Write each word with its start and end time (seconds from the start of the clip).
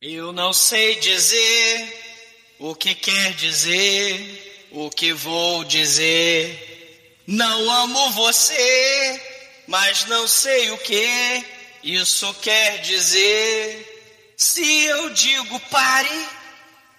Eu 0.00 0.32
não 0.32 0.52
sei 0.52 0.94
dizer 1.00 2.54
o 2.60 2.72
que 2.72 2.94
quer 2.94 3.32
dizer, 3.32 4.68
o 4.70 4.88
que 4.88 5.12
vou 5.12 5.64
dizer. 5.64 7.20
Não 7.26 7.68
amo 7.68 8.12
você, 8.12 9.20
mas 9.66 10.04
não 10.04 10.28
sei 10.28 10.70
o 10.70 10.78
que 10.78 11.44
isso 11.82 12.32
quer 12.34 12.78
dizer. 12.78 14.34
Se 14.36 14.84
eu 14.84 15.10
digo 15.10 15.58
pare, 15.68 16.28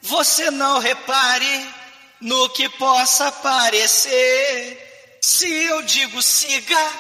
você 0.02 0.52
não 0.52 0.80
repare 0.80 1.70
no 2.20 2.50
que 2.50 2.68
possa 2.68 3.32
parecer. 3.32 5.18
Se 5.22 5.48
eu 5.48 5.84
digo 5.84 6.22
siga, 6.22 6.92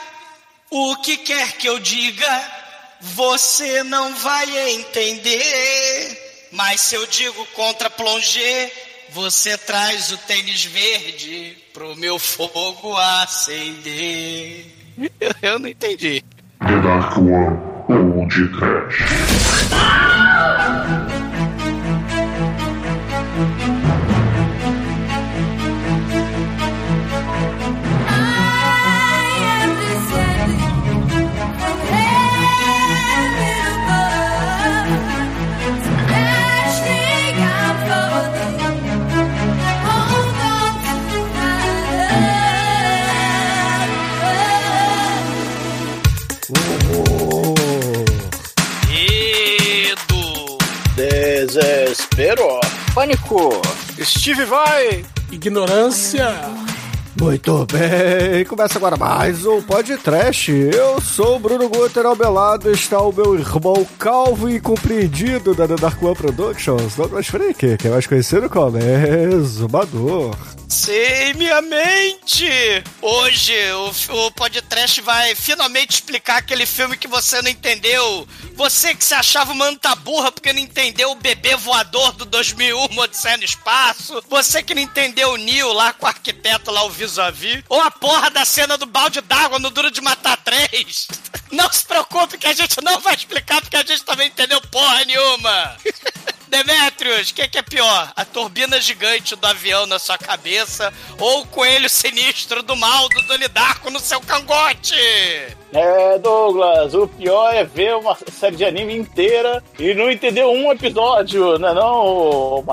o 0.69 0.95
que 1.01 1.17
quer 1.17 1.57
que 1.57 1.67
eu 1.67 1.77
diga, 1.77 2.68
você 3.01 3.83
não 3.83 4.15
vai 4.15 4.71
entender. 4.71 6.47
Mas 6.51 6.81
se 6.81 6.95
eu 6.95 7.05
digo 7.07 7.45
contra 7.53 7.89
plonger, 7.89 8.71
você 9.11 9.57
traz 9.57 10.11
o 10.11 10.17
tênis 10.17 10.65
verde 10.65 11.57
pro 11.73 11.95
meu 11.95 12.17
fogo 12.19 12.95
acender. 12.97 14.65
Eu, 15.19 15.33
eu 15.41 15.59
não 15.59 15.69
entendi. 15.69 16.23
The 16.59 16.81
Dark 16.81 17.17
One 17.17 17.57
ou 17.87 18.27
de 18.27 18.47
Trash. 18.49 20.18
Desespero. 52.19 52.59
Pânico. 52.93 53.61
Steve 54.03 54.43
vai. 54.43 55.05
Ignorância. 55.31 56.27
Muito 57.19 57.65
bem, 57.65 58.45
começa 58.45 58.77
agora 58.77 58.95
mais 58.95 59.45
um 59.45 59.61
podcast. 59.61 60.49
Eu 60.51 61.01
sou 61.01 61.35
o 61.35 61.39
Bruno 61.39 61.67
Guter, 61.67 62.05
ao 62.05 62.15
meu 62.15 62.31
lado 62.31 62.71
está 62.71 63.01
o 63.01 63.11
meu 63.11 63.37
irmão 63.37 63.85
calvo 63.97 64.49
e 64.49 64.57
compreendido 64.57 65.53
da 65.53 65.67
Dark 65.67 66.01
One 66.01 66.15
Productions, 66.15 66.95
Douglas 66.95 67.27
Freak, 67.27 67.75
que 67.75 67.87
é 67.87 67.91
mais 67.91 68.07
conhecido 68.07 68.49
como 68.49 68.77
Exumador. 68.77 70.33
Sei 70.69 71.33
minha 71.33 71.63
mente! 71.63 72.47
Hoje 73.01 73.53
o, 73.73 74.27
o 74.27 74.31
podcast 74.31 75.01
vai 75.01 75.33
finalmente 75.33 75.95
explicar 75.95 76.37
aquele 76.37 76.63
filme 76.63 76.95
que 76.95 77.07
você 77.07 77.41
não 77.41 77.49
entendeu. 77.49 78.27
Você 78.53 78.93
que 78.93 79.03
se 79.03 79.15
achava 79.15 79.51
uma 79.51 79.65
anta 79.65 79.95
burra 79.95 80.31
porque 80.31 80.53
não 80.53 80.59
entendeu 80.59 81.09
o 81.09 81.15
bebê 81.15 81.55
voador 81.55 82.11
do 82.11 82.23
2001, 82.25 82.99
Odisseia 82.99 83.37
no 83.37 83.43
Espaço. 83.43 84.23
Você 84.29 84.61
que 84.61 84.75
não 84.75 84.81
entendeu 84.83 85.31
o 85.31 85.37
Neo 85.37 85.73
lá 85.73 85.91
com 85.91 86.05
o 86.05 86.09
arquiteto 86.09 86.69
lá, 86.69 86.85
o 86.85 86.89
vis-a-vis. 87.09 87.63
Ou 87.67 87.81
a 87.81 87.91
porra 87.91 88.29
da 88.29 88.45
cena 88.45 88.77
do 88.77 88.85
balde 88.85 89.21
d'água 89.21 89.59
no 89.59 89.69
Duro 89.69 89.91
de 89.91 90.01
Matar 90.01 90.37
3. 90.37 91.07
Não 91.51 91.71
se 91.71 91.85
preocupe 91.85 92.37
que 92.37 92.47
a 92.47 92.53
gente 92.53 92.79
não 92.83 92.99
vai 92.99 93.15
explicar 93.15 93.59
porque 93.59 93.75
a 93.75 93.83
gente 93.83 94.03
também 94.03 94.27
entendeu 94.27 94.61
porra 94.69 95.03
nenhuma. 95.03 95.75
Demetrius, 96.47 97.29
o 97.29 97.33
que, 97.33 97.47
que 97.47 97.57
é 97.57 97.61
pior? 97.63 98.11
A 98.15 98.23
turbina 98.23 98.79
gigante 98.79 99.35
do 99.35 99.47
avião 99.47 99.87
na 99.87 99.97
sua 99.97 100.17
cabeça 100.17 100.93
ou 101.19 101.41
o 101.41 101.47
coelho 101.47 101.89
sinistro 101.89 102.61
do 102.61 102.75
mal 102.75 103.09
do 103.09 103.21
Donidarco 103.23 103.89
no 103.89 103.99
seu 103.99 104.21
cangote? 104.21 104.95
É, 105.73 106.19
Douglas, 106.19 106.93
o 106.93 107.07
pior 107.07 107.53
é 107.53 107.63
ver 107.63 107.95
uma 107.95 108.15
série 108.31 108.55
de 108.55 108.65
anime 108.65 108.95
inteira 108.95 109.63
e 109.77 109.93
não 109.93 110.09
entender 110.09 110.45
um 110.45 110.71
episódio, 110.71 111.57
não 111.57 111.69
é 111.69 111.73
não? 111.73 112.63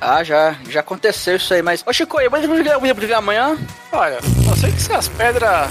Ah, 0.00 0.24
já, 0.24 0.56
já 0.68 0.80
aconteceu 0.80 1.36
isso 1.36 1.52
aí, 1.52 1.60
mas. 1.60 1.84
Ô 1.86 1.92
Chico, 1.92 2.16
ver, 2.16 2.30
vamos 2.30 2.98
ver 2.98 3.12
amanhã? 3.12 3.58
Olha, 3.92 4.18
eu 4.48 4.56
sei 4.56 4.72
que 4.72 4.80
se 4.80 4.92
as 4.92 5.08
pedras 5.08 5.68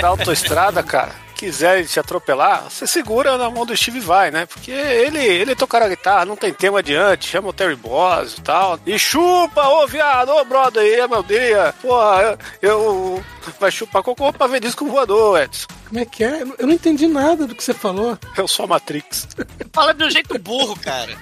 da 0.00 0.08
autoestrada, 0.08 0.82
cara, 0.82 1.12
quiserem 1.34 1.84
te 1.84 1.98
atropelar, 1.98 2.64
você 2.68 2.86
segura 2.86 3.38
na 3.38 3.48
mão 3.48 3.64
do 3.64 3.74
Steve 3.74 3.98
Vai, 3.98 4.30
né? 4.30 4.44
Porque 4.44 4.70
ele, 4.70 5.24
ele 5.24 5.56
tocar 5.56 5.82
a 5.82 5.88
guitarra, 5.88 6.26
não 6.26 6.36
tem 6.36 6.52
tema 6.52 6.80
adiante, 6.80 7.30
chama 7.30 7.48
o 7.48 7.52
Terry 7.54 7.74
Boss 7.74 8.36
e 8.36 8.42
tal. 8.42 8.78
E 8.84 8.98
chupa, 8.98 9.66
ô 9.66 9.86
viado, 9.86 10.28
ô 10.28 10.44
brother 10.44 10.82
aí, 10.82 11.08
meu 11.08 11.22
dia. 11.22 11.74
Porra, 11.80 12.38
eu, 12.60 12.70
eu. 12.70 13.24
Vai 13.58 13.70
chupar 13.70 14.02
cocô 14.02 14.30
pra 14.30 14.46
ver 14.46 14.60
disco 14.60 14.84
voador, 14.86 15.40
Edson. 15.40 15.66
Como 15.88 16.00
é 16.00 16.04
que 16.04 16.22
é? 16.22 16.42
Eu 16.58 16.66
não 16.66 16.74
entendi 16.74 17.06
nada 17.06 17.46
do 17.46 17.54
que 17.54 17.64
você 17.64 17.72
falou. 17.72 18.18
Eu 18.36 18.46
sou 18.46 18.66
a 18.66 18.68
Matrix. 18.68 19.26
Fala 19.72 19.94
de 19.94 20.04
um 20.04 20.10
jeito 20.10 20.38
burro, 20.38 20.78
cara. 20.78 21.16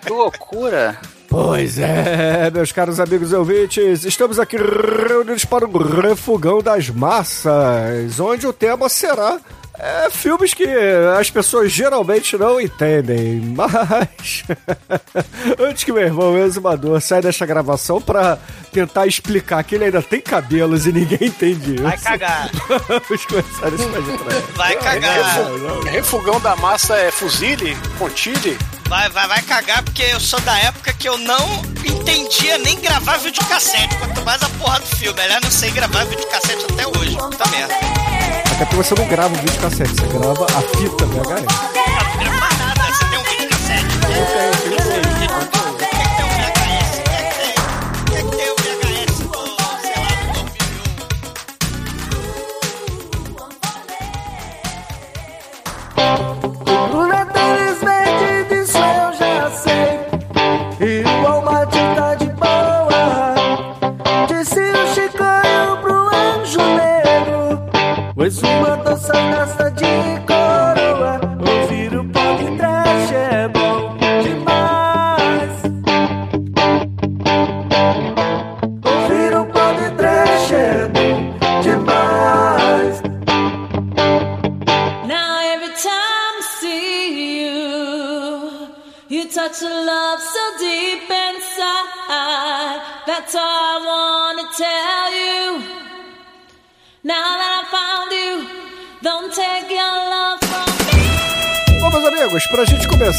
Que 0.00 0.12
loucura. 0.12 0.96
Pois 1.28 1.78
é, 1.78 2.50
meus 2.52 2.72
caros 2.72 3.00
amigos 3.00 3.32
ouvintes, 3.32 4.04
estamos 4.04 4.38
aqui 4.38 4.56
reunidos 4.56 5.44
para 5.44 5.66
o 5.66 6.00
Refugão 6.00 6.62
das 6.62 6.88
Massas, 6.88 8.18
onde 8.20 8.46
o 8.46 8.52
tema 8.52 8.88
será 8.88 9.40
é, 9.78 10.10
filmes 10.10 10.54
que 10.54 10.66
as 11.18 11.30
pessoas 11.30 11.70
geralmente 11.70 12.36
não 12.36 12.60
entendem, 12.60 13.40
mas 13.40 14.44
antes 15.58 15.84
que 15.84 15.92
meu 15.92 16.02
irmão 16.02 16.38
exumador 16.38 17.00
saia 17.00 17.22
desta 17.22 17.44
gravação 17.44 18.00
para 18.00 18.38
tentar 18.72 19.06
explicar 19.06 19.62
que 19.64 19.74
ele 19.74 19.84
ainda 19.84 20.02
tem 20.02 20.20
cabelos 20.20 20.86
e 20.86 20.92
ninguém 20.92 21.28
entende 21.28 21.74
isso. 21.74 21.82
Vai 21.82 21.98
cagar. 21.98 22.50
Vamos 22.68 23.26
começar 23.26 23.68
esse 23.72 23.86
podcast. 23.86 24.52
Vai 24.54 24.76
cagar. 24.76 25.36
Refugão 25.90 26.40
da 26.40 26.56
massa 26.56 26.96
é 26.96 27.10
fuzile, 27.10 27.76
pontile. 27.98 28.56
Vai, 28.88 29.08
vai, 29.10 29.26
vai 29.26 29.42
cagar, 29.42 29.82
porque 29.82 30.02
eu 30.02 30.20
sou 30.20 30.40
da 30.40 30.56
época 30.60 30.92
que 30.92 31.08
eu 31.08 31.18
não 31.18 31.62
entendia 31.84 32.56
nem 32.58 32.78
gravar 32.80 33.18
videocassete, 33.18 33.96
quanto 33.96 34.24
mais 34.24 34.42
a 34.42 34.48
porra 34.50 34.78
do 34.78 34.86
filme. 34.86 35.20
Aliás, 35.20 35.42
não 35.42 35.50
sei 35.50 35.70
gravar 35.70 36.04
videocassete 36.04 36.64
até 36.72 36.86
hoje. 36.86 37.16
Puta 37.16 37.46
merda. 37.48 38.45
Até 38.56 38.64
porque 38.64 38.82
você 38.82 38.94
não 38.94 39.06
grava 39.06 39.34
o 39.34 39.36
vídeo 39.36 39.60
cassete, 39.60 39.90
você 39.90 40.06
grava 40.06 40.46
a 40.46 40.78
fita 40.78 41.04
VHS. 41.04 41.75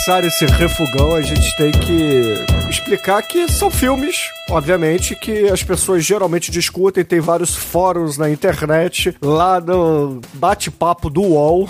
Começar 0.07 0.23
esse 0.23 0.45
refugão, 0.45 1.15
a 1.15 1.21
gente 1.21 1.53
tem 1.57 1.69
que 1.69 2.45
explicar 2.69 3.21
que 3.21 3.51
são 3.51 3.69
filmes, 3.69 4.15
obviamente, 4.49 5.13
que 5.13 5.49
as 5.49 5.61
pessoas 5.61 6.05
geralmente 6.05 6.49
discutem, 6.49 7.03
tem 7.03 7.19
vários 7.19 7.53
fóruns 7.53 8.17
na 8.17 8.29
internet, 8.29 9.13
lá 9.21 9.59
no 9.59 10.21
bate-papo 10.33 11.09
do 11.09 11.21
UOL. 11.21 11.69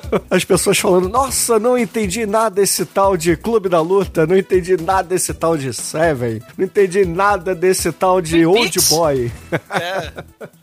As 0.30 0.44
pessoas 0.44 0.78
falando, 0.78 1.08
nossa, 1.08 1.58
não 1.58 1.76
entendi 1.78 2.26
nada 2.26 2.56
desse 2.56 2.84
tal 2.86 3.16
de 3.16 3.36
Clube 3.36 3.68
da 3.68 3.80
Luta, 3.80 4.26
não 4.26 4.36
entendi 4.36 4.76
nada 4.80 5.08
desse 5.08 5.32
tal 5.34 5.56
de 5.56 5.72
Seven, 5.72 6.40
não 6.56 6.64
entendi 6.64 7.04
nada 7.04 7.54
desse 7.54 7.90
tal 7.92 8.20
de 8.20 8.32
Twin 8.36 8.44
Old 8.46 8.60
Peaks. 8.70 8.88
Boy. 8.88 9.32
É, 9.70 10.12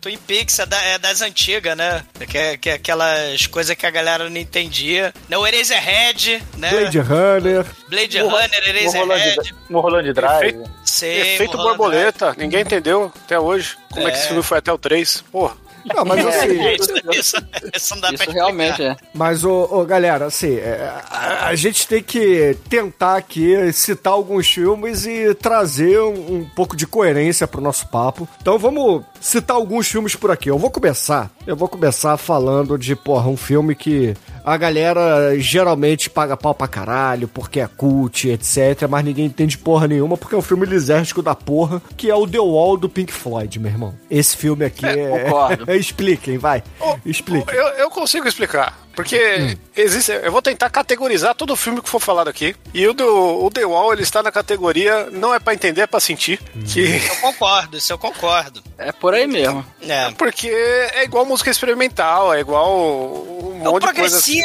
Twin 0.02 0.18
Peaks 0.18 0.60
é, 0.60 0.66
da- 0.66 0.82
é 0.82 0.98
das 1.00 1.22
antigas, 1.22 1.76
né? 1.76 2.04
Que 2.28 2.38
é, 2.38 2.58
que 2.58 2.70
é 2.70 2.74
aquelas 2.74 3.48
coisas 3.48 3.76
que 3.76 3.86
a 3.86 3.90
galera 3.92 4.30
não 4.30 4.38
entendia. 4.38 5.14
Né? 5.28 5.38
O 5.38 5.46
Eraserhead, 5.46 6.44
né? 6.58 6.70
Blade 6.70 7.00
Runner. 7.00 7.66
Blade 7.90 8.20
Runner, 8.20 8.68
Eraserhead. 8.70 9.56
Mulholland 9.70 10.14
Drive. 10.14 10.48
Efeito, 10.50 10.72
Sei, 10.86 11.34
efeito 11.36 11.58
borboleta. 11.58 12.36
Ninguém 12.38 12.62
entendeu 12.62 13.12
até 13.26 13.40
hoje 13.40 13.78
como 13.92 14.08
é, 14.08 14.12
que 14.12 14.18
É. 14.18 14.20
esse 14.20 14.28
filme 14.28 14.44
foi 14.44 14.58
até 14.60 14.72
o 14.72 14.78
3. 14.78 15.24
Porra. 15.32 15.56
Não, 15.86 16.06
mas 16.06 16.26
assim, 16.26 16.48
Drive. 16.48 16.80
Isso, 16.80 16.94
isso, 17.12 17.38
isso 17.76 17.94
não 17.96 18.02
dá 18.02 18.08
pra 18.08 18.16
Isso 18.16 18.24
explicar. 18.24 18.34
realmente 18.34 18.84
é. 18.84 18.96
Mas, 19.14 19.44
ô, 19.44 19.68
ô, 19.72 19.86
galera, 19.86 20.26
assim, 20.26 20.56
é, 20.56 20.92
a, 21.10 21.48
a 21.48 21.56
gente 21.56 21.88
tem 21.88 22.02
que 22.04 22.58
tentar 22.70 23.16
aqui 23.18 23.72
citar 23.74 24.14
alguns 24.14 24.48
filmes 24.50 25.06
e 25.06 25.34
trazer 25.36 26.00
um, 26.02 26.36
um 26.40 26.50
pouco 26.56 26.76
de 26.76 26.86
coerência 26.88 27.48
pro 27.48 27.62
nosso 27.62 27.88
papo. 27.88 28.28
Então 28.42 28.58
vamos 28.58 29.04
citar 29.20 29.56
alguns 29.56 29.88
filmes 29.88 30.16
por 30.16 30.32
aqui. 30.32 30.50
Eu 30.50 30.58
vou 30.58 30.70
começar. 30.70 31.30
Eu 31.46 31.56
vou 31.56 31.68
começar 31.68 32.18
falando 32.18 32.78
de, 32.78 32.96
porra, 32.96 33.30
um 33.30 33.38
filme 33.38 33.76
que 33.76 34.16
a 34.44 34.58
galera 34.58 35.38
geralmente 35.40 36.10
paga 36.10 36.38
pau 36.38 36.54
pra 36.54 36.68
caralho, 36.68 37.28
porque 37.28 37.60
é 37.60 37.68
cult, 37.68 38.30
etc. 38.30 38.88
Mas 38.90 39.04
ninguém 39.04 39.26
entende 39.26 39.58
porra 39.58 39.88
nenhuma, 39.88 40.18
porque 40.18 40.36
é 40.36 40.38
um 40.38 40.42
filme 40.42 40.66
lisérgico 40.66 41.22
da 41.22 41.36
porra, 41.36 41.82
que 41.98 42.10
é 42.10 42.16
o 42.16 42.28
The 42.28 42.40
Wall 42.40 42.78
do 42.78 42.90
Pink 42.90 43.12
Floyd, 43.12 43.60
meu 43.60 43.72
irmão. 43.72 43.94
Esse 44.10 44.36
filme 44.36 44.66
aqui 44.66 44.86
é. 44.86 45.24
concordo. 45.24 45.72
Expliquem, 45.74 46.38
vai. 46.38 46.64
Expliquem. 47.06 47.56
Eu, 47.56 47.68
eu 47.70 47.90
consigo 47.90 48.28
explicar. 48.28 48.78
Porque 49.00 49.58
existe. 49.78 50.12
Eu 50.12 50.30
vou 50.32 50.42
tentar 50.42 50.70
categorizar 50.70 51.34
todo 51.34 51.54
o 51.54 51.56
filme 51.56 51.82
que 51.82 51.90
for 51.90 52.02
falado 52.02 52.28
aqui. 52.28 52.54
E 52.74 52.86
o, 52.86 52.94
do, 52.94 53.46
o 53.46 53.50
The 53.50 53.66
Wall, 53.66 53.94
ele 53.94 54.04
está 54.04 54.22
na 54.22 54.30
categoria 54.30 55.08
não 55.10 55.34
é 55.34 55.40
pra 55.40 55.54
entender, 55.54 55.82
é 55.82 55.88
pra 55.88 56.02
sentir. 56.02 56.38
Que, 56.68 56.98
Eu 57.08 57.16
concordo, 57.22 57.78
isso 57.78 57.94
eu 57.94 57.98
concordo. 57.98 58.62
É 58.78 58.92
por 58.92 59.14
aí 59.14 59.26
mesmo. 59.26 59.66
É. 59.82 60.12
porque 60.12 60.50
é 60.50 61.06
igual 61.06 61.26
música 61.26 61.50
experimental, 61.50 62.34
é 62.34 62.42
igual 62.42 62.78
um 62.78 63.62
É 63.62 63.64
monte 63.70 63.88
de 63.88 63.94
coisa. 63.94 64.18
assim. 64.18 64.42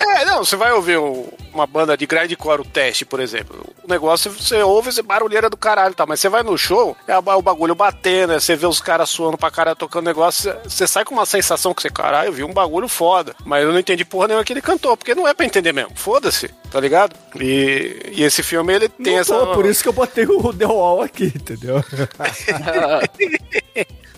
É, 0.00 0.24
não, 0.24 0.44
você 0.44 0.56
vai 0.56 0.72
ouvir 0.72 0.96
o- 0.98 1.28
uma 1.52 1.66
banda 1.66 1.96
de 1.96 2.06
grindcore, 2.06 2.60
o 2.62 2.64
teste, 2.64 3.04
por 3.04 3.20
exemplo. 3.20 3.64
O 3.82 3.88
negócio, 3.88 4.30
você 4.30 4.62
ouve, 4.62 4.92
você 4.92 5.02
barulheira 5.02 5.50
do 5.50 5.56
caralho, 5.56 5.94
tá? 5.94 6.06
Mas 6.06 6.20
você 6.20 6.28
vai 6.28 6.42
no 6.42 6.56
show, 6.56 6.96
é 7.06 7.16
o 7.18 7.22
o 7.38 7.42
bagulho 7.42 7.74
batendo, 7.74 8.32
é 8.32 8.40
você 8.40 8.54
vê 8.56 8.66
os 8.66 8.80
caras 8.80 9.10
suando 9.10 9.36
pra 9.36 9.50
caralho, 9.50 9.76
tocando 9.76 10.06
negócio, 10.06 10.50
você- 10.52 10.58
você 10.68 10.86
sai 10.86 11.04
com 11.04 11.14
uma 11.14 11.26
sensação 11.26 11.74
que 11.74 11.82
você, 11.82 11.90
caralho, 11.90 12.28
eu 12.28 12.32
vi 12.32 12.44
um 12.44 12.52
bagulho 12.52 12.88
foda. 12.88 13.34
Mas 13.44 13.64
eu 13.64 13.72
não 13.72 13.78
entendi 13.78 14.04
porra 14.04 14.28
nenhuma 14.28 14.44
que 14.44 14.52
ele 14.52 14.62
cantou, 14.62 14.96
porque 14.96 15.14
não 15.14 15.26
é 15.28 15.34
pra 15.34 15.44
entender 15.46 15.72
mesmo. 15.72 15.92
Foda-se, 15.94 16.48
tá 16.70 16.80
ligado? 16.80 17.14
E, 17.38 18.12
e 18.14 18.22
esse 18.22 18.42
filme, 18.42 18.72
ele 18.72 18.88
tem 18.88 19.14
Não 19.14 19.20
essa... 19.20 19.34
tô, 19.38 19.52
por 19.54 19.66
isso 19.66 19.82
que 19.82 19.88
eu 19.88 19.92
botei 19.92 20.24
o 20.26 20.52
The 20.54 20.66
Wall 20.66 21.02
aqui, 21.02 21.24
entendeu? 21.34 21.82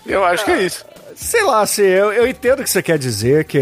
Eu 0.07 0.25
acho 0.25 0.45
que 0.45 0.51
é 0.51 0.63
isso. 0.63 0.85
Sei 1.21 1.45
lá, 1.45 1.61
assim, 1.61 1.83
eu, 1.83 2.11
eu 2.15 2.27
entendo 2.27 2.61
o 2.61 2.65
que 2.65 2.71
você 2.71 2.83
quer 2.83 2.99
dizer, 2.99 3.45
que 3.45 3.59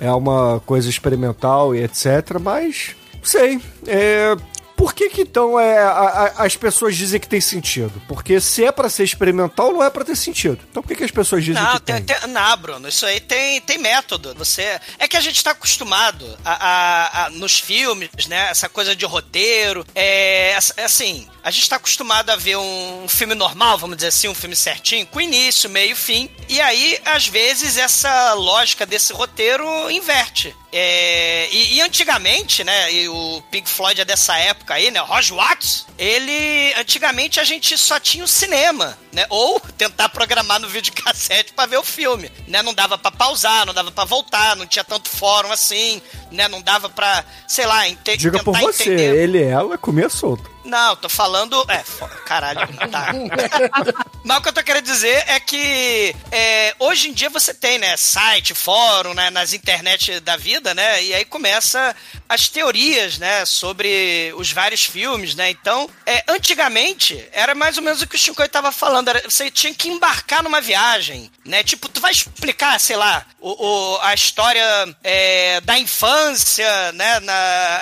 é, 0.00 0.10
uma 0.12 0.60
coisa 0.64 0.88
experimental 0.88 1.74
e 1.74 1.84
etc, 1.84 2.38
mas. 2.40 2.96
Sei. 3.22 3.60
É, 3.86 4.34
por 4.76 4.94
que 4.94 5.08
que 5.10 5.22
então 5.22 5.58
é, 5.58 5.78
a- 5.78 6.32
a- 6.38 6.44
as 6.44 6.56
pessoas 6.56 6.96
dizem 6.96 7.18
que 7.20 7.28
tem 7.28 7.40
sentido? 7.40 8.02
Porque 8.08 8.40
se 8.40 8.64
é 8.64 8.72
pra 8.72 8.88
ser 8.88 9.04
experimental, 9.04 9.72
não 9.72 9.82
é 9.82 9.90
pra 9.90 10.04
ter 10.04 10.16
sentido. 10.16 10.58
Então 10.70 10.82
por 10.82 10.88
que, 10.88 10.96
que 10.96 11.04
as 11.04 11.10
pessoas 11.10 11.44
dizem 11.44 11.62
Não, 11.62 11.74
que 11.74 11.80
tem? 11.82 12.02
tem, 12.02 12.16
não, 12.28 12.56
Bruno, 12.56 12.88
isso 12.88 13.04
aí 13.06 13.20
tem, 13.20 13.60
tem 13.60 13.78
método. 13.78 14.34
Você 14.36 14.80
é 14.98 15.06
que 15.08 15.16
a 15.16 15.20
gente 15.20 15.42
tá 15.42 15.52
acostumado 15.52 16.26
a, 16.44 17.24
a- 17.26 17.30
nos 17.30 17.60
filmes, 17.60 18.10
né? 18.28 18.48
Essa 18.50 18.68
coisa 18.68 18.94
de 18.96 19.04
roteiro, 19.04 19.86
é 19.94 20.56
é 20.76 20.84
assim. 20.84 21.26
A 21.44 21.50
gente 21.50 21.68
tá 21.68 21.76
acostumado 21.76 22.30
a 22.30 22.36
ver 22.36 22.56
um, 22.56 23.06
filme 23.08 23.34
normal, 23.34 23.76
vamos 23.76 23.96
dizer 23.96 24.08
assim, 24.08 24.28
um 24.28 24.34
filme 24.34 24.54
certinho, 24.54 25.04
com 25.06 25.20
início, 25.20 25.68
meio, 25.68 25.96
fim. 25.96 26.30
E 26.48 26.60
aí, 26.60 26.98
às 27.04 27.26
vezes, 27.26 27.76
essa 27.76 28.32
lógica 28.34 28.86
desse 28.86 29.12
roteiro 29.12 29.64
inverte. 29.90 30.54
É, 30.72 31.48
e, 31.52 31.74
e 31.74 31.80
antigamente, 31.82 32.64
né? 32.64 32.92
E 32.92 33.08
o 33.08 33.42
Pink 33.50 33.68
Floyd 33.68 34.00
é 34.00 34.04
dessa 34.04 34.38
época 34.38 34.72
aí, 34.72 34.90
né? 34.90 35.02
O 35.02 35.04
Roger 35.04 35.36
Watts, 35.36 35.86
ele. 35.98 36.72
Antigamente 36.78 37.38
a 37.38 37.44
gente 37.44 37.76
só 37.76 38.00
tinha 38.00 38.24
o 38.24 38.28
cinema, 38.28 38.96
né? 39.12 39.26
Ou 39.28 39.60
tentar 39.76 40.08
programar 40.08 40.58
no 40.58 40.68
videocassete 40.68 41.52
pra 41.52 41.66
ver 41.66 41.76
o 41.76 41.82
filme, 41.82 42.32
né? 42.48 42.62
Não 42.62 42.72
dava 42.72 42.96
pra 42.96 43.10
pausar, 43.10 43.66
não 43.66 43.74
dava 43.74 43.90
pra 43.90 44.04
voltar, 44.04 44.56
não 44.56 44.66
tinha 44.66 44.84
tanto 44.84 45.10
fórum 45.10 45.52
assim, 45.52 46.00
né? 46.30 46.48
Não 46.48 46.62
dava 46.62 46.88
pra, 46.88 47.22
sei 47.46 47.66
lá, 47.66 47.86
ente 47.86 48.16
Diga 48.16 48.42
por 48.42 48.58
você, 48.58 48.84
entender. 48.84 49.16
ele 49.16 49.38
e 49.38 49.44
ela 49.44 49.76
comia 49.76 50.08
solto. 50.08 50.51
Não, 50.64 50.94
tô 50.96 51.08
falando. 51.08 51.64
É, 51.68 51.82
caralho, 52.24 52.60
tá. 52.90 53.08
Mas 54.24 54.38
o 54.38 54.40
que 54.42 54.48
eu 54.48 54.52
tô 54.52 54.62
querendo 54.62 54.84
dizer 54.84 55.24
é 55.26 55.40
que 55.40 56.14
é, 56.30 56.74
hoje 56.78 57.08
em 57.08 57.12
dia 57.12 57.28
você 57.28 57.52
tem, 57.52 57.76
né, 57.78 57.96
site, 57.96 58.54
fórum, 58.54 59.12
né, 59.14 59.30
nas 59.30 59.52
internet 59.52 60.20
da 60.20 60.36
vida, 60.36 60.72
né? 60.74 61.02
E 61.02 61.12
aí 61.14 61.24
começa 61.24 61.94
as 62.28 62.48
teorias, 62.48 63.18
né, 63.18 63.44
sobre 63.44 64.32
os 64.36 64.52
vários 64.52 64.84
filmes, 64.84 65.34
né? 65.34 65.50
Então, 65.50 65.90
é, 66.06 66.22
antigamente, 66.28 67.28
era 67.32 67.54
mais 67.54 67.76
ou 67.76 67.82
menos 67.82 68.00
o 68.00 68.06
que 68.06 68.14
o 68.14 68.18
Shinkoi 68.18 68.48
tava 68.48 68.70
falando. 68.70 69.08
Era, 69.08 69.22
você 69.28 69.50
tinha 69.50 69.74
que 69.74 69.88
embarcar 69.88 70.42
numa 70.42 70.60
viagem, 70.60 71.30
né? 71.44 71.64
Tipo, 71.64 71.88
tu 71.88 72.00
vai 72.00 72.12
explicar, 72.12 72.78
sei 72.78 72.94
lá, 72.96 73.26
o, 73.40 73.50
o- 73.96 73.98
a 74.02 74.14
história 74.14 74.64
é, 75.02 75.60
da 75.62 75.76
infância, 75.78 76.92
né? 76.92 77.18
Na, 77.20 77.80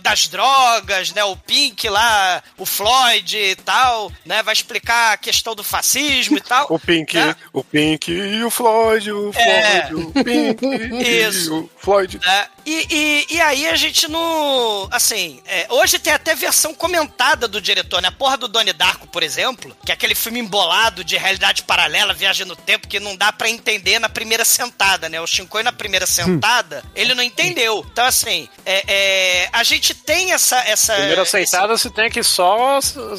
das 0.00 0.26
drogas, 0.28 1.12
né? 1.12 1.22
O 1.24 1.36
Pink 1.36 1.86
lá, 1.90 2.21
o 2.58 2.66
Floyd 2.66 3.36
e 3.36 3.56
tal, 3.56 4.10
né? 4.24 4.42
Vai 4.42 4.52
explicar 4.52 5.12
a 5.12 5.16
questão 5.16 5.54
do 5.54 5.62
fascismo 5.64 6.36
e 6.38 6.40
tal. 6.42 6.66
O 6.70 6.78
Pink, 6.78 7.16
né? 7.16 7.34
o 7.52 7.62
Pink 7.64 8.10
e 8.12 8.42
o 8.44 8.50
Floyd, 8.50 9.10
o 9.12 9.32
Floyd, 9.34 9.48
É. 9.48 9.90
o 9.94 10.12
Pink 10.24 10.64
e 10.66 11.22
Isso. 11.28 11.54
o 11.54 11.70
Floyd. 11.78 12.18
né? 12.24 12.46
E, 12.64 12.86
e, 12.90 13.34
e 13.36 13.40
aí 13.40 13.68
a 13.68 13.76
gente 13.76 14.06
não. 14.08 14.88
Assim, 14.90 15.42
é, 15.46 15.66
hoje 15.70 15.98
tem 15.98 16.12
até 16.12 16.34
versão 16.34 16.72
comentada 16.74 17.48
do 17.48 17.60
diretor, 17.60 18.00
né? 18.00 18.08
A 18.08 18.12
porra 18.12 18.36
do 18.36 18.48
Donnie 18.48 18.72
Darko, 18.72 19.06
por 19.08 19.22
exemplo, 19.22 19.76
que 19.84 19.90
é 19.90 19.94
aquele 19.94 20.14
filme 20.14 20.38
embolado 20.40 21.02
de 21.04 21.16
realidade 21.16 21.62
paralela, 21.64 22.14
viagem 22.14 22.46
no 22.46 22.54
tempo, 22.56 22.86
que 22.88 23.00
não 23.00 23.16
dá 23.16 23.32
pra 23.32 23.48
entender 23.48 23.98
na 23.98 24.08
primeira 24.08 24.44
sentada, 24.44 25.08
né? 25.08 25.20
O 25.20 25.26
Shinkoi 25.26 25.62
na 25.62 25.72
primeira 25.72 26.06
sentada, 26.06 26.84
ele 26.94 27.14
não 27.14 27.22
entendeu. 27.22 27.84
Então, 27.90 28.04
assim, 28.04 28.48
é, 28.64 28.84
é, 28.86 29.48
a 29.52 29.62
gente 29.62 29.94
tem 29.94 30.32
essa. 30.32 30.56
essa 30.60 30.94
Primeira 30.94 31.22
esse- 31.22 31.30
sentada 31.32 31.76
você 31.76 31.90
tem 31.90 32.10
que 32.10 32.22
só 32.22 32.78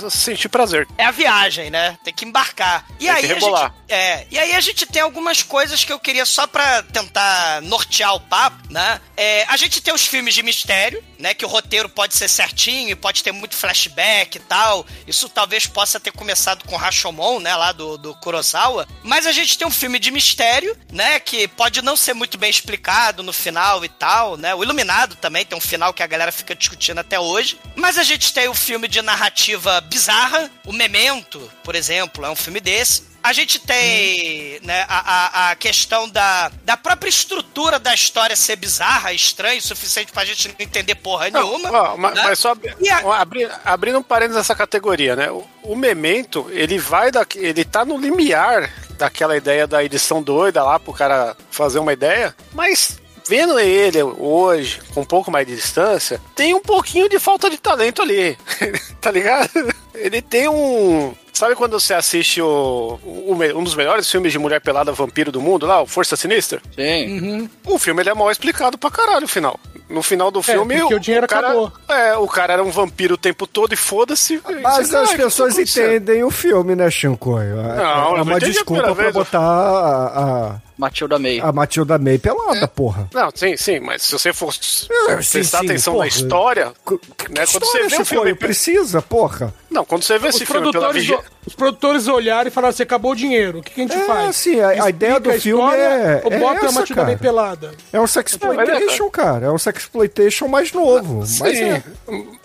sentir 0.10 0.50
prazer. 0.50 0.88
é 0.98 1.06
a 1.06 1.12
viagem, 1.12 1.69
né? 1.69 1.98
Tem 2.04 2.13
que 2.13 2.25
embarcar. 2.25 2.86
E 3.00 3.06
Tem 3.06 3.10
aí 3.10 3.19
que 3.22 3.25
a 3.25 3.30
gente, 3.30 3.44
rebolar. 3.44 3.74
é, 3.90 4.25
e 4.31 4.40
aí 4.40 4.56
a 4.56 4.62
gente 4.62 4.86
tem 4.86 5.01
algumas 5.01 5.42
coisas 5.44 5.84
que 5.84 5.92
eu 5.92 6.00
queria 6.00 6.25
só 6.25 6.48
pra 6.48 6.81
tentar 6.84 7.62
nortear 7.62 8.16
o 8.16 8.19
papo, 8.19 8.72
né? 8.72 9.00
É, 9.18 9.32
a 9.47 9.57
gente 9.57 9.81
tem 9.81 9.94
os 9.94 10.06
filmes 10.06 10.33
de 10.33 10.44
mistério, 10.44 11.03
né? 11.18 11.33
Que 11.33 11.45
o 11.45 11.47
roteiro 11.47 11.89
pode 11.89 12.15
ser 12.15 12.27
certinho 12.27 12.89
e 12.89 12.95
pode 12.95 13.24
ter 13.24 13.31
muito 13.31 13.56
flashback 13.56 14.37
e 14.37 14.42
tal. 14.42 14.85
Isso 15.07 15.30
talvez 15.30 15.66
possa 15.66 15.99
ter 15.99 16.11
começado 16.11 16.66
com 16.66 16.75
Rashomon, 16.75 17.40
né? 17.40 17.56
Lá 17.56 17.71
do, 17.71 17.97
do 17.97 18.16
Kurosawa. 18.16 18.87
Mas 19.04 19.25
a 19.25 19.31
gente 19.31 19.57
tem 19.57 19.68
um 19.68 19.71
filme 19.71 19.99
de 19.99 20.11
mistério, 20.11 20.78
né? 20.92 21.19
Que 21.19 21.47
pode 21.47 21.81
não 21.81 21.95
ser 21.95 22.13
muito 22.13 22.37
bem 22.37 22.49
explicado 22.49 23.23
no 23.23 23.33
final 23.33 23.83
e 23.83 23.90
tal, 23.90 24.37
né? 24.37 24.54
O 24.54 24.63
Iluminado 24.63 25.16
também 25.16 25.45
tem 25.45 25.57
um 25.57 25.61
final 25.61 25.94
que 25.94 26.04
a 26.04 26.07
galera 26.07 26.31
fica 26.31 26.56
discutindo 26.56 26.99
até 26.99 27.19
hoje. 27.19 27.59
Mas 27.75 27.97
a 27.97 28.04
gente 28.04 28.33
tem 28.33 28.47
o 28.47 28.54
filme 28.54 28.87
de 28.87 29.02
narrativa 29.02 29.81
bizarra, 29.81 30.52
o 30.66 30.73
Memento, 30.73 31.52
por 31.63 31.75
exemplo, 31.75 32.25
é 32.25 32.30
um 32.30 32.35
filme 32.35 32.59
desse. 32.59 33.12
A 33.23 33.31
gente 33.31 33.57
tem 33.57 34.59
né, 34.63 34.85
a, 34.87 35.47
a, 35.47 35.51
a 35.51 35.56
questão 35.56 36.09
da, 36.09 36.51
da 36.65 36.75
própria 36.75 37.07
estrutura 37.09 37.80
da 37.80 37.94
história 37.94 38.35
ser 38.35 38.57
bizarra, 38.57 39.13
estranha, 39.13 39.57
o 39.59 39.61
suficiente 39.61 40.11
pra 40.11 40.25
gente 40.25 40.49
não 40.49 40.56
entender 40.59 40.95
porra 40.95 41.30
nenhuma. 41.30 41.71
Ó, 41.71 41.97
ma- 41.97 42.11
né? 42.11 42.21
mas 42.21 42.37
só 42.39 42.51
abri- 42.51 42.89
a- 42.89 43.01
ó, 43.06 43.13
abri- 43.13 43.49
abrindo 43.63 43.97
um 43.99 44.03
parênteses 44.03 44.37
nessa 44.37 44.53
categoria, 44.53 45.15
né? 45.15 45.31
O, 45.31 45.47
o 45.63 45.75
Memento, 45.75 46.47
ele 46.51 46.77
vai 46.77 47.11
da, 47.11 47.25
ele 47.35 47.63
tá 47.63 47.85
no 47.85 47.97
limiar 47.97 48.69
daquela 48.97 49.37
ideia 49.37 49.65
da 49.65 49.81
edição 49.83 50.21
doida 50.21 50.61
lá 50.61 50.77
pro 50.77 50.92
cara 50.94 51.35
fazer 51.49 51.80
uma 51.80 51.94
ideia, 51.94 52.35
mas 52.53 52.99
vendo 53.27 53.57
ele 53.57 54.03
hoje 54.03 54.81
com 54.94 54.99
um 55.01 55.06
pouco 55.06 55.31
mais 55.31 55.47
de 55.47 55.56
distância, 55.56 56.19
tem 56.35 56.53
um 56.53 56.59
pouquinho 56.61 57.07
de 57.07 57.18
falta 57.19 57.49
de 57.49 57.57
talento 57.57 58.01
ali, 58.01 58.37
tá 58.99 59.09
ligado? 59.11 59.49
Ele 59.95 60.21
tem 60.21 60.49
um 60.49 61.15
Sabe 61.33 61.56
quando 61.56 61.80
você 61.80 61.94
assiste 61.95 62.40
o, 62.42 62.99
o- 63.04 63.35
um 63.56 63.63
dos 63.63 63.73
melhores 63.75 64.09
filmes 64.09 64.31
de 64.31 64.37
mulher 64.37 64.61
pelada 64.61 64.92
vampiro 64.92 65.31
do 65.31 65.42
mundo 65.42 65.66
lá, 65.66 65.81
o 65.81 65.87
Força 65.87 66.16
Sinistra? 66.16 66.61
Sim. 66.75 67.49
O 67.66 67.80
filme 67.80 68.02
ele 68.04 68.09
é 68.09 68.13
mal 68.13 68.30
explicado 68.31 68.78
pra 68.78 68.92
caralho, 68.92 69.25
o 69.25 69.28
final. 69.28 69.59
No 69.90 70.02
final 70.02 70.31
do 70.31 70.42
filme, 70.42 70.80
porque 70.80 70.95
o 70.95 70.99
dinheiro 70.99 71.28
cara, 71.28 71.47
acabou. 71.47 71.71
É, 71.90 72.16
o 72.16 72.28
cara 72.28 72.54
era 72.54 72.63
um 72.63 72.71
vampiro 72.71 73.16
o 73.16 73.18
tempo 73.18 73.45
todo 73.45 73.73
e 73.73 73.75
foda-se. 73.75 74.42
Mas 74.61 74.94
as 74.94 75.11
"Ah, 75.11 75.16
pessoas 75.18 75.54
que 75.54 75.66
tá 75.66 75.81
acontecendo?" 75.81 75.85
entendem 75.95 76.23
o 76.23 76.31
filme, 76.31 76.75
né, 76.75 76.90
Shinkoio? 76.90 77.59
É, 77.59 77.75
Não, 77.78 78.18
é 78.18 78.21
uma 78.21 78.35
a 78.35 78.40
desculpa 78.40 78.81
pra 78.83 78.94
vez. 78.94 79.13
botar 79.13 79.40
a, 79.40 80.56
Matilda 80.77 81.19
May. 81.19 81.39
a, 81.39 81.45
a 81.45 81.51
Matilda 81.51 81.97
May 81.97 82.18
pelada, 82.18 82.68
porra. 82.68 83.09
Não, 83.13 83.30
sim, 83.33 83.56
sim, 83.57 83.80
mas 83.80 84.01
se 84.01 84.11
você 84.11 84.33
for 84.33 84.49
É, 84.49 85.21
sim, 85.21 85.31
prestar 85.39 85.59
sim, 85.59 85.65
atenção 85.65 85.94
porra. 85.94 86.06
na 86.06 86.07
história, 86.09 86.73
Que 86.85 86.94
né, 86.94 86.99
quando 87.18 87.44
história, 87.44 87.68
você 87.89 87.95
vê 87.95 88.01
o 88.01 88.06
filme... 88.06 88.35
Precisa, 88.35 89.01
porra. 89.01 89.53
Não, 89.69 89.83
quando 89.85 90.03
você 90.03 90.18
vê 90.19 90.27
Os 90.30 90.35
esse 90.35 90.45
filme 90.45 90.61
pela 90.61 90.71
produtores, 90.71 91.01
vigésima... 91.03 91.23
os 91.47 91.56
produtores 91.56 92.07
olharam 92.07 92.47
e 92.47 92.51
falaram 92.51 92.69
assim: 92.71 92.83
acabou 92.83 93.11
o 93.11 93.15
dinheiro. 93.15 93.59
O 93.59 93.63
que, 93.63 93.71
que 93.73 93.81
a 93.81 93.83
gente 93.87 93.95
É, 93.97 94.06
faz? 94.06 94.30
assim, 94.30 94.59
a- 94.59 94.85
a 94.85 94.89
ideia 94.89 95.19
do 95.19 95.30
Explica 95.31 95.42
filme 95.42 95.63
história 95.63 95.81
é- 95.83 96.21
é 96.35 96.39
bota 96.39 96.59
a 96.61 96.65
essa, 96.69 96.80
Matilda 96.80 97.01
cara. 97.01 97.07
May 97.07 97.18
pelada. 97.18 97.71
É 97.92 97.99
um 97.99 98.06
sexploitation, 98.07 99.09
cara. 99.09 99.45
É 99.47 99.51
um 99.51 99.57
sexploitation 99.57 100.47
mais 100.47 100.71
novo. 100.71 101.19
Mas 101.39 101.57
Sim, 101.57 101.63
é. 101.63 101.83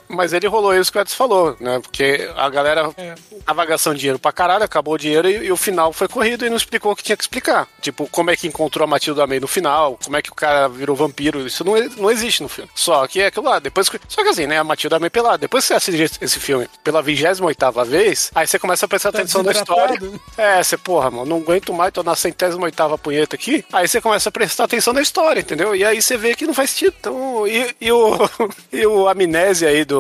Mas 0.09 0.33
ele 0.33 0.47
rolou 0.47 0.75
isso 0.75 0.91
que 0.93 0.99
o 0.99 1.01
Edson 1.01 1.17
falou, 1.17 1.57
né? 1.61 1.79
Porque 1.81 2.29
a 2.37 2.49
galera 2.49 2.91
É. 2.97 3.15
tava 3.45 3.65
gastando 3.65 3.97
dinheiro 3.99 4.19
pra 4.19 4.33
caralho, 4.33 4.65
acabou 4.65 4.95
o 4.95 4.99
dinheiro 4.99 5.29
e, 5.29 5.47
e 5.47 5.53
o 5.53 5.57
final 5.57 5.93
foi 5.93 6.09
corrido 6.09 6.45
e 6.47 6.51
não 6.51 6.57
explicou 6.57 6.93
o 6.93 6.97
que 6.97 7.03
tinha 7.03 7.17
que 7.17 7.23
explicar. 7.25 7.69
Tipo, 7.81 8.07
como 8.11 8.31
é 8.31 8.37
que 8.37 8.47
encontrou 8.47 8.85
a 8.85 8.87
Matilda 8.87 9.27
May 9.27 9.41
no 9.41 9.47
final, 9.49 9.99
como 10.03 10.17
é 10.17 10.23
que 10.23 10.31
o 10.31 10.35
cara 10.35 10.69
virou 10.69 10.97
vampiro, 10.97 11.47
isso 11.47 11.65
não, 11.65 11.75
não 11.97 12.11
existe 12.11 12.43
no 12.43 12.49
filme. 12.49 12.71
Só 12.75 13.07
que 13.07 13.21
é 13.21 13.27
aquilo 13.27 13.47
lá, 13.47 13.59
depois. 13.59 13.87
Só 14.09 14.23
que 14.23 14.29
assim, 14.29 14.47
né, 14.47 14.59
a 14.59 14.65
Matilda 14.65 14.99
May 14.99 15.11
pelada, 15.11 15.39
depois 15.39 15.65
que 15.65 15.69
você 15.69 15.75
assiste 15.75 16.19
esse- 16.21 16.39
filme 16.39 16.69
pela 16.85 17.03
28ª 17.03 17.85
vez, 17.85 18.31
aí 18.35 18.47
você 18.47 18.59
começa 18.59 18.87
a 18.87 18.89
prestar 18.89 19.13
Tá 19.13 19.19
atenção 19.19 19.43
na 19.43 19.51
história. 19.53 19.99
desidratado. 19.99 20.21
É, 20.37 20.63
você, 20.63 20.77
porra, 20.77 21.11
mano, 21.11 21.27
não 21.27 21.37
aguento 21.39 21.73
mais, 21.73 21.93
tô 21.93 22.03
na 22.03 22.15
centésima 22.15 22.65
oitava 22.65 22.97
punheta 22.97 23.35
aqui. 23.37 23.65
Aí 23.73 23.89
você 23.89 24.01
começa 24.01 24.29
a 24.29 24.33
prestar 24.33 24.65
atenção 24.65 24.93
na 24.93 25.01
história, 25.03 25.41
entendeu? 25.41 25.75
E 25.75 25.85
aí 25.85 26.01
você 26.01 26.17
vê 26.17 26.35
que 26.37 26.47
não 26.47 26.55
faz 26.55 26.71
sentido. 26.71 26.95
Então, 27.01 27.47
e, 27.47 27.75
e 27.81 27.91
o, 27.91 28.17
e 28.73 28.87
o 28.87 29.09
amnésia 29.09 29.69
aí 29.69 29.85
do, 29.85 29.98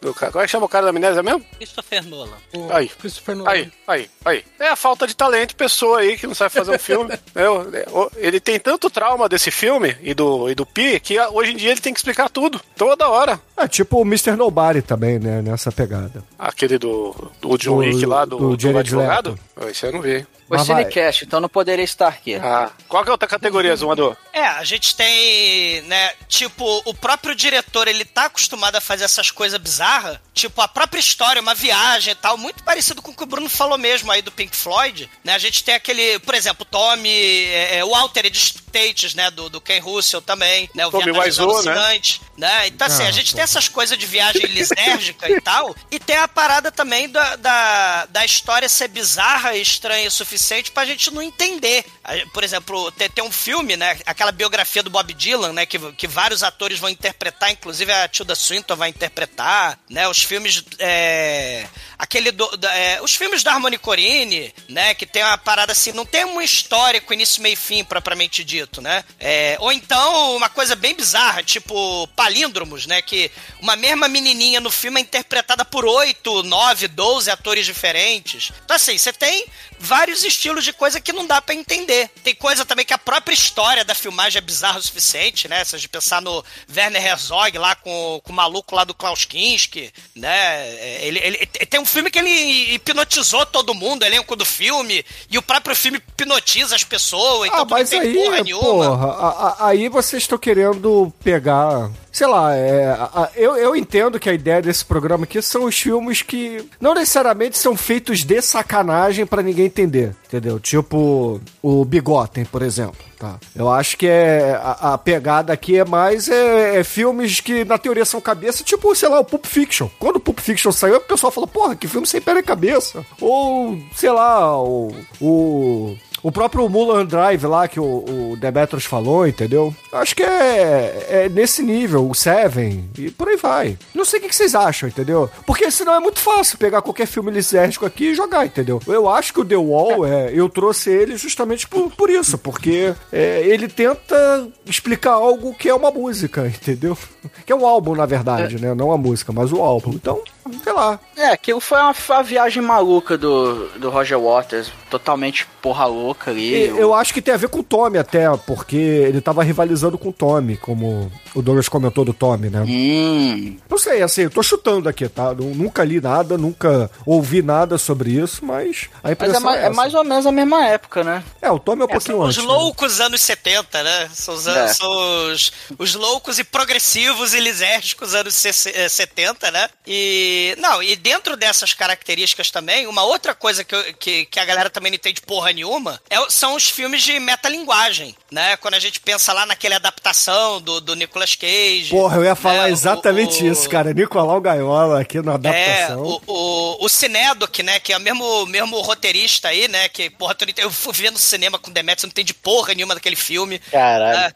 do 0.00 0.14
cara. 0.14 0.32
Como 0.32 0.42
é 0.42 0.46
que 0.46 0.50
chama 0.52 0.66
o 0.66 0.68
cara 0.68 0.84
da 0.84 0.90
amnésia 0.90 1.22
mesmo? 1.22 1.44
Christopher 1.56 2.04
Nolan. 2.06 2.36
O 2.54 2.72
Aí. 2.72 2.88
Christopher 2.88 3.36
Nolan. 3.36 3.50
Aí, 3.50 3.70
aí, 3.86 4.10
aí. 4.24 4.44
É 4.58 4.68
a 4.68 4.76
falta 4.76 5.06
de 5.06 5.14
talento, 5.14 5.56
pessoa 5.56 6.00
aí 6.00 6.16
que 6.16 6.26
não 6.26 6.34
sabe 6.34 6.52
fazer 6.54 6.74
um 6.74 6.78
filme. 6.78 7.12
entendeu? 7.30 8.10
Ele 8.16 8.40
tem 8.40 8.58
tanto 8.58 8.88
trauma 8.90 9.28
desse 9.28 9.50
filme 9.50 9.96
e 10.02 10.14
do, 10.14 10.48
e 10.50 10.54
do 10.54 10.64
Pi 10.66 11.00
que 11.00 11.18
hoje 11.20 11.52
em 11.52 11.56
dia 11.56 11.70
ele 11.70 11.80
tem 11.80 11.92
que 11.92 11.98
explicar 12.00 12.28
tudo, 12.30 12.60
toda 12.76 13.08
hora. 13.08 13.40
É 13.56 13.66
tipo 13.68 13.98
o 13.98 14.02
Mr. 14.02 14.36
Nobody 14.36 14.82
também, 14.82 15.18
né? 15.18 15.42
Nessa 15.42 15.70
pegada. 15.72 16.22
Aquele 16.38 16.78
do, 16.78 17.14
do 17.40 17.56
John 17.58 17.76
Do- 17.76 17.78
Wick 17.78 18.06
lá, 18.06 18.24
do, 18.24 18.36
do 18.36 18.56
do, 18.56 18.78
advogado. 18.78 19.38
Leto. 19.56 19.68
Esse 19.70 19.86
eu 19.86 19.92
não 19.92 20.00
vi. 20.00 20.26
Vai. 20.56 20.66
Cinecast, 20.66 21.24
então 21.24 21.40
não 21.40 21.48
poderia 21.48 21.84
estar 21.84 22.08
aqui. 22.08 22.34
Ah, 22.34 22.70
qual 22.88 23.02
que 23.04 23.08
é 23.08 23.10
a 23.10 23.14
outra 23.14 23.28
categoria, 23.28 23.74
Zumador? 23.76 24.16
É, 24.32 24.44
a 24.44 24.64
gente 24.64 24.96
tem, 24.96 25.82
né, 25.82 26.12
tipo, 26.28 26.82
o 26.84 26.94
próprio 26.94 27.34
diretor, 27.34 27.86
ele 27.86 28.04
tá 28.04 28.24
acostumado 28.24 28.76
a 28.76 28.80
fazer 28.80 29.04
essas 29.04 29.30
coisas 29.30 29.60
bizarras, 29.60 30.18
tipo, 30.34 30.60
a 30.60 30.66
própria 30.68 30.98
história, 31.00 31.40
uma 31.40 31.54
viagem 31.54 32.12
e 32.12 32.14
tal, 32.16 32.36
muito 32.36 32.64
parecido 32.64 33.00
com 33.02 33.10
o 33.12 33.14
que 33.14 33.22
o 33.22 33.26
Bruno 33.26 33.48
falou 33.48 33.78
mesmo 33.78 34.10
aí 34.10 34.22
do 34.22 34.32
Pink 34.32 34.56
Floyd, 34.56 35.08
né, 35.22 35.34
a 35.34 35.38
gente 35.38 35.62
tem 35.62 35.74
aquele, 35.74 36.18
por 36.20 36.34
exemplo, 36.34 36.64
Tommy, 36.64 37.08
é, 37.10 37.78
é, 37.78 37.84
o 37.84 37.94
Altered 37.94 38.36
States, 38.36 39.14
né, 39.14 39.30
do, 39.30 39.48
do 39.50 39.60
Ken 39.60 39.78
Russell 39.80 40.22
também, 40.22 40.68
né, 40.74 40.86
o 40.86 40.90
Tommy 40.90 41.12
Wiseau, 41.12 41.62
né? 41.62 41.72
Alucinantes, 41.72 42.20
né, 42.36 42.66
então 42.68 42.86
assim, 42.86 43.04
Ah, 43.04 43.08
a 43.08 43.12
gente 43.12 43.30
pô. 43.30 43.36
tem 43.36 43.44
essas 43.44 43.68
coisas 43.68 43.96
de 43.98 44.06
viagem 44.06 44.46
lisérgica 44.46 45.30
e 45.30 45.40
tal, 45.40 45.74
e 45.90 45.98
tem 45.98 46.16
a 46.16 46.26
parada 46.28 46.72
também 46.72 47.08
da, 47.08 47.36
da, 47.36 48.06
da 48.06 48.24
história 48.24 48.68
ser 48.68 48.88
bizarra 48.88 49.54
e 49.54 49.62
estranha 49.62 50.08
o 50.08 50.10
suficiente 50.10 50.39
pra 50.70 50.84
gente 50.84 51.10
não 51.10 51.22
entender. 51.22 51.84
Por 52.32 52.42
exemplo, 52.44 52.90
tem, 52.92 53.08
tem 53.08 53.24
um 53.24 53.30
filme, 53.30 53.76
né? 53.76 53.98
Aquela 54.06 54.32
biografia 54.32 54.82
do 54.82 54.90
Bob 54.90 55.12
Dylan, 55.14 55.52
né? 55.52 55.66
Que, 55.66 55.78
que 55.92 56.06
vários 56.06 56.42
atores 56.42 56.78
vão 56.78 56.88
interpretar, 56.88 57.50
inclusive 57.50 57.92
a 57.92 58.08
Tilda 58.08 58.34
Swinton 58.34 58.76
vai 58.76 58.88
interpretar, 58.88 59.78
né? 59.88 60.08
Os 60.08 60.22
filmes. 60.22 60.64
É, 60.78 61.66
aquele 61.98 62.30
do, 62.30 62.48
é, 62.66 63.00
os 63.02 63.14
filmes 63.14 63.42
da 63.42 63.52
Harmony 63.52 63.78
Corine, 63.78 64.52
né? 64.68 64.94
Que 64.94 65.06
tem 65.06 65.22
uma 65.22 65.38
parada 65.38 65.72
assim, 65.72 65.92
não 65.92 66.06
tem 66.06 66.24
uma 66.24 66.42
história 66.42 67.00
com 67.00 67.12
início, 67.12 67.42
meio 67.42 67.54
e 67.54 67.56
fim, 67.56 67.84
propriamente 67.84 68.44
dito, 68.44 68.80
né? 68.80 69.04
É, 69.18 69.56
ou 69.60 69.72
então 69.72 70.36
uma 70.36 70.48
coisa 70.48 70.74
bem 70.74 70.94
bizarra, 70.94 71.42
tipo 71.42 72.06
palíndromos, 72.16 72.86
né? 72.86 73.02
Que 73.02 73.30
uma 73.60 73.76
mesma 73.76 74.08
menininha 74.08 74.60
no 74.60 74.70
filme 74.70 75.00
é 75.00 75.02
interpretada 75.02 75.64
por 75.64 75.84
oito, 75.84 76.42
nove, 76.42 76.88
doze 76.88 77.30
atores 77.30 77.66
diferentes. 77.66 78.52
Então, 78.64 78.76
assim, 78.76 78.96
você 78.96 79.12
tem 79.12 79.46
vários 79.78 80.24
estilos 80.32 80.64
de 80.64 80.72
coisa 80.72 81.00
que 81.00 81.12
não 81.12 81.26
dá 81.26 81.40
pra 81.40 81.54
entender. 81.54 82.08
Tem 82.24 82.34
coisa 82.34 82.64
também 82.64 82.84
que 82.84 82.92
a 82.94 82.98
própria 82.98 83.34
história 83.34 83.84
da 83.84 83.94
filmagem 83.94 84.38
é 84.38 84.40
bizarra 84.40 84.78
o 84.78 84.82
suficiente, 84.82 85.48
né? 85.48 85.64
Se 85.64 85.74
a 85.74 85.78
gente 85.78 85.88
pensar 85.88 86.20
no 86.22 86.44
Werner 86.74 87.04
Herzog 87.04 87.56
lá 87.58 87.74
com, 87.74 88.20
com 88.24 88.32
o 88.32 88.36
maluco 88.36 88.74
lá 88.74 88.84
do 88.84 88.94
Klaus 88.94 89.24
Kinski, 89.24 89.92
né? 90.14 91.00
Ele, 91.02 91.18
ele- 91.18 91.46
tem 91.46 91.80
um 91.80 91.84
filme 91.86 92.10
que 92.10 92.18
ele 92.18 92.74
hipnotizou 92.74 93.44
todo 93.46 93.74
mundo, 93.74 94.02
o 94.02 94.06
elenco 94.06 94.34
do 94.36 94.44
filme, 94.44 95.04
e 95.30 95.36
o 95.38 95.42
próprio 95.42 95.74
filme 95.76 95.98
hipnotiza 95.98 96.74
as 96.76 96.84
pessoas, 96.84 97.48
então 97.48 97.62
ah, 97.62 97.66
mas 97.68 97.90
tem 97.90 98.00
aí, 98.00 98.14
porra 98.14 98.42
nenhuma. 98.42 98.62
porra, 98.62 99.06
a- 99.12 99.28
a- 99.64 99.68
aí 99.68 99.88
vocês 99.88 100.22
estão 100.22 100.38
querendo 100.38 101.12
pegar. 101.22 101.90
Sei 102.12 102.26
lá, 102.26 102.54
é, 102.56 102.86
a- 102.90 103.30
eu, 103.36 103.56
eu 103.56 103.76
entendo 103.76 104.18
que 104.18 104.28
a 104.28 104.32
ideia 104.34 104.60
desse 104.60 104.84
programa 104.84 105.24
aqui 105.24 105.40
são 105.40 105.64
os 105.64 105.78
filmes 105.78 106.22
que 106.22 106.64
não 106.80 106.94
necessariamente 106.94 107.56
são 107.56 107.76
feitos 107.76 108.24
de 108.24 108.42
sacanagem 108.42 109.24
pra 109.24 109.42
ninguém 109.42 109.66
entender, 109.66 110.14
entendeu? 110.26 110.58
Tipo 110.58 111.40
o 111.62 111.84
Bigotem, 111.84 112.44
por 112.44 112.62
exemplo. 112.62 112.96
Tá. 113.18 113.38
Eu 113.54 113.70
acho 113.70 113.98
que 113.98 114.06
é 114.06 114.58
a, 114.62 114.94
a 114.94 114.98
pegada 114.98 115.52
aqui 115.52 115.78
é 115.78 115.84
mais 115.84 116.26
é, 116.28 116.78
é 116.78 116.84
filmes 116.84 117.38
que 117.38 117.66
na 117.66 117.76
teoria 117.76 118.04
são 118.06 118.18
cabeça, 118.18 118.64
tipo, 118.64 118.94
sei 118.96 119.10
lá, 119.10 119.20
o 119.20 119.24
Pulp 119.24 119.44
Fiction. 119.44 119.88
Quando 119.98 120.16
o 120.16 120.20
Pulp 120.20 120.38
Fiction 120.40 120.72
saiu, 120.72 120.96
o 120.96 121.00
pessoal 121.00 121.30
falou, 121.30 121.46
porra, 121.46 121.76
que 121.76 121.86
filme 121.86 122.06
sem 122.06 122.18
pé 122.20 122.32
nem 122.32 122.42
cabeça. 122.42 123.04
Ou, 123.20 123.78
sei 123.94 124.10
lá, 124.10 124.58
o, 124.58 124.90
o 125.20 125.96
o 126.22 126.30
próprio 126.30 126.68
Mulan 126.68 127.06
Drive 127.06 127.44
lá 127.44 127.66
que 127.66 127.80
o, 127.80 127.84
o 128.32 128.36
Demetrius 128.38 128.84
falou, 128.84 129.26
entendeu? 129.26 129.74
Acho 129.92 130.14
que 130.14 130.22
é, 130.22 131.06
é 131.08 131.28
nesse 131.28 131.62
nível, 131.62 132.08
o 132.08 132.14
Seven, 132.14 132.90
e 132.98 133.10
por 133.10 133.28
aí 133.28 133.36
vai. 133.36 133.78
Não 133.94 134.04
sei 134.04 134.20
o 134.20 134.22
que 134.22 134.34
vocês 134.34 134.54
acham, 134.54 134.88
entendeu? 134.88 135.30
Porque 135.46 135.70
senão 135.70 135.94
é 135.94 136.00
muito 136.00 136.20
fácil 136.20 136.58
pegar 136.58 136.82
qualquer 136.82 137.06
filme 137.06 137.30
lisérgico 137.30 137.86
aqui 137.86 138.10
e 138.10 138.14
jogar, 138.14 138.46
entendeu? 138.46 138.80
Eu 138.86 139.08
acho 139.08 139.32
que 139.32 139.40
o 139.40 139.44
The 139.44 139.56
Wall, 139.56 140.06
é, 140.06 140.30
eu 140.32 140.48
trouxe 140.48 140.90
ele 140.90 141.16
justamente 141.16 141.66
por, 141.66 141.90
por 141.90 142.10
isso, 142.10 142.36
porque 142.38 142.94
é, 143.12 143.40
ele 143.46 143.68
tenta 143.68 144.48
explicar 144.66 145.12
algo 145.12 145.54
que 145.54 145.68
é 145.68 145.74
uma 145.74 145.90
música, 145.90 146.46
entendeu? 146.46 146.96
Que 147.44 147.52
é 147.52 147.56
um 147.56 147.66
álbum, 147.66 147.94
na 147.94 148.06
verdade, 148.06 148.60
né? 148.60 148.74
Não 148.74 148.92
a 148.92 148.96
música, 148.96 149.32
mas 149.32 149.52
o 149.52 149.60
álbum. 149.60 149.90
Então, 149.90 150.22
sei 150.62 150.72
lá. 150.72 150.98
É, 151.16 151.26
aquilo 151.26 151.60
foi 151.60 151.78
uma, 151.78 151.94
uma 152.08 152.22
viagem 152.22 152.62
maluca 152.62 153.18
do, 153.18 153.68
do 153.78 153.90
Roger 153.90 154.18
Waters, 154.18 154.72
totalmente 154.88 155.46
porra 155.60 155.86
louca 155.86 156.09
ali. 156.30 156.54
E 156.54 156.66
Eu 156.68 156.94
acho 156.94 157.12
que 157.14 157.22
tem 157.22 157.34
a 157.34 157.36
ver 157.36 157.48
com 157.48 157.60
o 157.60 157.62
Tommy 157.62 157.98
até, 157.98 158.26
porque 158.46 158.76
ele 158.76 159.20
tava 159.20 159.42
rivalizando 159.42 159.96
com 159.98 160.08
o 160.08 160.12
Tommy, 160.12 160.56
como 160.56 161.10
o 161.34 161.42
Douglas 161.42 161.68
comentou 161.68 162.04
do 162.04 162.12
Tommy, 162.12 162.48
né? 162.50 162.62
Hum, 162.66 163.56
Não 163.68 163.78
sei, 163.78 164.02
assim, 164.02 164.22
eu 164.22 164.30
tô 164.30 164.42
chutando 164.42 164.88
aqui, 164.88 165.08
tá? 165.08 165.32
Nu- 165.34 165.54
Nunca 165.54 165.84
li 165.84 166.00
nada, 166.00 166.36
nunca 166.38 166.90
ouvi 167.06 167.42
nada 167.42 167.76
sobre 167.78 168.10
isso, 168.12 168.44
mas 168.44 168.88
a 169.02 169.08
mas 169.08 169.12
impressão 169.12 169.40
é, 169.40 169.44
ma- 169.44 169.56
é, 169.56 169.58
é 169.60 169.66
essa. 169.66 169.74
mais 169.74 169.94
ou 169.94 170.04
menos 170.04 170.26
a 170.26 170.32
mesma 170.32 170.66
época, 170.66 171.04
né? 171.04 171.22
É, 171.40 171.50
o 171.50 171.58
Tommy 171.58 171.82
é 171.82 171.84
um 171.84 171.88
pouquinho 171.88 172.18
Os 172.22 172.36
antes. 172.36 172.38
né? 172.38 172.44
loucos 172.52 173.00
anos 173.00 173.20
70, 173.20 173.82
né? 173.82 174.10
São, 174.14 174.34
os, 174.34 174.46
É. 174.46 174.68
são 174.68 175.32
os, 175.32 175.52
os 175.78 175.94
loucos 175.94 176.38
e 176.38 176.44
progressivos 176.44 177.34
e 177.34 177.40
lisérgicos 177.40 178.14
anos 178.14 178.34
se- 178.34 178.70
eh, 178.74 178.88
70, 178.88 179.50
né? 179.50 179.68
E. 179.86 180.54
Não, 180.58 180.82
e 180.82 180.96
dentro 180.96 181.36
dessas 181.36 181.72
características 181.74 182.50
também, 182.50 182.86
uma 182.86 183.02
outra 183.04 183.34
coisa 183.34 183.62
que, 183.64 183.74
eu- 183.74 183.94
que, 183.98 184.24
que 184.26 184.40
a 184.40 184.44
galera 184.44 184.70
também 184.70 184.90
não 184.90 184.96
entende 184.96 185.20
porra 185.20 185.52
nenhuma 185.52 185.99
é 186.08 186.16
são 186.30 186.54
os 186.56 186.68
filmes 186.68 187.02
de 187.02 187.18
metalinguagem, 187.20 188.14
né? 188.30 188.56
Quando 188.56 188.74
a 188.74 188.80
gente 188.80 188.98
pensa 189.00 189.32
lá 189.32 189.44
naquele 189.46 189.74
adaptação 189.74 190.60
do, 190.60 190.80
do 190.80 190.94
Nicolas 190.96 191.34
Cage. 191.34 191.90
Porra, 191.90 192.16
eu 192.16 192.24
ia 192.24 192.34
falar 192.34 192.64
né? 192.64 192.70
exatamente 192.70 193.42
O- 193.42 193.48
o- 193.48 193.52
isso, 193.52 193.68
cara. 193.68 193.92
Nicolau 193.92 194.40
Gaiola 194.40 195.00
aqui 195.00 195.20
na 195.20 195.32
É, 195.32 195.34
adaptação. 195.34 196.02
o, 196.02 196.22
o, 196.26 196.84
o 196.84 196.88
Cinedoc, 196.88 197.58
né, 197.62 197.78
que 197.80 197.92
é 197.92 197.96
o 197.96 198.00
mesmo, 198.00 198.46
mesmo 198.46 198.80
roteirista 198.80 199.48
aí, 199.48 199.68
né, 199.68 199.88
que, 199.88 200.08
porra, 200.10 200.34
tu 200.34 200.44
não 200.44 200.50
entende- 200.50 200.66
eu 200.66 200.70
fui 200.70 200.92
vendo 200.94 201.18
cinema 201.18 201.58
com 201.58 201.70
Demetrius, 201.70 202.04
não 202.04 202.10
entendi 202.10 202.34
porra 202.34 202.74
nenhuma 202.74 202.94
daquele 202.94 203.16
filme. 203.16 203.58
Caralho. 203.70 204.34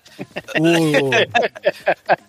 O... 0.60 1.10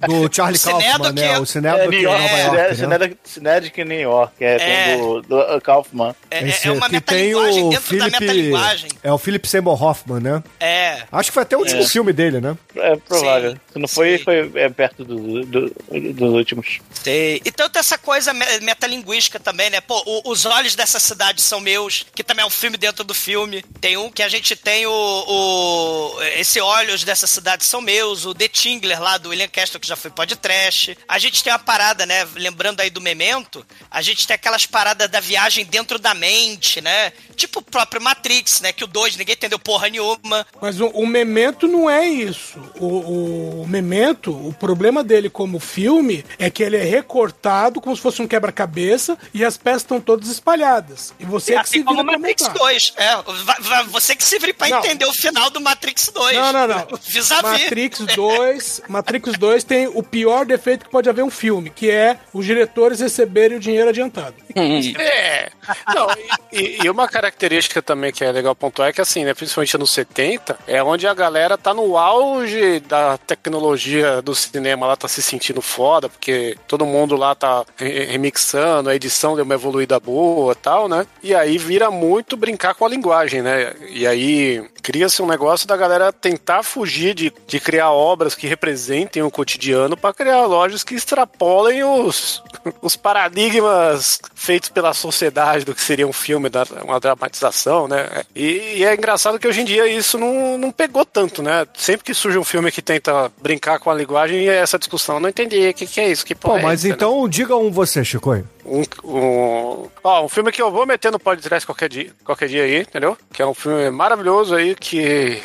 Do 0.08 0.30
Charlie 0.34 0.60
Kaufman, 0.60 1.12
né? 1.14 1.26
é- 1.34 1.40
O 1.40 1.46
Cinedo 1.46 1.78
É, 1.78 1.84
que 1.84 1.90
New 1.90 2.00
é 2.00 2.04
York, 2.04 2.22
Nova 2.22 2.38
York, 2.38 2.58
né? 2.58 2.76
Cinedic- 2.76 3.18
Cinedic 3.24 3.82
em 3.82 3.86
New 3.86 4.00
York, 4.02 4.34
é, 4.44 4.56
É. 4.56 4.58
tem 4.60 4.98
do, 5.02 5.22
do 5.22 5.62
Kaufman. 5.62 6.16
É, 6.32 6.40
é- 6.50 6.60
é 6.64 6.72
uma 6.72 6.90
que 6.90 7.02
tem 7.02 7.34
metalinguagem 7.34 7.64
o 7.64 7.70
dentro 7.70 7.98
da 7.98 8.06
Philip- 8.06 8.20
metalinguagem. 8.20 8.90
É 9.04 9.12
o 9.12 9.18
Philip 9.26 9.48
Seymour 9.48 9.82
Hoffman, 9.82 10.20
né? 10.22 10.44
É. 10.60 11.04
Acho 11.12 11.30
que 11.32 11.34
foi 11.34 11.42
até 11.44 11.58
o 11.58 11.60
último 11.62 11.84
filme 11.88 12.14
dele, 12.14 12.40
né? 12.40 12.56
É 12.76 12.96
provável. 12.98 13.52
Sim, 13.54 13.60
Se 13.74 13.80
não 13.80 13.88
foi, 13.88 14.18
sim. 14.20 14.24
foi 14.24 14.52
é, 14.56 14.70
perto 14.70 15.04
do, 15.04 15.44
do- 15.46 15.76
dos 16.14 16.34
últimos. 16.34 16.80
Sei. 17.04 17.42
Então 17.44 17.68
tem 17.70 17.80
essa 17.80 17.98
coisa 17.98 18.34
me- 18.34 18.60
metalinguística 18.62 19.40
também, 19.40 19.70
né? 19.72 19.82
Pô, 19.82 20.00
o- 20.06 20.30
Os 20.32 20.46
Olhos 20.46 20.76
dessa 20.76 21.00
Cidade 21.00 21.42
São 21.42 21.60
Meus, 21.60 22.06
que 22.14 22.24
também 22.24 22.44
é 22.44 22.46
um 22.46 22.52
filme 22.52 22.78
dentro 22.78 23.04
do 23.04 23.14
filme. 23.16 23.64
Tem 23.82 23.98
um 23.98 24.12
que 24.12 24.22
a 24.22 24.30
gente 24.30 24.56
tem 24.56 24.86
o... 24.86 24.92
o- 24.92 26.22
esse 26.36 26.60
Olhos 26.62 27.04
dessa 27.04 27.28
Cidade 27.28 27.64
São 27.66 27.82
Meus, 27.82 28.26
o 28.26 28.34
The 28.36 28.48
Tingler 28.48 29.02
lá 29.02 29.18
do 29.18 29.30
William 29.30 29.48
Castle, 29.48 29.80
que 29.80 29.88
já 29.88 29.96
foi 29.96 30.12
podcast. 30.12 30.98
A 31.08 31.18
gente 31.20 31.44
tem 31.44 31.52
uma 31.52 31.60
parada, 31.60 32.06
né? 32.06 32.28
Lembrando 32.36 32.80
aí 32.82 32.90
do 32.90 33.02
Memento, 33.02 33.66
a 33.90 34.02
gente 34.02 34.26
tem 34.28 34.36
aquelas 34.36 34.66
paradas 34.66 35.10
da 35.10 35.20
viagem 35.20 35.66
dentro 35.66 35.98
da 36.00 36.14
mente, 36.14 36.82
né? 36.82 37.12
Tipo 37.36 37.60
o 37.60 37.64
próprio 37.64 38.02
Matrix, 38.02 38.62
né? 38.62 38.72
Que 38.72 38.84
o 38.84 38.88
2 38.88 39.15
ninguém 39.18 39.34
entendeu 39.36 39.60
porra 39.60 39.88
nenhuma. 39.90 40.46
Mas 40.62 40.80
o, 40.80 40.88
o 40.88 41.06
Memento 41.08 41.68
não 41.68 41.90
é 41.90 42.06
isso. 42.08 42.60
O, 42.80 43.62
o 43.62 43.68
Memento, 43.68 44.32
o 44.32 44.54
problema 44.54 45.04
dele 45.04 45.30
como 45.30 45.60
filme 45.60 46.24
é 46.40 46.50
que 46.50 46.64
ele 46.64 46.78
é 46.78 46.84
recortado 46.84 47.80
como 47.82 47.96
se 47.96 48.02
fosse 48.02 48.22
um 48.22 48.28
quebra-cabeça 48.28 49.18
e 49.34 49.44
as 49.44 49.58
peças 49.58 49.82
estão 49.84 50.00
todas 50.02 50.30
espalhadas. 50.30 51.14
E 51.20 51.26
você 51.26 51.56
é 51.56 51.62
que 51.64 51.70
se 51.70 51.76
Assim 51.78 51.84
como 51.84 52.02
vira 52.04 52.04
o 52.04 52.12
pra 52.12 52.20
Matrix 52.20 52.42
montar. 52.48 52.60
2. 52.60 52.94
É, 52.98 53.84
você 53.90 54.16
que 54.16 54.24
se 54.24 54.38
vire 54.40 54.54
pra 54.54 54.68
Não. 54.70 54.80
entender 54.80 55.06
o 55.06 55.14
final 55.14 55.50
do 55.50 55.60
Matrix 55.62 56.10
2. 56.14 56.36
Não, 56.38 56.54
não, 56.54 56.68
não. 56.68 56.88
Vis-a-vis. 57.04 57.64
Matrix 57.64 58.00
2, 58.16 58.82
Matrix 58.88 59.38
2 59.38 59.64
tem 59.64 59.88
o 59.88 60.02
pior 60.04 60.46
defeito 60.46 60.86
que 60.86 60.92
pode 60.92 61.10
haver 61.10 61.24
um 61.24 61.30
filme, 61.30 61.70
que 61.70 61.90
é 61.90 62.18
os 62.34 62.46
diretores 62.46 63.00
receberem 63.00 63.58
o 63.58 63.60
dinheiro 63.60 63.90
adiantado. 63.90 64.36
É. 64.98 65.50
Não, 65.94 66.08
e, 66.52 66.60
e- 66.60 66.78
e 66.86 66.90
uma 66.90 67.08
característica 67.08 67.82
também 67.82 68.12
que 68.12 68.24
é 68.24 68.32
legal 68.32 68.56
pontuar 68.56 68.90
é 68.90 68.94
que, 68.94 69.02
assim, 69.06 69.24
né, 69.24 69.34
principalmente 69.34 69.78
nos 69.78 69.92
70, 69.92 70.58
é 70.68 70.84
onde 70.84 71.08
a 71.08 71.14
galera 71.14 71.58
tá 71.58 71.74
no 71.74 71.98
auge 71.98 72.80
da 72.82 73.18
tecnologia 73.18 74.22
do 74.22 74.34
cinema, 74.36 74.88
lá 74.88 74.96
tá 74.96 75.08
se 75.08 75.22
sentindo 75.22 75.62
foda, 75.62 76.10
porque 76.10 76.58
todo 76.68 76.86
mundo 76.86 77.16
lá 77.16 77.34
tá 77.36 77.64
re- 77.78 78.06
remixando, 78.06 78.90
a 78.90 78.96
edição 78.96 79.36
deu 79.36 79.46
uma 79.46 79.54
evoluída 79.54 80.00
boa 80.00 80.54
tal, 80.56 80.88
né? 80.90 81.06
E 81.24 81.34
aí 81.34 81.58
vira 81.58 81.90
muito 81.92 82.36
brincar 82.36 82.74
com 82.76 82.86
a 82.86 82.90
linguagem, 82.90 83.42
né? 83.42 83.74
E 83.90 84.06
aí 84.08 84.64
cria-se 84.86 85.20
um 85.20 85.26
negócio 85.26 85.68
da 85.68 85.76
galera 85.76 86.14
tentar 86.14 86.62
fugir 86.62 87.16
de, 87.16 87.34
de 87.48 87.60
criar 87.60 87.90
obras 87.90 88.36
que 88.36 88.46
representem 88.46 89.24
o 89.24 89.32
cotidiano 89.32 89.98
para 89.98 90.14
criar 90.14 90.46
lojas 90.46 90.84
que 90.84 90.94
extrapolem 90.94 91.84
os, 91.84 92.44
os 92.84 92.96
paradigmas 92.96 94.20
feitos 94.36 94.70
pela 94.70 94.94
sociedade 94.94 95.66
do 95.66 95.74
que 95.74 95.82
seria 95.82 96.08
um 96.08 96.14
filme, 96.14 96.52
uma 96.84 97.00
dramatização, 97.00 97.88
né? 97.88 98.08
E, 98.36 98.76
e 98.78 98.86
é 98.86 98.94
engraçado 98.94 99.40
que 99.40 99.48
hoje 99.48 99.62
em 99.62 99.66
dia 99.66 99.88
isso 99.88 100.20
não, 100.20 100.56
não 100.56 100.72
pegou 100.72 101.04
tanto, 101.04 101.42
né? 101.42 101.66
Sempre 101.74 102.06
que 102.06 102.14
surge 102.14 102.38
um 102.38 102.44
filme 102.44 102.72
que 102.72 102.82
tenta 102.82 103.32
brincar 103.42 103.80
com 103.80 103.90
a 103.90 103.96
linguagem, 103.96 104.48
é 104.48 104.58
essa 104.58 104.78
discussão. 104.78 105.20
Não 105.20 105.30
entendi, 105.30 105.68
o 105.68 105.74
que, 105.74 105.88
que 105.88 106.00
é 106.00 106.12
isso? 106.12 106.24
Que 106.24 106.36
Pô, 106.36 106.58
é 106.58 106.62
mas 106.62 106.82
essa, 106.82 106.90
né? 106.90 106.94
então 106.94 107.28
diga 107.28 107.56
um 107.56 107.72
você, 107.72 108.06
Chico. 108.06 108.36
Um, 108.66 108.82
um, 109.04 109.90
ó, 110.04 110.26
um 110.26 110.30
filme 110.30 110.52
que 110.52 110.62
eu 110.62 110.72
vou 110.72 110.86
meter 110.86 111.12
no 111.12 111.20
podcast 111.20 111.66
qualquer 111.66 111.88
dia, 111.88 112.12
qualquer 112.24 112.48
dia 112.48 112.64
aí, 112.64 112.82
entendeu? 112.82 113.16
Que 113.32 113.42
é 113.42 113.46
um 113.46 113.54
filme 113.54 113.90
maravilhoso 113.92 114.56
aí 114.56 114.76
que 114.76 115.42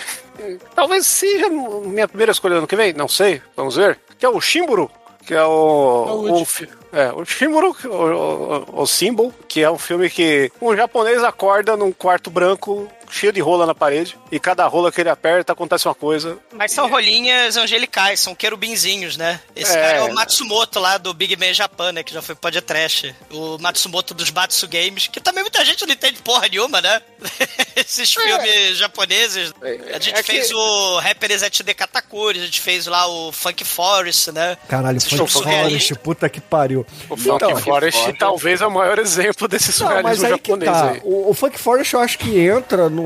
talvez 0.74 1.06
seja 1.06 1.48
minha 1.48 2.08
primeira 2.08 2.32
escolha 2.32 2.56
ano 2.56 2.66
que 2.66 2.76
vem, 2.76 2.92
não 2.94 3.08
sei, 3.08 3.42
vamos 3.54 3.76
ver. 3.76 3.98
Que 4.18 4.24
é 4.24 4.28
o 4.28 4.40
Shimburu, 4.40 4.90
que 5.26 5.34
é 5.34 5.44
o, 5.44 6.40
o 6.40 6.46
é, 6.92 7.12
o 7.12 7.24
Shimburu, 7.24 7.76
o, 7.84 7.88
o, 7.88 8.82
o 8.82 8.86
Symbol, 8.86 9.32
que 9.46 9.62
é 9.62 9.70
um 9.70 9.78
filme 9.78 10.10
que 10.10 10.50
um 10.60 10.74
japonês 10.74 11.22
acorda 11.22 11.76
num 11.76 11.92
quarto 11.92 12.30
branco 12.30 12.90
cheio 13.10 13.32
de 13.32 13.40
rola 13.40 13.66
na 13.66 13.74
parede 13.74 14.16
e 14.30 14.38
cada 14.40 14.66
rola 14.66 14.90
que 14.92 15.00
ele 15.00 15.08
aperta 15.10 15.52
acontece 15.52 15.86
uma 15.88 15.94
coisa. 15.94 16.38
Mas 16.52 16.72
são 16.72 16.88
rolinhas 16.88 17.56
angelicais, 17.56 18.20
são 18.20 18.34
querubinzinhos, 18.34 19.16
né? 19.16 19.40
Esse 19.54 19.72
É. 19.76 19.80
cara 19.80 19.96
é 19.98 20.02
o 20.04 20.14
Matsumoto 20.14 20.78
lá 20.78 20.96
do 20.98 21.12
Big 21.12 21.36
Man 21.36 21.52
Japan, 21.52 21.92
né? 21.92 22.02
Que 22.02 22.12
já 22.14 22.22
foi 22.22 22.34
podcast. 22.34 23.14
O 23.30 23.58
Matsumoto 23.58 24.14
dos 24.14 24.30
Batsu 24.30 24.68
Games, 24.68 25.06
que 25.08 25.20
também 25.20 25.42
muita 25.42 25.64
gente 25.64 25.84
não 25.86 25.92
entende 25.92 26.20
porra 26.22 26.48
nenhuma, 26.48 26.80
né? 26.80 27.00
Esses 27.76 28.12
filmes 28.12 28.76
japoneses. 28.78 29.52
A 29.62 29.94
gente 29.98 30.10
É 30.14 30.22
que- 30.22 30.32
fez 30.32 30.50
o 30.52 30.98
Rapper 30.98 31.36
ZD 31.38 31.74
Katakuri, 31.74 32.40
a 32.40 32.44
gente 32.44 32.60
fez 32.60 32.86
lá 32.86 33.06
o 33.06 33.32
Funk 33.32 33.64
Forest, 33.64 34.32
né? 34.32 34.56
Caralho, 34.68 34.96
Esses 34.98 35.10
Funk. 35.12 35.30
Forest, 35.32 35.94
puta 35.96 36.28
que 36.28 36.40
pariu. 36.40 36.86
O 37.08 37.16
Funk 37.16 37.30
Então, 37.44 37.56
Forest 37.56 38.12
talvez 38.18 38.60
é 38.60 38.66
o 38.66 38.70
maior 38.70 38.98
exemplo 39.00 39.48
desse 39.48 39.68
Não, 39.82 39.88
mas 40.02 40.18
surrealismo 40.18 40.26
aí 40.26 40.38
que 40.38 40.50
japonês 40.50 40.70
tá. 40.72 40.90
aí. 40.92 41.00
O, 41.04 41.30
o 41.30 41.34
Funk 41.34 41.58
Forest 41.58 41.94
eu 41.94 42.00
acho 42.00 42.18
que 42.18 42.38
entra 42.38 42.88
no. 42.88 42.99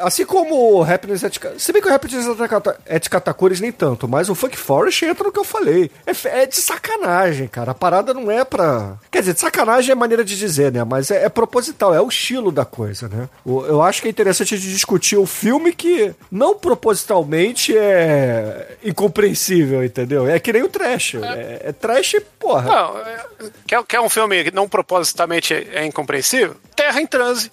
Assim 0.00 0.24
como 0.24 0.78
o 0.78 0.82
Happiness 0.82 1.24
at... 1.24 1.36
Se 1.58 1.72
bem 1.72 1.80
que 1.82 1.88
o 1.88 1.94
Happiness 1.94 2.26
at- 2.28 2.78
at 2.90 3.08
Katakuri 3.08 3.60
nem 3.60 3.72
tanto, 3.72 4.08
mas 4.08 4.28
o 4.28 4.34
Funk 4.34 4.56
Forest 4.56 5.04
entra 5.04 5.24
no 5.24 5.32
que 5.32 5.38
eu 5.38 5.44
falei. 5.44 5.90
É, 6.06 6.42
é 6.42 6.46
de 6.46 6.56
sacanagem, 6.56 7.48
cara. 7.48 7.72
A 7.72 7.74
parada 7.74 8.12
não 8.14 8.30
é 8.30 8.44
pra. 8.44 8.96
Quer 9.10 9.20
dizer, 9.20 9.34
de 9.34 9.40
sacanagem 9.40 9.92
é 9.92 9.94
maneira 9.94 10.24
de 10.24 10.36
dizer, 10.38 10.72
né? 10.72 10.84
Mas 10.84 11.10
é, 11.10 11.24
é 11.24 11.28
proposital, 11.28 11.94
é 11.94 12.00
o 12.00 12.08
estilo 12.08 12.50
da 12.52 12.64
coisa, 12.64 13.08
né? 13.08 13.28
O- 13.44 13.64
eu 13.66 13.82
acho 13.82 14.00
que 14.02 14.08
é 14.08 14.10
interessante 14.10 14.58
de 14.58 14.72
discutir 14.72 15.16
o 15.16 15.26
filme 15.26 15.72
que 15.72 16.14
não 16.30 16.54
propositalmente 16.56 17.76
é 17.76 18.76
incompreensível, 18.84 19.84
entendeu? 19.84 20.26
É 20.28 20.38
que 20.38 20.52
nem 20.52 20.62
o 20.62 20.68
trash. 20.68 21.14
É, 21.16 21.62
é 21.66 21.72
trash, 21.72 22.16
porra. 22.38 22.62
Não, 22.62 22.98
é- 22.98 23.24
quer, 23.66 23.82
quer 23.84 24.00
um 24.00 24.08
filme 24.08 24.44
que 24.44 24.54
não 24.54 24.68
propositalmente 24.68 25.52
é, 25.54 25.66
é 25.74 25.86
incompreensível? 25.86 26.56
Terra 26.76 27.00
em 27.00 27.06
Transe. 27.06 27.50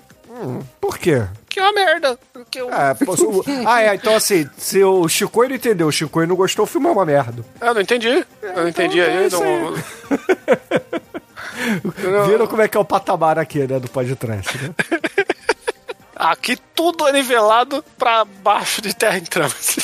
Por 0.79 0.97
quê? 0.97 1.23
Que 1.49 1.59
é 1.59 1.63
uma 1.63 1.73
merda. 1.73 2.19
Que 2.51 2.61
eu, 2.61 2.69
Ah, 2.71 2.95
pô, 2.95 3.13
o- 3.13 3.43
ah, 3.67 3.81
é, 3.81 3.95
então 3.95 4.15
assim, 4.15 4.47
se 4.57 4.83
o 4.83 5.07
Chico 5.09 5.43
não 5.47 5.55
entendeu, 5.55 5.87
o 5.87 5.91
Chico 5.91 6.23
não 6.25 6.35
gostou, 6.35 6.63
o 6.63 6.67
filme 6.67 6.87
é 6.87 6.91
uma 6.91 7.05
merda. 7.05 7.43
eu 7.59 7.73
não 7.73 7.81
entendi. 7.81 8.25
Eu 8.41 8.53
não 8.55 8.67
entendi 8.69 8.99
então 8.99 9.43
é 9.43 9.47
aí. 9.47 9.59
não- 9.61 9.73
Viram 12.27 12.47
como 12.47 12.61
é 12.61 12.67
que 12.67 12.77
é 12.77 12.79
o 12.79 12.85
patamar 12.85 13.37
aqui, 13.37 13.59
né, 13.59 13.79
do 13.79 13.89
podcast, 13.89 14.57
né? 14.57 14.73
Aqui 16.15 16.57
tudo 16.75 17.07
é 17.07 17.13
nivelado 17.13 17.81
pra 17.97 18.25
baixo 18.25 18.81
de 18.81 18.93
Terra 18.93 19.17
em 19.17 19.23
Transe. 19.23 19.79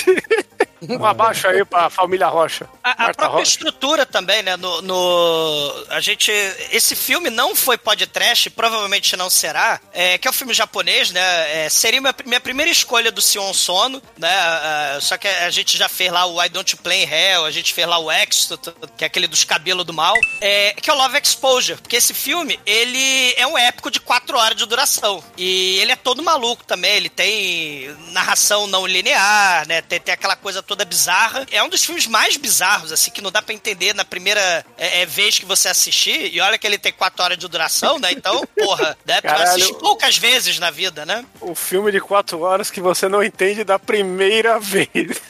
Um 0.82 1.06
abaixo 1.06 1.48
aí 1.48 1.64
pra 1.66 1.90
família 1.90 2.28
Rocha. 2.28 2.68
A, 2.84 2.92
a 2.92 2.96
própria 3.14 3.28
Rocha. 3.28 3.44
estrutura 3.52 4.06
também, 4.06 4.44
né? 4.44 4.56
No, 4.58 4.82
no- 4.82 5.86
a 5.90 6.00
gente, 6.00 6.32
esse 6.72 6.96
filme 6.96 7.30
não 7.30 7.56
foi 7.56 7.78
podcast, 7.78 8.50
provavelmente 8.50 9.16
não 9.16 9.30
será. 9.30 9.80
É, 9.94 10.18
que 10.18 10.28
é 10.28 10.32
um 10.32 10.34
filme 10.34 10.54
japonês, 10.54 11.12
né? 11.12 11.66
É, 11.66 11.70
seria 11.70 12.02
minha, 12.02 12.14
minha 12.26 12.40
primeira 12.42 12.72
escolha 12.72 13.12
do 13.12 13.22
Sion 13.22 13.54
Sono, 13.54 14.02
né? 14.18 14.30
ah, 14.32 14.98
só 15.02 15.18
que 15.18 15.28
a 15.28 15.50
gente 15.50 15.78
já 15.78 15.88
fez 15.90 16.12
lá 16.12 16.26
o 16.26 16.42
I 16.44 16.50
Don't 16.50 16.76
Play 16.78 17.04
in 17.04 17.08
Hell, 17.10 17.46
a 17.46 17.52
gente 17.52 17.74
fez 17.74 17.88
lá 17.88 17.98
o 17.98 18.12
Exto, 18.12 18.58
que 18.98 19.04
é 19.04 19.08
aquele 19.08 19.28
dos 19.28 19.44
cabelos 19.44 19.86
do 19.86 19.94
mal, 19.94 20.16
é, 20.42 20.74
que 20.74 20.90
é 20.90 20.94
o 20.94 20.98
Love 20.98 21.20
Exposure, 21.22 21.80
porque 21.82 21.96
esse 21.96 22.14
filme 22.14 22.60
ele 22.66 23.34
é 23.38 23.48
um 23.48 23.58
épico 23.58 23.90
de 23.90 24.00
quatro 24.00 24.38
horas 24.38 24.58
de 24.58 24.66
duração 24.66 25.24
e 25.38 25.80
ele 25.80 25.92
é 25.92 25.96
todo 25.96 26.22
maluco 26.24 26.64
também. 26.64 26.92
Ele 26.96 27.10
tem 27.10 27.96
narração 28.12 28.68
não 28.68 28.86
linear, 28.86 29.68
né? 29.68 29.82
Tem, 29.82 30.00
tem 30.00 30.14
aquela 30.14 30.36
coisa 30.36 30.62
toda 30.66 30.86
bizarra. 30.86 31.46
É 31.52 31.62
um 31.64 31.70
dos 31.70 31.84
filmes 31.84 32.08
mais 32.08 32.38
bizarros, 32.38 32.92
assim, 32.92 33.12
que 33.12 33.22
não 33.22 33.32
dá 33.32 33.42
pra 33.42 33.54
entender 33.54 33.94
na 33.94 34.04
primeira 34.04 34.66
é, 34.78 35.02
é, 35.02 35.06
vez 35.06 35.40
que 35.40 35.46
você 35.46 35.70
assistir. 35.70 36.34
E 36.34 36.42
olha 36.42 36.58
que 36.58 36.66
ele 36.66 36.78
tem 36.78 36.92
quatro 36.92 37.24
horas 37.24 37.38
de 37.38 37.48
duração, 37.48 38.00
né? 38.00 38.12
Então, 38.12 38.46
porra, 38.58 38.98
né? 39.06 39.22
Tu 39.22 39.24
Caralho. 39.24 39.50
assistir 39.50 39.74
poucas 39.76 40.18
vezes 40.18 40.60
na 40.60 40.72
vida, 40.72 41.06
né? 41.06 41.26
O 41.42 41.56
filme 41.56 41.92
de 41.92 42.00
quatro 42.00 42.42
horas 42.42 42.70
que 42.70 42.82
você 42.82 43.08
não 43.08 43.24
entende 43.24 43.64
da 43.64 43.80
primeira 43.80 44.60
vez. 44.60 44.90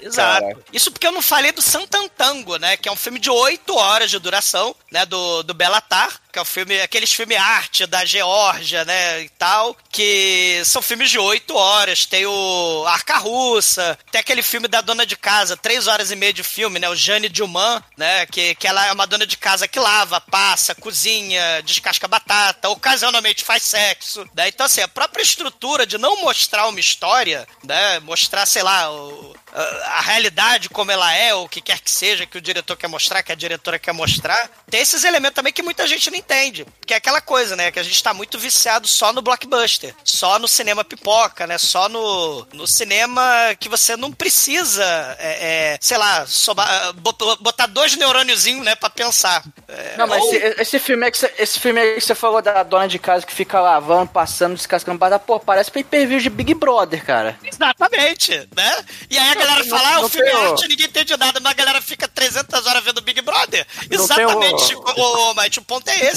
Exato. 0.00 0.42
Caraca. 0.42 0.62
Isso 0.72 0.92
porque 0.92 1.06
eu 1.06 1.12
não 1.12 1.22
falei 1.22 1.52
do 1.52 1.60
Santantango, 1.60 2.56
né? 2.56 2.76
Que 2.76 2.88
é 2.88 2.92
um 2.92 2.96
filme 2.96 3.18
de 3.18 3.30
oito 3.30 3.74
horas 3.76 4.10
de 4.10 4.18
duração, 4.18 4.74
né? 4.90 5.04
Do, 5.04 5.42
do 5.42 5.52
Belatar, 5.52 6.20
que 6.36 6.38
é 6.38 6.42
o 6.42 6.44
filme, 6.44 6.78
aqueles 6.82 7.14
filmes 7.14 7.38
arte 7.38 7.86
da 7.86 8.04
Geórgia, 8.04 8.84
né? 8.84 9.22
E 9.22 9.28
tal, 9.30 9.74
que 9.90 10.60
são 10.66 10.82
filmes 10.82 11.10
de 11.10 11.18
oito 11.18 11.56
horas. 11.56 12.04
Tem 12.04 12.26
o 12.26 12.84
Arca 12.86 13.16
Russa, 13.16 13.98
tem 14.12 14.20
aquele 14.20 14.42
filme 14.42 14.68
da 14.68 14.82
dona 14.82 15.06
de 15.06 15.16
casa, 15.16 15.56
três 15.56 15.86
horas 15.86 16.10
e 16.10 16.16
meia 16.16 16.34
de 16.34 16.42
filme, 16.42 16.78
né? 16.78 16.90
O 16.90 16.94
Jane 16.94 17.30
Duman, 17.30 17.82
né? 17.96 18.26
Que, 18.26 18.54
que 18.54 18.68
ela 18.68 18.84
é 18.84 18.92
uma 18.92 19.06
dona 19.06 19.26
de 19.26 19.38
casa 19.38 19.66
que 19.66 19.80
lava, 19.80 20.20
passa, 20.20 20.74
cozinha, 20.74 21.62
descasca 21.62 22.06
batata, 22.06 22.68
ocasionalmente 22.68 23.42
faz 23.42 23.62
sexo, 23.62 24.28
né? 24.34 24.48
Então, 24.48 24.66
assim, 24.66 24.82
a 24.82 24.88
própria 24.88 25.22
estrutura 25.22 25.86
de 25.86 25.96
não 25.96 26.20
mostrar 26.20 26.68
uma 26.68 26.80
história, 26.80 27.48
né? 27.64 27.98
Mostrar, 28.00 28.44
sei 28.44 28.62
lá, 28.62 28.92
o, 28.92 29.34
a, 29.54 30.02
realidade 30.02 30.68
como 30.68 30.90
ela 30.90 31.12
é, 31.14 31.34
ou 31.34 31.46
o 31.46 31.48
que 31.48 31.62
quer 31.62 31.80
que 31.80 31.90
seja 31.90 32.26
que 32.26 32.36
o 32.36 32.40
diretor 32.40 32.76
quer 32.76 32.88
mostrar, 32.88 33.22
que 33.22 33.32
a 33.32 33.36
diretora 33.36 33.78
quer 33.78 33.92
mostrar, 33.92 34.50
tem 34.68 34.80
esses 34.80 35.02
elementos 35.02 35.34
também 35.34 35.52
que 35.52 35.62
muita 35.62 35.86
gente 35.86 36.10
não 36.10 36.18
entende. 36.26 36.66
Porque 36.80 36.94
é 36.94 36.96
aquela 36.98 37.20
coisa, 37.20 37.56
né? 37.56 37.70
Que 37.70 37.78
a 37.78 37.82
gente 37.82 38.00
tá 38.02 38.12
muito 38.14 38.38
viciado 38.38 38.86
só 38.86 39.12
no 39.12 39.22
blockbuster, 39.22 39.94
só 40.04 40.38
no 40.38 40.46
cinema 40.46 40.84
pipoca, 40.84 41.46
né? 41.46 41.58
Só 41.58 41.88
no, 41.88 42.46
no 42.52 42.66
cinema 42.66 43.22
que 43.58 43.68
você 43.68 43.96
não 43.96 44.12
precisa, 44.12 44.84
é, 45.18 45.72
é, 45.74 45.78
sei 45.80 45.96
lá, 45.98 46.24
soba- 46.26 46.92
bot- 46.94 47.38
botar 47.40 47.66
dois 47.66 47.96
neurôniozinhos, 47.96 48.64
né, 48.64 48.74
pra 48.76 48.88
pensar. 48.90 49.42
É, 49.68 49.96
Não, 49.96 50.06
mas 50.06 50.22
ou- 50.22 50.34
esse, 50.34 50.60
esse 50.62 50.78
filme 50.78 51.06
é 51.06 51.10
que 51.10 51.18
você, 51.18 51.32
esse 51.38 51.58
filme 51.58 51.80
aí 51.80 51.94
que 51.94 52.00
você 52.00 52.14
falou 52.14 52.40
da 52.40 52.62
dona 52.62 52.86
de 52.86 52.98
casa 53.00 53.26
que 53.26 53.32
fica 53.34 53.60
lavando, 53.60 54.10
passando, 54.12 54.54
descascando 54.54 54.98
batata, 54.98 55.24
pô, 55.24 55.40
parece 55.40 55.70
pay-per-view 55.70 56.20
de 56.20 56.30
Big 56.30 56.54
Brother, 56.54 57.04
cara. 57.04 57.36
Exatamente, 57.42 58.48
né? 58.56 58.84
E 59.10 59.18
aí 59.18 59.30
a 59.30 59.34
galera 59.34 59.64
Não- 59.64 59.66
fala, 59.70 59.94
ah, 59.96 60.00
o 60.00 60.08
filme 60.08 60.28
é 60.30 60.36
o- 60.36 60.52
arte, 60.52 60.68
ninguém 60.68 60.86
entende 60.86 61.16
nada, 61.16 61.40
mas 61.40 61.52
a 61.52 61.54
galera 61.54 61.82
fica 61.82 62.06
300 62.08 62.66
horas 62.66 62.84
vendo 62.84 63.00
Big 63.00 63.20
Brother. 63.22 63.66
Não 63.82 63.88
tem 63.88 63.98
o- 63.98 64.02
Exatamente, 64.30 64.62
Chico. 64.66 64.92
Ô, 65.00 65.30
ô, 65.30 65.34
Mate, 65.34 65.58
o 65.58 65.62
ponto 65.62 65.88
é 65.88 65.98
esse. 66.06 66.15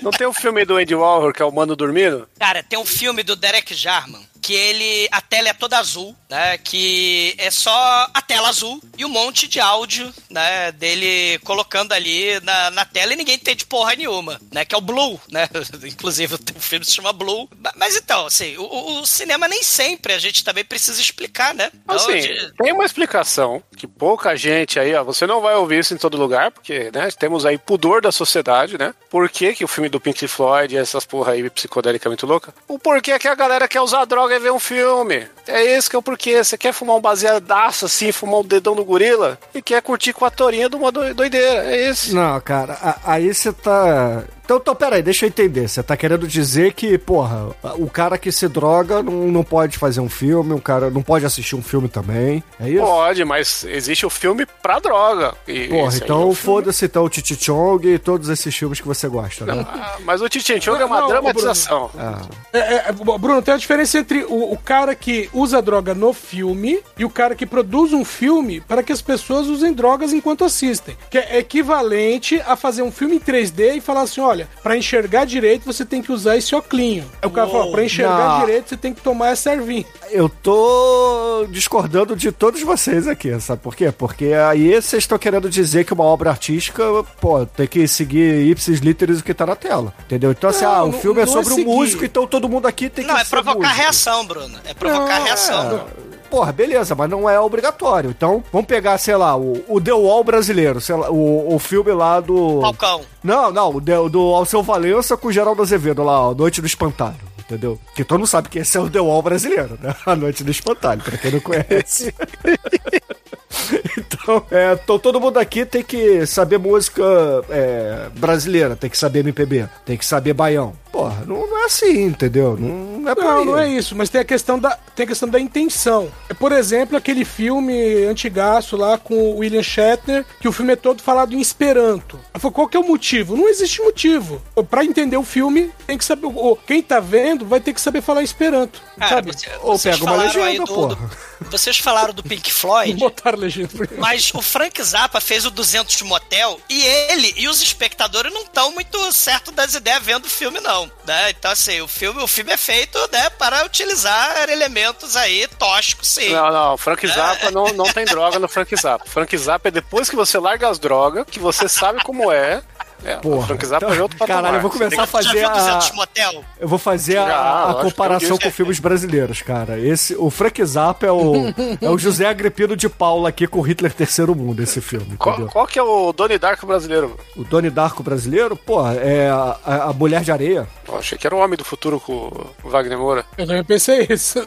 Não 0.00 0.10
tem 0.16 0.26
um 0.26 0.32
filme 0.32 0.64
do 0.64 0.76
Andy 0.76 0.94
Warhol, 0.94 1.32
que 1.32 1.42
é 1.42 1.44
o 1.44 1.52
Mano 1.52 1.76
Dormindo? 1.76 2.28
Cara, 2.38 2.62
tem 2.62 2.78
um 2.78 2.84
filme 2.84 3.22
do 3.22 3.36
Derek 3.36 3.74
Jarman 3.74 4.31
que 4.42 4.52
ele 4.52 5.08
a 5.12 5.20
tela 5.20 5.48
é 5.48 5.52
toda 5.54 5.78
azul, 5.78 6.14
né? 6.28 6.58
Que 6.58 7.34
é 7.38 7.50
só 7.50 8.08
a 8.12 8.20
tela 8.20 8.48
azul 8.48 8.82
e 8.98 9.04
um 9.04 9.08
monte 9.08 9.46
de 9.46 9.60
áudio, 9.60 10.12
né? 10.28 10.72
Dele 10.72 11.38
colocando 11.44 11.92
ali 11.92 12.40
na, 12.40 12.70
na 12.72 12.84
tela 12.84 13.12
e 13.12 13.16
ninguém 13.16 13.36
entende 13.36 13.64
porra 13.64 13.94
nenhuma, 13.94 14.40
né? 14.52 14.64
Que 14.64 14.74
é 14.74 14.78
o 14.78 14.80
Blue, 14.82 15.20
né? 15.30 15.48
Inclusive 15.86 16.34
o 16.34 16.60
filme 16.60 16.84
se 16.84 16.92
chama 16.92 17.12
Blue. 17.12 17.48
Ma- 17.58 17.72
Mas 17.76 17.96
então, 17.96 18.26
assim, 18.26 18.56
o, 18.56 18.62
o- 18.64 19.00
o 19.02 19.06
cinema 19.06 19.46
nem 19.46 19.62
sempre 19.62 20.12
a 20.12 20.18
gente 20.18 20.42
também 20.44 20.64
precisa 20.64 21.00
explicar, 21.00 21.54
né? 21.54 21.70
Então, 21.84 21.94
Assim, 21.96 22.18
de- 22.20 22.52
tem 22.58 22.72
uma 22.72 22.84
explicação 22.84 23.62
que 23.76 23.86
pouca 23.86 24.34
gente 24.36 24.78
aí, 24.80 24.92
ó, 24.94 25.04
você 25.04 25.26
não 25.26 25.40
vai 25.40 25.54
ouvir 25.54 25.78
isso 25.78 25.94
em 25.94 25.98
todo 25.98 26.16
lugar, 26.18 26.50
porque, 26.50 26.90
né, 26.92 27.08
temos 27.16 27.46
aí 27.46 27.56
pudor 27.58 28.02
da 28.02 28.10
sociedade, 28.10 28.76
né? 28.76 28.92
Por 29.08 29.28
que, 29.30 29.54
que 29.54 29.64
o 29.64 29.68
filme 29.68 29.88
do 29.88 30.00
Pink 30.00 30.26
Floyd 30.26 30.74
e 30.74 30.78
essas 30.78 31.04
porra 31.04 31.32
aí 31.32 31.48
psicodélica 31.50 32.08
muito 32.08 32.26
louca? 32.26 32.52
O 32.66 32.78
porquê 32.78 33.18
que 33.18 33.28
a 33.28 33.34
galera 33.34 33.68
quer 33.68 33.80
usar 33.80 34.04
droga 34.04 34.31
e 34.34 34.38
ver 34.38 34.52
um 34.52 34.58
filme. 34.58 35.28
É 35.46 35.64
esse 35.76 35.88
que 35.90 35.96
é 35.96 35.98
o 35.98 36.02
porquê. 36.02 36.42
Você 36.42 36.56
quer 36.56 36.72
fumar 36.72 36.96
um 36.96 37.00
baseadaço 37.00 37.86
assim, 37.86 38.12
fumar 38.12 38.40
um 38.40 38.44
dedão 38.44 38.74
do 38.74 38.84
gorila 38.84 39.38
e 39.54 39.60
quer 39.62 39.82
curtir 39.82 40.12
com 40.12 40.24
a 40.24 40.30
torinha 40.30 40.68
de 40.68 40.76
uma 40.76 40.92
doi- 40.92 41.14
doideira. 41.14 41.64
É 41.64 41.88
esse. 41.88 42.14
Não, 42.14 42.40
cara, 42.40 42.74
a- 42.82 42.98
aí 43.04 43.32
você 43.32 43.52
tá. 43.52 44.24
Então, 44.44 44.56
então, 44.56 44.74
peraí, 44.74 45.02
deixa 45.02 45.24
eu 45.24 45.28
entender. 45.28 45.68
Você 45.68 45.82
tá 45.84 45.96
querendo 45.96 46.26
dizer 46.26 46.74
que, 46.74 46.98
porra, 46.98 47.54
o 47.78 47.88
cara 47.88 48.18
que 48.18 48.30
se 48.32 48.48
droga 48.48 49.00
não, 49.00 49.12
não 49.28 49.44
pode 49.44 49.78
fazer 49.78 50.00
um 50.00 50.08
filme, 50.08 50.52
o 50.52 50.60
cara 50.60 50.90
não 50.90 51.00
pode 51.00 51.24
assistir 51.24 51.54
um 51.54 51.62
filme 51.62 51.88
também. 51.88 52.42
É 52.60 52.68
isso? 52.68 52.82
Pode, 52.84 53.24
mas 53.24 53.64
existe 53.64 54.04
o 54.04 54.10
filme 54.10 54.44
pra 54.60 54.80
droga. 54.80 55.32
E 55.46 55.68
Porra, 55.68 55.94
é 55.94 55.96
então 55.96 56.18
filme- 56.22 56.34
foda-se 56.34 56.84
então 56.84 57.04
o 57.04 57.08
Titi 57.08 57.36
Chong 57.42 57.86
e 57.88 57.98
todos 58.00 58.28
esses 58.28 58.54
filmes 58.54 58.80
que 58.80 58.86
você 58.86 59.06
gosta, 59.08 59.46
né? 59.46 59.64
Ah, 59.66 59.96
mas 60.04 60.20
o 60.20 60.28
Titi 60.28 60.60
Chong 60.60 60.82
é 60.82 60.84
uma 60.84 61.00
Não, 61.02 61.08
dramatização. 61.08 61.88
Ah, 61.96 62.20
É, 62.52 62.88
é, 62.88 62.92
Bruno, 62.92 63.40
tem 63.42 63.54
uma 63.54 63.60
diferença 63.60 63.96
entre 63.98 64.24
o, 64.24 64.52
o 64.52 64.58
cara 64.58 64.94
que 64.96 65.30
usa 65.32 65.60
droga 65.62 65.94
no 65.94 66.12
filme 66.12 66.80
e 66.98 67.04
o 67.04 67.10
cara 67.10 67.34
que 67.34 67.46
produz 67.46 67.92
um 67.92 68.04
filme 68.04 68.60
para 68.60 68.82
que 68.82 68.92
as 68.92 69.00
pessoas 69.02 69.46
usem 69.46 69.72
drogas 69.72 70.12
enquanto 70.12 70.44
assistem. 70.44 70.96
Que 71.10 71.18
é 71.18 71.38
equivalente 71.38 72.40
a 72.46 72.56
fazer 72.56 72.82
um 72.82 72.90
filme 72.92 73.16
em 73.16 73.20
3D 73.20 73.76
e 73.76 73.80
falar 73.80 74.02
assim: 74.02 74.20
olha, 74.20 74.48
para 74.62 74.76
enxergar 74.76 75.24
direito 75.24 75.64
você 75.64 75.84
tem 75.84 76.02
que 76.02 76.12
usar 76.12 76.36
esse 76.36 76.54
oclinho. 76.54 77.04
Aí 77.20 77.28
o 77.28 77.30
cara 77.30 77.48
fala: 77.48 77.70
pra 77.70 77.84
enxergar 77.84 78.38
Não. 78.38 78.40
direito 78.46 78.68
você 78.68 78.76
tem 78.76 78.92
que 78.92 79.00
tomar 79.00 79.28
essa 79.30 79.52
ervinha. 79.52 79.84
eu 80.10 80.28
tô 80.28 81.46
discordando 81.50 82.14
de 82.16 82.30
todos 82.30 82.62
vocês 82.62 83.06
aqui, 83.08 83.38
sabe 83.40 83.62
por 83.62 83.74
quê? 83.74 83.90
Porque 83.92 84.26
aí 84.48 84.72
vocês 84.80 85.02
estão 85.04 85.18
querendo 85.18 85.48
dizer 85.48 85.84
que 85.84 85.92
uma 85.92 86.04
obra 86.04 86.30
artística, 86.30 86.82
pô, 87.20 87.44
tem 87.46 87.66
que 87.66 87.86
seguir 87.88 88.46
ipsis 88.50 88.80
literis 88.80 89.20
o 89.20 89.24
que 89.24 89.34
tá 89.34 89.46
na 89.46 89.56
tela, 89.56 89.92
entendeu? 90.04 90.30
Então, 90.30 90.50
assim, 90.50 90.64
Não, 90.64 90.72
ah, 90.72 90.82
o 90.84 90.92
não- 90.92 90.98
filme 91.00 91.20
é 91.22 91.26
não 91.26 91.32
é 91.32 91.34
sobre 91.34 91.52
o 91.52 91.56
seguir. 91.56 91.68
músico, 91.68 92.04
então 92.04 92.26
todo 92.26 92.48
mundo 92.48 92.66
aqui 92.66 92.88
tem 92.88 93.04
Não, 93.06 93.14
que 93.14 93.20
é 93.20 93.24
ser 93.24 93.30
provocar 93.30 93.58
músico. 93.60 93.80
reação, 93.80 94.26
Bruno. 94.26 94.58
É 94.64 94.74
provocar 94.74 95.20
Não, 95.20 95.21
reação. 95.24 95.76
É, 95.98 96.02
Porra, 96.30 96.50
beleza, 96.50 96.94
mas 96.94 97.10
não 97.10 97.28
é 97.28 97.38
obrigatório. 97.38 98.08
Então, 98.08 98.42
vamos 98.50 98.66
pegar, 98.66 98.96
sei 98.96 99.14
lá, 99.16 99.36
o, 99.36 99.62
o 99.68 99.78
The 99.78 99.92
Wall 99.92 100.24
brasileiro, 100.24 100.80
sei 100.80 100.94
lá, 100.96 101.10
o, 101.10 101.54
o 101.54 101.58
filme 101.58 101.92
lá 101.92 102.20
do. 102.20 102.60
Falcão. 102.62 103.02
Não, 103.22 103.50
não, 103.52 103.68
o 103.68 103.80
The- 103.82 104.08
do 104.08 104.20
Alceu 104.34 104.62
Valença 104.62 105.14
com 105.14 105.28
o 105.28 105.32
Geraldo 105.32 105.60
Azevedo 105.60 106.02
lá, 106.02 106.28
ó, 106.30 106.34
Noite 106.34 106.62
do 106.62 106.66
Espantalho. 106.66 107.16
Entendeu? 107.44 107.78
Que 107.94 108.04
todo 108.04 108.18
mundo 108.18 108.28
sabe 108.28 108.48
que 108.48 108.58
esse 108.58 108.76
é 108.76 108.80
o 108.80 108.88
The 108.88 109.00
Wall 109.00 109.22
brasileiro, 109.22 109.78
né? 109.80 109.94
A 110.06 110.16
Noite 110.16 110.44
do 110.44 110.50
Espantalho, 110.50 111.02
pra 111.02 111.16
quem 111.18 111.32
não 111.32 111.40
conhece. 111.40 112.14
então, 113.98 114.44
é, 114.50 114.72
então, 114.72 114.98
todo 114.98 115.20
mundo 115.20 115.38
aqui 115.38 115.64
tem 115.64 115.82
que 115.82 116.24
saber 116.26 116.58
música 116.58 117.02
é, 117.50 118.08
brasileira, 118.16 118.76
tem 118.76 118.88
que 118.88 118.98
saber 118.98 119.20
MPB, 119.20 119.68
tem 119.84 119.96
que 119.96 120.04
saber 120.04 120.32
baião. 120.32 120.74
Porra, 120.92 121.24
não, 121.26 121.46
não 121.46 121.62
é 121.62 121.64
assim, 121.64 122.04
entendeu? 122.04 122.54
Não, 122.58 123.00
não 123.00 123.10
é 123.10 123.14
Não, 123.14 123.44
não 123.46 123.58
é 123.58 123.66
isso, 123.66 123.96
mas 123.96 124.10
tem 124.10 124.20
a 124.20 124.24
questão 124.24 124.58
da, 124.58 124.78
tem 124.94 125.04
a 125.04 125.06
questão 125.06 125.26
da 125.26 125.40
intenção. 125.40 126.10
É, 126.28 126.34
Por 126.34 126.52
exemplo, 126.52 126.98
aquele 126.98 127.24
filme 127.24 128.04
antigaço 128.04 128.76
lá 128.76 128.98
com 128.98 129.14
o 129.14 129.38
William 129.38 129.62
Shatner, 129.62 130.24
que 130.38 130.46
o 130.46 130.52
filme 130.52 130.74
é 130.74 130.76
todo 130.76 131.02
falado 131.02 131.32
em 131.32 131.40
Esperanto. 131.40 132.20
Eu 132.34 132.38
falei, 132.38 132.54
Qual 132.54 132.68
que 132.68 132.76
é 132.76 132.80
o 132.80 132.86
motivo? 132.86 133.36
Não 133.36 133.48
existe 133.48 133.80
motivo. 133.80 134.42
Pra 134.68 134.84
entender 134.84 135.16
o 135.16 135.22
filme, 135.22 135.70
tem 135.86 135.96
que 135.96 136.04
saber. 136.04 136.28
Quem 136.66 136.82
tá 136.82 137.00
vendo 137.00 137.31
vai 137.38 137.60
ter 137.60 137.72
que 137.72 137.80
saber 137.80 138.00
falar 138.02 138.22
Esperanto. 138.22 138.80
Cara, 138.98 139.16
sabe? 139.16 139.32
você- 139.32 139.50
Ou 139.60 139.78
vocês 139.78 139.98
pega 139.98 140.10
uma 140.12 140.22
legenda, 140.22 140.64
do, 140.64 140.74
porra. 140.74 140.94
do- 140.96 141.10
Vocês 141.50 141.78
falaram 141.78 142.14
do 142.14 142.22
Pink 142.22 142.52
Floyd. 142.52 142.94
Botaram 143.00 143.38
legenda. 143.38 143.70
Mas 143.98 144.30
o 144.34 144.40
Frank 144.42 144.80
Zappa 144.82 145.20
fez 145.20 145.44
o 145.44 145.50
200 145.50 145.96
de 145.96 146.04
motel 146.04 146.60
e 146.68 146.82
ele 146.84 147.34
e 147.36 147.48
os 147.48 147.60
espectadores 147.62 148.32
não 148.32 148.42
estão 148.42 148.70
muito 148.72 149.12
certo 149.12 149.50
das 149.50 149.74
ideias 149.74 150.02
vendo 150.02 150.26
o 150.26 150.30
filme, 150.30 150.60
não. 150.60 150.90
Né? 151.04 151.30
Então, 151.30 151.50
assim, 151.50 151.80
o 151.80 151.88
filme, 151.88 152.22
o 152.22 152.26
filme 152.28 152.52
é 152.52 152.56
feito 152.56 152.98
né, 153.12 153.28
para 153.30 153.64
utilizar 153.64 154.48
elementos 154.48 155.16
aí 155.16 155.46
tóxicos, 155.58 156.08
sim. 156.08 156.30
Não, 156.30 156.50
não, 156.52 156.76
Frank 156.78 157.06
Zappa 157.08 157.50
não, 157.50 157.66
não 157.72 157.84
tem 157.92 158.04
droga 158.04 158.38
no 158.38 158.48
Frank 158.48 158.74
Zappa. 158.76 159.04
Frank 159.06 159.36
Zappa 159.36 159.68
é 159.68 159.70
depois 159.72 160.08
que 160.08 160.16
você 160.16 160.38
larga 160.38 160.68
as 160.68 160.78
drogas, 160.78 161.24
que 161.30 161.38
você 161.40 161.68
sabe 161.68 162.02
como 162.04 162.30
é. 162.30 162.62
É, 163.04 163.16
o 163.16 163.20
Porra, 163.20 163.46
Frank 163.48 163.66
Zappa 163.66 163.86
então- 163.86 163.98
é 163.98 164.02
outro 164.02 164.16
patamar. 164.18 164.42
caralho, 164.42 164.58
eu 164.58 164.62
vou 164.62 164.70
começar 164.70 165.02
a 165.02 165.06
fazer 165.06 165.44
a- 165.44 165.48
200 165.52 165.86
de 165.90 165.92
motel? 165.96 166.44
Eu 166.60 166.68
vou 166.68 166.78
fazer 166.78 167.18
a, 167.18 167.26
Já, 167.26 167.36
a 167.36 167.64
lógico, 167.66 167.82
comparação 167.84 168.28
eu 168.30 168.36
vi. 168.36 168.42
com 168.44 168.50
filmes 168.50 168.78
brasileiros, 168.78 169.42
cara. 169.42 169.78
Esse, 169.78 170.14
o 170.16 170.30
Frank 170.30 170.64
Zappa 170.64 171.06
é 171.06 171.12
o, 171.12 171.32
é 171.80 171.90
o 171.90 171.98
José 171.98 172.26
Agripino 172.26 172.76
de 172.76 172.88
Paula 172.88 173.28
aqui 173.28 173.46
com 173.46 173.60
Hitler 173.60 173.92
Terceiro 173.92 174.34
Mundo, 174.34 174.62
esse 174.62 174.80
filme, 174.80 175.06
que- 175.06 175.16
Qual, 175.16 175.34
entendeu? 175.34 175.52
qual 175.52 175.66
que 175.66 175.78
é 175.78 175.82
o 175.82 176.12
Donnie 176.12 176.38
Darko 176.38 176.66
brasileiro? 176.66 177.16
O 177.36 177.44
Doni 177.44 177.70
Darko 177.70 178.02
brasileiro, 178.02 178.56
pô, 178.56 178.86
é 178.88 179.28
a, 179.28 179.56
a- 179.64 179.82
a 179.90 179.92
Mulher 179.92 180.22
de 180.22 180.30
Areia. 180.32 180.68
Eu 180.86 180.98
achei 180.98 181.16
que 181.16 181.26
era 181.26 181.34
o 181.34 181.38
Homem 181.38 181.56
do 181.56 181.64
Futuro 181.64 181.98
com 181.98 182.30
o 182.62 182.68
Wagner 182.68 182.98
Moura. 182.98 183.24
Eu 183.38 183.46
também 183.46 183.64
pensei 183.64 184.06
isso. 184.10 184.46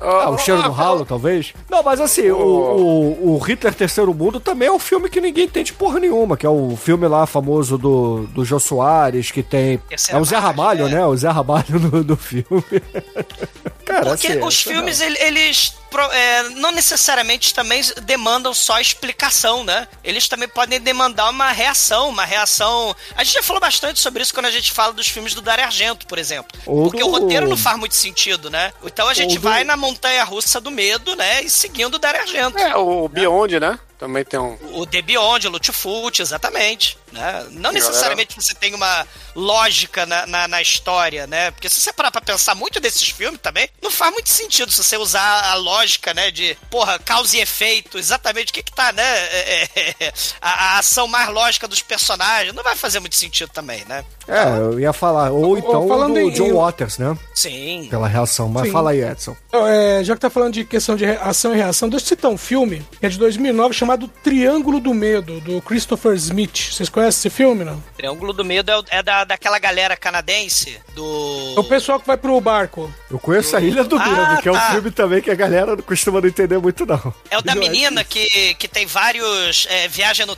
Ah, 0.00 0.30
o 0.30 0.38
Cheiro 0.38 0.62
do 0.62 0.70
Ralo, 0.70 1.04
talvez? 1.04 1.54
Não, 1.70 1.82
mas 1.82 2.00
assim, 2.00 2.30
o, 2.30 2.36
o, 2.36 3.34
o 3.34 3.38
Hitler 3.38 3.74
Terceiro 3.74 4.12
Mundo 4.12 4.38
também 4.38 4.68
é 4.68 4.72
um 4.72 4.78
filme 4.78 5.08
que 5.08 5.20
ninguém 5.20 5.44
entende 5.46 5.72
porra 5.72 5.98
nenhuma, 5.98 6.36
que 6.36 6.44
é 6.44 6.48
o 6.48 6.76
filme 6.76 7.06
lá 7.08 7.26
famoso 7.26 7.78
do, 7.78 7.95
do 8.30 8.44
Jô 8.44 8.58
Soares, 8.60 9.30
que 9.30 9.42
tem... 9.42 9.80
É 10.08 10.16
o 10.18 10.24
Zé 10.24 10.36
Ramalho, 10.38 10.86
é. 10.86 10.90
né? 10.90 11.06
O 11.06 11.16
Zé 11.16 11.28
Ramalho 11.28 11.78
no, 11.78 12.04
do 12.04 12.16
filme. 12.16 12.46
Cara, 13.84 14.06
Porque 14.10 14.26
assim, 14.28 14.42
os 14.42 14.66
é 14.66 14.70
filmes, 14.70 15.00
ele- 15.00 15.18
eles 15.20 15.74
é, 16.12 16.42
não 16.50 16.72
necessariamente 16.72 17.54
também 17.54 17.80
demandam 18.02 18.52
só 18.52 18.80
explicação, 18.80 19.62
né? 19.64 19.86
Eles 20.02 20.26
também 20.28 20.48
podem 20.48 20.80
demandar 20.80 21.30
uma 21.30 21.50
reação, 21.52 22.08
uma 22.08 22.24
reação... 22.24 22.94
A 23.16 23.22
gente 23.22 23.34
já 23.34 23.42
falou 23.42 23.60
bastante 23.60 24.00
sobre 24.00 24.22
isso 24.22 24.34
quando 24.34 24.46
a 24.46 24.50
gente 24.50 24.72
fala 24.72 24.92
dos 24.92 25.06
filmes 25.08 25.34
do 25.34 25.40
Dario 25.40 25.64
Argento, 25.64 26.06
por 26.06 26.18
exemplo. 26.18 26.58
Ou 26.66 26.84
Porque 26.90 26.98
do- 27.02 27.08
o 27.08 27.10
roteiro 27.12 27.48
não 27.48 27.56
faz 27.56 27.78
muito 27.78 27.94
sentido, 27.94 28.50
né? 28.50 28.72
Então 28.84 29.08
a 29.08 29.14
gente 29.14 29.36
do- 29.36 29.40
vai 29.40 29.62
na 29.64 29.76
montanha-russa 29.76 30.60
do 30.60 30.70
medo, 30.70 31.14
né? 31.14 31.42
E 31.42 31.48
seguindo 31.50 31.94
o 31.94 31.98
Dario 31.98 32.20
Argento. 32.20 32.58
É, 32.58 32.76
o 32.76 33.08
Beyond, 33.08 33.60
né? 33.60 33.78
Também 33.98 34.22
tem 34.24 34.38
um. 34.38 34.58
O 34.74 34.84
The 34.84 35.00
Beyond, 35.00 35.46
o 35.46 35.50
Lutfut, 35.52 36.20
exatamente. 36.20 36.98
Né? 37.12 37.46
Não 37.52 37.72
necessariamente 37.72 38.34
você 38.34 38.54
tem 38.54 38.74
uma 38.74 39.06
lógica 39.34 40.04
na, 40.06 40.26
na, 40.26 40.48
na 40.48 40.60
história, 40.62 41.26
né? 41.26 41.50
Porque 41.50 41.68
se 41.68 41.80
você 41.80 41.92
parar 41.92 42.10
pra 42.10 42.20
pensar 42.20 42.54
muito 42.54 42.80
desses 42.80 43.08
filmes 43.08 43.40
também, 43.40 43.68
não 43.82 43.90
faz 43.90 44.12
muito 44.12 44.28
sentido 44.28 44.72
se 44.72 44.82
você 44.82 44.96
usar 44.96 45.44
a 45.50 45.54
lógica, 45.54 46.12
né? 46.12 46.30
De, 46.30 46.56
porra, 46.70 46.98
causa 46.98 47.36
e 47.36 47.40
efeito, 47.40 47.98
exatamente 47.98 48.50
o 48.50 48.54
que 48.54 48.62
que 48.62 48.72
tá, 48.72 48.92
né? 48.92 49.02
é, 49.04 49.68
é, 49.76 49.94
é, 50.00 50.12
a, 50.40 50.74
a 50.74 50.78
ação 50.78 51.06
mais 51.06 51.28
lógica 51.28 51.68
dos 51.68 51.80
personagens, 51.80 52.54
não 52.54 52.62
vai 52.62 52.74
fazer 52.76 52.98
muito 53.00 53.14
sentido 53.16 53.50
também, 53.50 53.84
né? 53.88 54.04
É, 54.26 54.42
eu 54.58 54.80
ia 54.80 54.92
falar. 54.92 55.30
Ou 55.30 55.56
então 55.56 55.86
falando 55.86 56.14
do 56.14 56.20
em- 56.20 56.30
John 56.32 56.54
Waters, 56.54 56.98
né? 56.98 57.16
Sim. 57.34 57.86
Pela 57.90 58.08
reação. 58.08 58.48
Mas 58.48 58.66
Sim. 58.66 58.72
fala 58.72 58.90
aí, 58.90 59.02
Edson. 59.02 59.36
É, 59.52 60.02
já 60.02 60.14
que 60.14 60.20
tá 60.20 60.28
falando 60.30 60.54
de 60.54 60.64
questão 60.64 60.96
de 60.96 61.04
ação 61.06 61.54
e 61.54 61.56
reação, 61.56 61.88
deixa 61.88 62.04
eu 62.04 62.08
citar 62.08 62.30
um 62.30 62.36
filme 62.38 62.84
que 62.98 63.06
é 63.06 63.08
de 63.08 63.18
2009 63.18 63.74
chamado 63.74 64.08
Triângulo 64.08 64.80
do 64.80 64.92
Medo, 64.92 65.40
do 65.40 65.62
Christopher 65.62 66.14
Smith. 66.14 66.72
Vocês 66.72 66.88
conhecem 66.96 67.18
esse 67.28 67.30
filme, 67.30 67.62
não? 67.62 67.82
Triângulo 67.94 68.32
do 68.32 68.42
Medo 68.42 68.70
é, 68.70 68.98
é 68.98 69.02
da, 69.02 69.24
daquela 69.24 69.58
galera 69.58 69.96
canadense 69.96 70.80
do. 70.94 71.54
É 71.56 71.60
o 71.60 71.64
pessoal 71.64 72.00
que 72.00 72.06
vai 72.06 72.16
pro 72.16 72.40
barco. 72.40 72.92
Eu 73.10 73.18
conheço 73.18 73.54
a 73.54 73.60
Ilha 73.60 73.84
do 73.84 73.96
Ah, 73.96 74.08
Medo, 74.08 74.42
que 74.42 74.48
é 74.48 74.52
um 74.52 74.54
tá. 74.54 74.70
filme 74.70 74.90
também 74.90 75.20
que 75.20 75.30
a 75.30 75.34
galera 75.34 75.76
não 75.76 75.82
costuma 75.82 76.20
não 76.22 76.28
entender 76.28 76.58
muito, 76.58 76.86
não. 76.86 77.14
É 77.30 77.36
o 77.36 77.42
da 77.42 77.54
Não 77.54 77.60
menina 77.60 78.02
que, 78.02 78.54
que 78.54 78.66
tem 78.66 78.86
vários. 78.86 79.66
É, 79.68 79.88
viaja 79.88 80.24
no. 80.24 80.36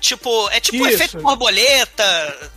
Tipo. 0.00 0.48
É 0.50 0.60
tipo 0.60 0.82
um 0.82 0.86
efeito 0.86 1.18
borboleta. 1.18 2.50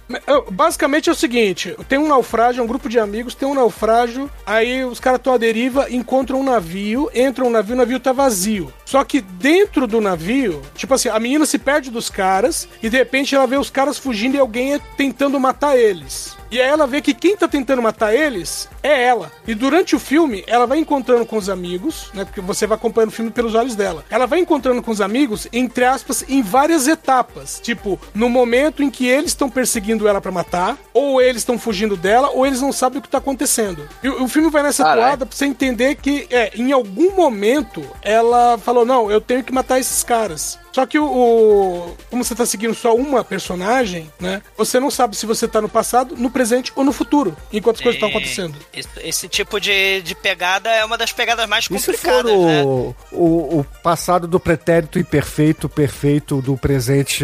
Basicamente 0.52 1.10
é 1.10 1.12
o 1.12 1.16
seguinte: 1.16 1.76
tem 1.88 1.98
um 1.98 2.08
naufrágio, 2.08 2.62
é 2.62 2.64
um 2.64 2.68
grupo 2.68 2.90
de 2.90 3.00
amigos, 3.00 3.34
tem 3.34 3.48
um 3.48 3.54
naufrágio, 3.54 4.30
aí 4.46 4.84
os 4.84 5.00
caras 5.00 5.20
estão 5.20 5.34
à 5.34 5.38
deriva, 5.38 5.88
encontram 5.90 6.42
um 6.42 6.44
navio, 6.44 7.10
entram 7.16 7.46
no 7.46 7.52
navio, 7.52 7.74
o 7.74 7.78
navio 7.78 8.00
tá 8.00 8.12
vazio. 8.12 8.72
Só 8.86 9.04
que 9.04 9.22
dentro 9.22 9.88
do 9.88 10.02
navio, 10.02 10.62
tipo 10.76 10.94
assim, 10.94 11.10
a 11.10 11.20
menina 11.20 11.46
se 11.46 11.58
perde 11.58 11.90
dos 11.90 12.10
caras 12.10 12.68
e 12.82 12.90
de 12.90 12.98
repente 12.98 13.34
ela 13.34 13.48
vê 13.48 13.58
os 13.58 13.70
caras 13.70 13.98
fugindo 13.98 14.36
e 14.36 14.40
alguém 14.40 14.76
é 14.76 14.80
tentando 14.98 15.40
matar 15.40 15.78
eles. 15.78 16.36
E 16.52 16.62
aí 16.62 16.68
ela 16.68 16.86
vê 16.86 17.02
que 17.02 17.14
quem 17.14 17.36
tá 17.36 17.48
tentando 17.48 17.82
matar 17.82 18.14
eles 18.14 18.70
é 18.82 19.04
ela. 19.04 19.32
E 19.48 19.56
durante 19.56 19.96
o 19.96 20.00
filme, 20.00 20.44
ela 20.48 20.68
vai 20.68 20.78
encontrando 20.78 21.26
com 21.26 21.38
os 21.38 21.50
amigos, 21.50 22.10
né? 22.14 22.26
Porque 22.26 22.42
você 22.42 22.68
vai 22.68 22.78
acompanhando 22.78 23.10
o 23.10 23.14
filme 23.14 23.32
pelos 23.32 23.56
olhos 23.56 23.76
dela. 23.76 24.06
Ela 24.10 24.28
vai 24.28 24.40
encontrando 24.40 24.82
com 24.82 24.92
os 24.92 25.02
amigos, 25.02 25.48
entre 25.52 25.86
aspas, 25.86 26.24
em 26.28 26.42
várias 26.42 26.88
etapas. 26.88 27.60
Tipo, 27.62 28.00
no 28.14 28.30
momento 28.30 28.84
em 28.84 28.90
que 28.90 29.08
eles 29.08 29.32
estão 29.32 29.50
perseguindo 29.50 30.08
ela 30.08 30.22
pra 30.22 30.32
matar, 30.32 30.78
ou 30.94 31.22
eles 31.22 31.38
estão 31.42 31.58
fugindo 31.58 31.98
dela, 31.98 32.30
ou 32.30 32.46
eles 32.46 32.62
não 32.62 32.72
sabem 32.72 33.00
o 33.00 33.02
que 33.02 33.10
tá 33.10 33.18
acontecendo. 33.18 33.88
E 34.04 34.10
o, 34.10 34.28
filme 34.28 34.50
vai 34.50 34.64
nessa 34.64 34.84
Caralho. 34.84 35.02
toada 35.02 35.26
pra 35.26 35.36
você 35.36 35.46
entender 35.46 35.96
que, 35.96 36.28
é, 36.30 36.52
em 36.56 36.72
algum 36.72 37.16
momento, 37.16 37.84
ela 38.02 38.58
falou: 38.58 38.86
não, 38.86 39.10
eu 39.10 39.22
tenho 39.22 39.44
que 39.44 39.54
matar 39.54 39.80
esses 39.80 40.04
caras. 40.04 40.60
Só 40.74 40.86
que 40.86 40.98
o, 41.00 41.06
o- 41.06 41.98
Como 42.10 42.24
você 42.24 42.34
tá 42.36 42.46
seguindo 42.46 42.74
só 42.74 42.96
uma 42.96 43.24
personagem, 43.24 44.12
né? 44.20 44.42
Você 44.58 44.80
não 44.80 44.90
sabe 44.92 45.16
se 45.16 45.26
você 45.26 45.48
tá 45.48 45.62
no 45.62 45.70
passado, 45.70 46.16
no 46.18 46.30
presente 46.30 46.72
ou 46.76 46.84
no 46.84 46.92
futuro, 46.92 47.36
enquanto 47.52 47.76
as 47.78 47.82
coisas 47.82 47.96
estão 47.96 48.10
acontecendo. 48.10 48.58
Esse, 48.74 48.90
esse 49.04 49.28
tipo 49.30 49.60
de, 49.60 50.02
de 50.02 50.16
pegada 50.16 50.70
é 50.72 50.84
uma 50.84 50.98
das 50.98 51.12
pegadas 51.12 51.48
mais 51.48 51.66
E 51.70 51.80
se 51.80 51.94
for 51.94 51.94
complicadas, 51.96 52.32
né? 52.40 52.64
o, 52.64 52.96
o, 53.12 53.60
o 53.60 53.64
passado 53.84 54.28
do 54.28 54.40
pretérito 54.40 54.98
imperfeito, 55.00 55.70
perfeito 55.70 56.42
do 56.42 56.58
presente 56.58 57.24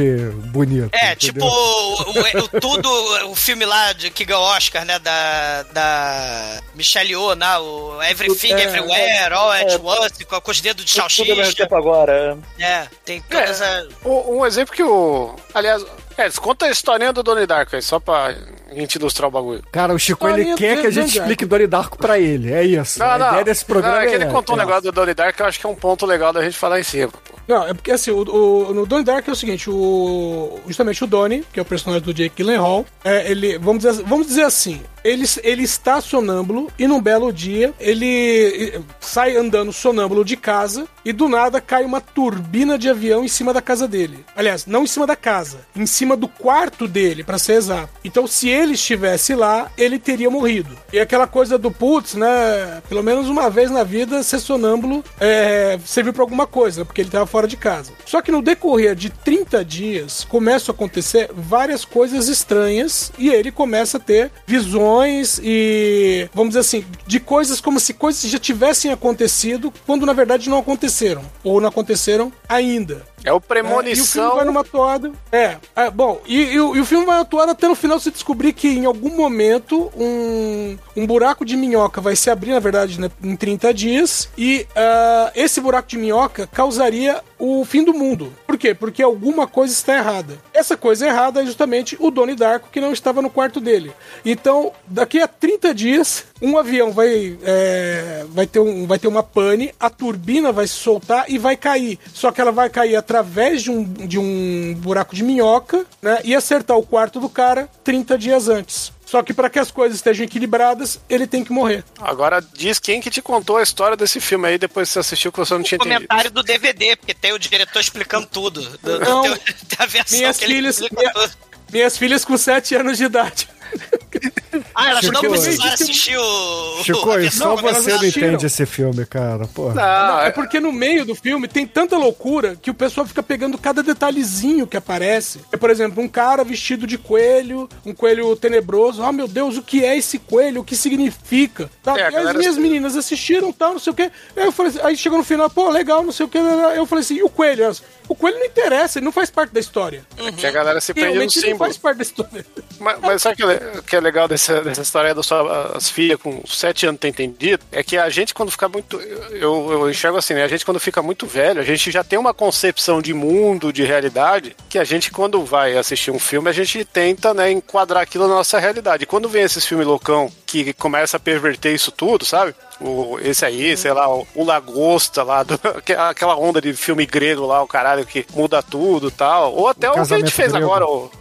bonito? 0.52 0.90
É, 0.94 1.14
entendeu? 1.14 1.18
tipo 1.18 1.46
o, 1.46 1.94
o- 2.02 2.44
o- 2.56 2.60
tudo, 2.62 3.30
o 3.32 3.36
filme 3.36 3.66
lá 3.66 3.94
de 3.94 4.10
que 4.12 4.26
ganhou 4.26 4.44
Oscar, 4.44 4.86
né? 4.86 5.00
Da, 5.00 5.64
da 5.74 6.62
Michelle 6.76 7.10
Yeoh, 7.12 7.36
né? 7.36 7.58
O 7.58 8.02
Everything, 8.04 8.54
É, 8.54 8.64
Everywhere, 8.64 9.34
All 9.34 9.52
at 9.52 9.72
é. 9.72 9.78
Once, 9.82 10.26
com, 10.26 10.40
com 10.42 10.52
os 10.52 10.62
dedos 10.62 10.86
de 10.86 10.94
Tudo 10.94 11.02
ao 11.02 11.08
mesmo 11.10 11.36
salsicha. 11.44 11.64
tempo 11.64 11.76
agora. 11.76 12.38
É, 12.60 12.88
tem 13.06 13.22
as... 13.44 13.62
Um, 14.06 14.38
um 14.38 14.46
exemplo 14.46 14.76
que 14.76 14.84
o. 14.84 15.36
Aliás, 15.54 15.86
é, 16.18 16.30
conta 16.32 16.66
a 16.66 16.70
historinha 16.70 17.14
do 17.14 17.24
Donnie 17.24 17.46
Darko 17.46 17.76
aí, 17.76 17.82
só 17.82 18.00
pra 18.00 18.36
gente 18.74 18.96
ilustrar 18.96 19.30
o 19.30 19.32
bagulho. 19.32 19.64
Cara, 19.72 19.94
o 19.94 20.00
Chico, 20.00 20.28
ele 20.28 20.54
quer 20.56 20.82
que 20.82 20.88
a 20.88 20.92
gente 20.92 21.06
Donnie 21.06 21.18
explique 21.18 21.46
Donnie 21.46 21.68
Darko 21.68 21.98
pra 21.98 22.20
ele. 22.20 22.52
É 22.52 22.64
isso. 22.64 23.02
a 23.02 23.16
ideia 23.16 23.44
desse 23.46 23.64
programa 23.64 23.96
não, 23.96 24.02
é 24.02 24.08
que 24.08 24.16
ele 24.16 24.26
essa. 24.26 24.34
contou 24.34 24.56
um 24.56 24.60
negócio 24.60 24.84
do 24.84 24.92
Donnie 24.92 25.14
Darko 25.14 25.38
que 25.38 25.42
eu 25.42 25.46
acho 25.46 25.60
que 25.60 25.66
é 25.66 25.70
um 25.70 25.76
ponto 25.76 26.06
legal 26.06 26.34
da 26.34 26.44
gente 26.44 26.58
falar 26.58 26.80
em 26.80 26.84
cima. 26.84 27.12
Não, 27.50 27.68
é 27.68 27.74
porque 27.74 27.92
assim, 27.92 28.12
o, 28.12 28.20
o- 28.22 28.74
no 28.76 28.86
Donnie 28.86 29.04
Dark 29.04 29.28
é 29.28 29.32
o 29.32 29.36
seguinte, 29.36 29.70
o, 29.72 30.60
justamente 30.68 31.04
o 31.04 31.08
Donnie, 31.08 31.44
que 31.52 31.60
é 31.60 31.64
o 31.64 31.66
personagem 31.66 32.06
do 32.06 32.14
Jake 32.14 32.36
Gyllenhaal, 32.38 32.86
é, 33.04 33.30
ele, 33.32 33.58
vamos 33.58 33.84
dizer, 33.84 34.04
vamos 34.06 34.28
dizer 34.28 34.44
assim, 34.44 34.80
ele, 35.04 35.26
ele 35.44 35.64
está 35.64 36.00
sonâmbulo 36.00 36.70
e 36.78 36.86
num 36.88 37.02
belo 37.02 37.34
dia 37.34 37.74
ele 37.80 38.80
sai 39.00 39.36
andando 39.36 39.72
sonâmbulo 39.74 40.24
de 40.24 40.36
casa 40.38 40.88
e 41.04 41.12
do 41.14 41.28
nada 41.30 41.60
cai 41.62 41.86
uma 41.86 42.00
turbina 42.02 42.78
de 42.78 42.88
avião 42.90 43.24
em 43.24 43.28
cima 43.28 43.52
da 43.54 43.62
casa 43.62 43.88
dele. 43.88 44.24
Aliás, 44.36 44.66
não 44.68 44.84
em 44.84 44.88
cima 44.88 45.08
da 45.08 45.16
casa, 45.16 45.62
em 45.76 45.86
cima 45.86 46.16
do 46.16 46.28
quarto 46.28 46.88
dele, 46.88 47.24
pra 47.24 47.40
ser 47.40 47.54
exato. 47.54 47.90
Então, 48.04 48.28
se 48.28 48.48
ele 48.50 48.74
estivesse 48.74 49.34
lá, 49.34 49.72
ele 49.78 49.98
teria 49.98 50.30
morrido. 50.30 50.78
E 50.94 51.00
aquela 51.00 51.26
coisa 51.26 51.58
do 51.58 51.72
putz, 51.72 52.14
né? 52.16 52.82
Pelo 52.88 53.02
menos 53.02 53.28
uma 53.30 53.50
vez 53.50 53.72
na 53.72 53.84
vida, 53.84 54.22
ser 54.22 54.40
sonâmbulo 54.40 55.04
é, 55.20 55.80
serviu 55.86 56.14
pra 56.14 56.22
alguma 56.24 56.46
coisa, 56.46 56.84
porque 56.86 57.02
ele 57.02 57.10
tava 57.10 57.26
fora 57.40 57.48
de 57.48 57.56
casa. 57.56 57.94
Só 58.06 58.22
que 58.22 58.32
no 58.32 58.42
decorrer 58.42 58.96
de 58.96 59.10
30 59.10 59.64
dias, 59.64 60.26
começam 60.26 60.74
a 60.74 60.76
acontecer 60.76 61.30
várias 61.34 61.86
coisas 61.86 62.28
estranhas 62.28 63.14
e 63.18 63.30
ele 63.30 63.52
começa 63.52 63.98
a 63.98 64.00
ter 64.00 64.30
visões 64.46 65.40
e, 65.42 66.28
vamos 66.34 66.50
dizer 66.50 66.60
assim, 66.60 66.86
de 67.08 67.20
coisas 67.20 67.62
como 67.62 67.80
se 67.80 67.94
coisas 67.94 68.30
já 68.30 68.40
tivessem 68.40 68.92
acontecido, 68.92 69.72
quando 69.86 70.06
na 70.06 70.14
verdade 70.14 70.50
não 70.50 70.60
aconteceram. 70.60 71.22
Ou 71.44 71.62
não 71.62 71.70
aconteceram 71.70 72.32
ainda. 72.48 73.08
É 73.24 73.34
o 73.34 73.36
É, 73.36 73.40
e 73.40 73.40
o 73.40 73.42
filme 73.42 73.48
Premonição. 73.48 74.36
vai 74.36 74.46
numa 74.46 74.64
toada. 74.64 75.12
É, 75.32 75.58
é, 75.76 75.92
bom, 75.92 76.22
e, 76.26 76.54
e 76.54 76.60
o, 76.60 76.76
e 76.76 76.80
o 76.80 76.86
filme 76.86 77.06
vai 77.06 77.16
numa 77.16 77.26
toada 77.26 77.52
até 77.52 77.68
no 77.68 77.76
final 77.76 78.00
você 78.00 78.12
descobrir 78.12 78.54
que 78.54 78.68
em 78.68 78.86
algum 78.86 79.16
momento 79.16 79.92
um, 79.96 80.78
um 80.96 81.06
buraco 81.06 81.44
de 81.44 81.58
minhoca 81.58 82.00
vai 82.00 82.16
se 82.16 82.30
abrir, 82.30 82.52
na 82.52 82.60
verdade, 82.60 83.00
né, 83.00 83.10
em 83.22 83.36
30 83.36 83.74
dias, 83.74 84.30
e 84.38 84.66
ah, 84.76 85.32
esse 85.36 85.60
buraco 85.60 85.88
de 85.88 85.98
minhoca 85.98 86.48
causaria 86.48 87.22
o 87.40 87.64
fim 87.64 87.84
do 87.84 87.94
mundo. 87.94 88.34
Por 88.46 88.58
quê? 88.58 88.76
Porque 88.76 89.02
alguma 89.02 89.48
coisa 89.48 89.74
está 89.74 89.96
errada. 89.96 90.38
Essa 90.54 90.76
coisa 90.76 91.08
errada 91.08 91.42
é 91.42 91.46
justamente 91.46 91.96
o 92.00 92.12
Donnie 92.12 92.36
Darko 92.36 92.70
que 92.70 92.82
não 92.82 92.92
estava 92.92 93.22
no 93.22 93.30
quarto 93.30 93.62
dele. 93.62 93.92
Então, 94.26 94.72
daqui 94.86 95.22
a 95.22 95.28
30 95.28 95.74
dias, 95.74 96.26
um 96.42 96.58
avião 96.58 96.92
vai, 96.92 97.38
é, 97.44 98.26
vai, 98.30 98.46
ter, 98.46 98.60
um, 98.60 98.86
vai 98.86 99.00
ter 99.00 99.08
uma 99.08 99.24
pane, 99.24 99.74
a 99.80 99.90
turbina 99.90 100.52
vai 100.52 100.68
se 100.68 100.74
soltar 100.74 101.26
e 101.30 101.38
vai 101.38 101.56
cair. 101.56 101.98
Só 102.14 102.32
que 102.32 102.42
ela 102.42 102.52
vai 102.52 102.70
cair 102.70 102.96
através 102.96 103.64
de 103.64 103.72
um, 103.72 103.84
de 103.84 104.20
um 104.20 104.76
buraco 104.78 105.16
de 105.16 105.24
minhoca, 105.24 105.86
né? 106.02 106.20
E 106.24 106.36
acertar 106.36 106.78
o 106.78 106.86
quarto 106.86 107.20
do 107.20 107.30
cara 107.30 107.70
30 107.84 108.18
dias 108.18 108.50
antes. 108.50 108.92
Só 109.10 109.24
que 109.24 109.34
para 109.34 109.50
que 109.50 109.58
as 109.58 109.72
coisas 109.72 109.98
estejam 109.98 110.24
equilibradas, 110.24 111.00
ele 111.10 111.26
tem 111.26 111.44
que 111.44 111.52
morrer. 111.52 111.84
Agora 112.00 112.40
diz 112.54 112.78
quem 112.78 113.02
que 113.02 113.10
te 113.10 113.24
contou 113.24 113.58
a 113.58 113.64
história 113.64 113.98
desse 113.98 114.20
filme 114.20 114.48
aí 114.48 114.58
depois 114.60 114.88
que 114.88 114.94
você 114.94 115.00
assistiu 115.00 115.32
que 115.32 115.40
você 115.40 115.54
não 115.56 115.64
tinha 115.64 115.78
entendido. 115.78 115.96
Comentário 116.08 116.30
do 116.30 116.44
DVD, 116.44 116.96
porque 116.96 117.16
tem 117.16 117.34
o 117.34 117.40
diretor 117.40 117.80
explicando 117.80 118.28
tudo. 118.28 118.62
Do, 118.84 119.00
Não. 119.00 119.24
tem, 119.24 119.32
tem 119.36 119.78
a 119.80 119.86
versão 119.88 120.18
Minhas 120.20 120.40
filhas, 120.40 120.80
minha- 120.92 121.12
tudo. 121.12 121.32
minhas 121.74 121.98
filhas 121.98 122.24
com 122.24 122.38
7 122.38 122.76
anos 122.76 122.98
de 123.00 123.06
idade. 123.06 123.50
Ah, 124.76 124.94
não 124.94 125.02
Chico, 125.02 125.20
precisaram 125.30 125.72
Chico, 125.72 125.84
assistir 125.84 126.18
o. 126.18 126.84
Chico, 126.84 127.20
e 127.20 127.32
só 127.32 127.58
elas 127.58 127.78
você 127.78 127.92
não 127.96 128.06
entende 128.06 128.46
esse 128.46 128.66
filme, 128.66 129.06
cara. 129.06 129.48
Porra. 129.48 129.74
Não, 129.76 130.08
Não, 130.16 130.22
é 130.22 130.28
é- 130.28 130.32
porque 130.32 130.60
no 130.60 130.72
meio 130.72 131.06
do 131.06 131.16
filme 131.16 131.48
tem 131.48 131.66
tanta 131.66 131.98
loucura 131.98 132.56
que 132.56 132.70
o 132.70 132.74
pessoal 132.74 133.06
fica 133.08 133.22
pegando 133.24 133.58
cada 133.58 133.82
detalhezinho 133.84 134.66
que 134.68 134.78
aparece. 134.78 135.40
É, 135.52 135.58
por 135.58 135.70
exemplo, 135.70 136.04
um 136.04 136.08
cara 136.08 136.44
vestido 136.44 136.86
de 136.88 136.98
coelho, 136.98 137.68
um 137.86 137.94
coelho 137.94 138.36
tenebroso. 138.36 139.04
Ah, 139.04 139.12
meu 139.12 139.28
Deus, 139.28 139.58
o 139.58 139.62
que 139.62 139.84
é 139.84 139.98
esse 139.98 140.20
coelho? 140.20 140.62
O 140.62 140.64
que 140.64 140.76
significa? 140.76 141.70
Tá? 141.84 141.98
É, 142.00 142.12
E 142.12 142.16
as 142.16 142.36
minhas 142.36 142.58
meninas 142.58 142.96
assistiram, 142.96 143.52
tal, 143.52 143.74
não 143.74 143.80
sei 143.80 143.92
o 143.92 143.96
quê. 143.96 144.12
Aí, 144.36 144.46
eu 144.46 144.52
falei 144.52 144.72
assim- 144.72 144.82
aí 144.84 144.98
chegou 144.98 145.18
no 145.18 145.24
final, 145.24 145.50
pô, 145.50 145.70
legal, 145.70 146.04
não 146.04 146.12
sei 146.12 146.26
o 146.26 146.30
quê. 146.30 146.38
Eu 146.76 146.86
falei 146.86 147.04
assim, 147.04 147.16
e 147.16 147.24
o 147.24 147.30
coelho? 147.30 147.64
Elas, 147.64 147.82
o 148.08 148.16
coelho 148.16 148.38
não 148.40 148.46
interessa, 148.46 149.00
ele 149.00 149.06
não 149.06 149.12
faz 149.12 149.30
parte 149.30 149.52
da 149.54 149.60
história. 149.60 150.04
que 150.38 150.46
a 150.48 150.52
galera 150.52 150.80
se 150.82 150.94
prende 150.94 151.08
no 151.10 151.14
Realmente 151.14 151.38
ele 151.40 151.46
não 151.48 151.52
símbolo. 151.54 151.70
faz 151.70 151.78
parte 151.78 151.98
da 151.98 152.04
história. 152.04 152.46
Mas, 152.80 153.00
mas 153.02 153.22
sabe 153.22 153.34
o 153.34 153.48
que, 153.48 153.54
é 153.54 153.82
que 153.88 153.96
é 153.96 154.00
legal 154.00 154.28
dessa 154.64 154.82
história 154.82 155.14
das 155.16 155.26
suas 155.26 155.90
filhas 155.90 156.20
com 156.22 156.42
7 156.46 156.88
anos 156.88 157.00
ter 157.00 157.08
entendido? 157.10 157.64
É 157.72 157.84
que 157.84 157.98
a 157.98 158.10
gente, 158.10 158.34
quando 158.34 158.52
fica 158.52 158.68
muito. 158.68 159.00
Eu, 159.00 159.68
eu 159.72 159.90
enxergo 159.90 160.18
assim, 160.18 160.34
né? 160.34 160.44
A 160.44 160.48
gente, 160.48 160.66
quando 160.66 160.80
fica 160.80 161.02
muito 161.02 161.26
velho, 161.26 161.62
a 161.62 161.64
gente 161.64 161.92
já 161.92 162.04
tem 162.04 162.18
uma 162.20 162.34
concepção 162.34 163.02
de 163.02 163.14
mundo, 163.14 163.72
de 163.72 163.84
realidade, 163.84 164.56
que 164.70 164.78
a 164.80 164.84
gente, 164.84 165.12
quando 165.12 165.44
vai 165.44 165.78
assistir 165.78 166.12
um 166.12 166.20
filme, 166.20 166.50
a 166.50 166.54
gente 166.54 166.84
tenta, 166.86 167.34
né, 167.34 167.52
enquadrar 167.52 168.04
aquilo 168.04 168.28
na 168.28 168.36
nossa 168.36 168.60
realidade. 168.60 169.04
E 169.04 169.08
quando 169.08 169.30
vem 169.30 169.44
esses 169.44 169.66
filmes 169.66 169.86
loucão 169.88 170.32
que 170.46 170.74
começa 170.74 171.18
a 171.18 171.20
perverter 171.20 171.74
isso 171.74 171.92
tudo, 171.92 172.26
sabe? 172.26 172.56
O, 172.82 173.20
esse 173.22 173.46
aí, 173.46 173.76
sei 173.76 173.92
lá, 173.92 174.08
o, 174.12 174.26
o 174.34 174.44
Lagosta 174.44 175.22
lá, 175.24 175.44
do- 175.44 175.60
aquela 176.10 176.36
onda 176.38 176.62
de 176.62 176.74
filme 176.74 177.06
grego 177.06 177.46
lá, 177.46 177.62
o 177.62 177.68
caralho 177.68 178.06
que 178.06 178.26
muda 178.34 178.64
tudo 178.64 179.10
e 179.10 179.12
tal. 179.12 179.54
Ou 179.54 179.68
até 179.68 179.90
o, 179.90 179.94
que 179.94 180.00
a 180.00 180.04
gente 180.06 180.32
fez 180.32 180.52
Grego. 180.52 180.66
agora, 180.66 180.86
o 180.88 181.12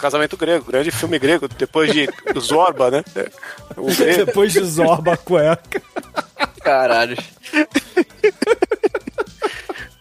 Casamento 0.00 0.36
Grego, 0.36 0.64
grande 0.64 0.90
filme 0.90 1.18
grego, 1.18 1.46
depois 1.48 1.92
de 1.92 2.08
Zorba, 2.38 2.90
né? 2.90 3.04
Grego. 3.14 4.24
Depois 4.26 4.52
de 4.52 4.60
Zorba 4.64 5.12
a 5.12 5.16
cueca. 5.16 5.82
Caralho. 6.62 7.16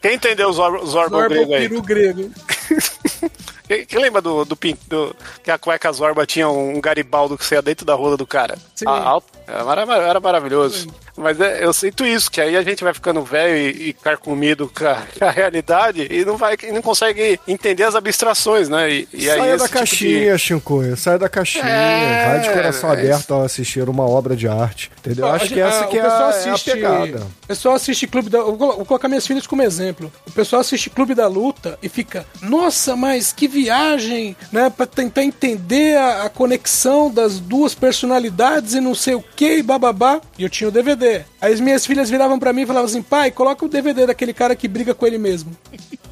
Quem 0.01 0.15
entendeu 0.15 0.49
o 0.49 0.53
Zorba, 0.53 0.85
Zorba 0.85 1.09
Zorba 1.09 1.27
grego 1.29 1.51
o 1.51 1.55
aí? 1.55 1.67
peru 1.69 1.81
grego. 1.81 2.31
Quem, 3.67 3.85
quem 3.85 4.01
lembra 4.01 4.21
do, 4.21 4.45
do, 4.45 4.57
do- 4.87 5.15
que 5.43 5.51
a 5.51 5.57
cueca 5.59 5.91
Zorba 5.91 6.25
tinha 6.25 6.47
um 6.49 6.79
garibaldo 6.79 7.37
que 7.37 7.45
saía 7.45 7.61
dentro 7.61 7.85
da 7.85 7.93
rola 7.95 8.15
do 8.17 8.25
cara? 8.25 8.57
Sim. 8.73 8.85
A- 8.87 8.91
alto- 9.03 9.27
era, 9.45 9.63
mara- 9.85 10.07
era 10.07 10.19
maravilhoso. 10.19 10.87
Mas 11.19 11.39
é, 11.39 11.63
eu 11.63 11.73
sinto 11.73 12.05
isso, 12.05 12.31
que 12.31 12.39
aí 12.39 12.55
a 12.55 12.61
gente 12.63 12.83
vai 12.83 12.93
ficando 12.93 13.21
velho 13.23 13.55
e, 13.57 13.89
e 13.89 13.93
carcomido 13.93 14.71
com 14.73 14.85
a, 14.87 14.95
com 15.19 15.25
a 15.25 15.31
realidade 15.31 16.07
e 16.09 16.23
não, 16.23 16.37
vai, 16.37 16.55
e 16.63 16.71
não 16.71 16.81
consegue 16.81 17.39
entender 17.47 17.83
as 17.83 17.95
abstrações, 17.95 18.69
né? 18.69 18.89
E, 18.89 19.07
e 19.13 19.25
Saia 19.25 19.57
da 19.57 19.65
tipo 19.65 19.67
de- 19.67 19.69
caixinha, 19.69 20.37
Shinkoio. 20.37 20.97
Saia 20.97 21.17
da 21.19 21.29
caixinha. 21.29 21.65
É, 21.65 22.27
vai 22.29 22.39
de 22.41 22.49
coração 22.49 22.89
é 22.89 22.93
aberto 22.93 23.33
ao 23.33 23.43
assistir 23.43 23.87
uma 23.89 24.03
obra 24.07 24.35
de 24.35 24.47
arte. 24.47 24.89
Entendeu? 24.99 25.27
Acho 25.27 25.45
a 25.45 25.47
que 25.47 25.59
essa 25.59 25.83
ah, 25.83 25.87
que 25.87 25.97
o 25.97 25.99
é, 25.99 26.03
pessoal 26.03 26.23
a- 26.23 26.29
assiste, 26.29 26.69
é 26.69 26.73
a 26.73 26.75
pegada. 26.75 27.27
O 27.43 27.47
pessoal 27.47 27.75
assiste 27.75 28.07
Clube 28.07 28.29
da... 28.29 28.41
Vou 28.41 28.85
colocar 28.85 29.07
minhas 29.07 29.27
filhas 29.27 29.45
como 29.45 29.61
exemplo. 29.61 30.11
O 30.27 30.31
pessoal 30.31 30.61
assiste 30.61 30.89
Clube 30.89 31.13
da 31.13 31.27
Luta 31.27 31.77
e 31.83 31.89
fica... 31.89 32.25
Nossa, 32.41 32.95
mas 32.95 33.33
que 33.33 33.47
viagem, 33.47 34.35
né? 34.51 34.69
Pra 34.69 34.85
tentar 34.85 35.23
entender 35.23 35.97
a, 35.97 36.23
a 36.23 36.29
conexão 36.29 37.11
das 37.11 37.39
duas 37.39 37.75
personalidades 37.75 38.73
e 38.73 38.79
não 38.79 38.95
sei 38.95 39.15
o 39.15 39.23
que 39.35 39.57
e 39.57 39.63
bababá. 39.63 40.21
E 40.37 40.43
eu 40.43 40.49
tinha 40.49 40.67
o 40.67 40.71
DVD. 40.71 41.08
Aí 41.41 41.53
as 41.53 41.59
minhas 41.59 41.85
filhas 41.85 42.09
viravam 42.09 42.39
pra 42.39 42.53
mim 42.53 42.61
e 42.61 42.65
falavam 42.65 42.87
assim... 42.87 43.01
Pai, 43.01 43.31
coloca 43.31 43.65
o 43.65 43.69
DVD 43.69 44.05
daquele 44.05 44.33
cara 44.33 44.55
que 44.55 44.67
briga 44.67 44.93
com 44.93 45.05
ele 45.05 45.17
mesmo. 45.17 45.55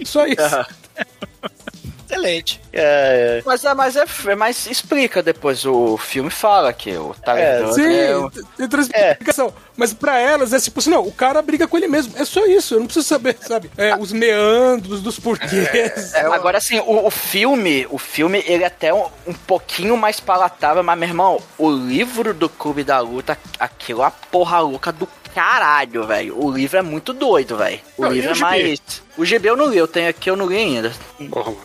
Só 0.05 0.25
isso. 0.25 0.37
Excelente. 2.09 2.61
É, 2.71 3.41
Mas, 3.45 3.63
é- 3.65 3.73
mas, 3.73 3.95
é, 3.95 4.35
mas 4.35 4.65
explica 4.67 5.21
depois. 5.21 5.65
O 5.65 5.97
filme 5.97 6.29
fala 6.29 6.71
que 6.71 6.95
o 6.95 7.13
Tyler 7.23 7.43
É, 7.43 7.71
Sim, 7.73 7.93
é 7.95 8.15
o- 8.15 8.29
tem 8.31 8.79
explicação. 8.79 9.53
Mas 9.75 9.93
pra 9.93 10.17
elas 10.19 10.53
é 10.53 10.59
tipo 10.59 10.79
assim, 10.79 10.89
não, 10.89 11.05
o 11.05 11.11
cara 11.11 11.41
briga 11.41 11.67
com 11.67 11.77
ele 11.77 11.87
mesmo. 11.87 12.13
É 12.17 12.25
só 12.25 12.45
isso, 12.45 12.73
eu 12.75 12.79
não 12.79 12.87
preciso 12.87 13.05
saber, 13.07 13.37
sabe? 13.41 13.69
É, 13.77 13.95
os 13.95 14.11
meandros, 14.11 15.01
dos 15.01 15.19
porquês. 15.19 16.13
É, 16.15 16.21
agora 16.21 16.57
assim, 16.57 16.79
o, 16.79 17.05
o 17.05 17.11
filme, 17.11 17.85
o 17.91 17.97
filme, 17.97 18.43
ele 18.47 18.63
é 18.63 18.67
até 18.67 18.93
um, 18.93 19.05
um 19.27 19.33
pouquinho 19.33 19.95
mais 19.97 20.19
palatável, 20.19 20.81
mas 20.83 20.97
meu 20.97 21.07
irmão, 21.09 21.41
o 21.57 21.69
livro 21.69 22.33
do 22.33 22.49
Clube 22.49 22.83
da 22.83 22.99
Luta, 22.99 23.37
aquilo 23.59 24.01
é 24.01 24.05
uma 24.05 24.11
porra 24.11 24.59
louca 24.59 24.91
do 24.91 25.07
caralho, 25.37 26.07
velho. 26.07 26.43
O 26.43 26.51
livro 26.51 26.79
é 26.79 26.81
muito 26.81 27.13
doido, 27.13 27.57
velho. 27.57 27.79
O 27.95 28.01
Não, 28.01 28.11
livro 28.11 28.31
o 28.31 28.35
é 28.35 28.39
mais. 28.39 28.81
O 29.15 29.23
GB 29.23 29.49
eu 29.49 29.55
não 29.55 29.67
li, 29.67 29.77
eu 29.77 29.87
tenho 29.87 30.09
aqui, 30.09 30.31
eu 30.31 30.35
não 30.35 30.47
li 30.47 30.57
ainda. 30.57 30.91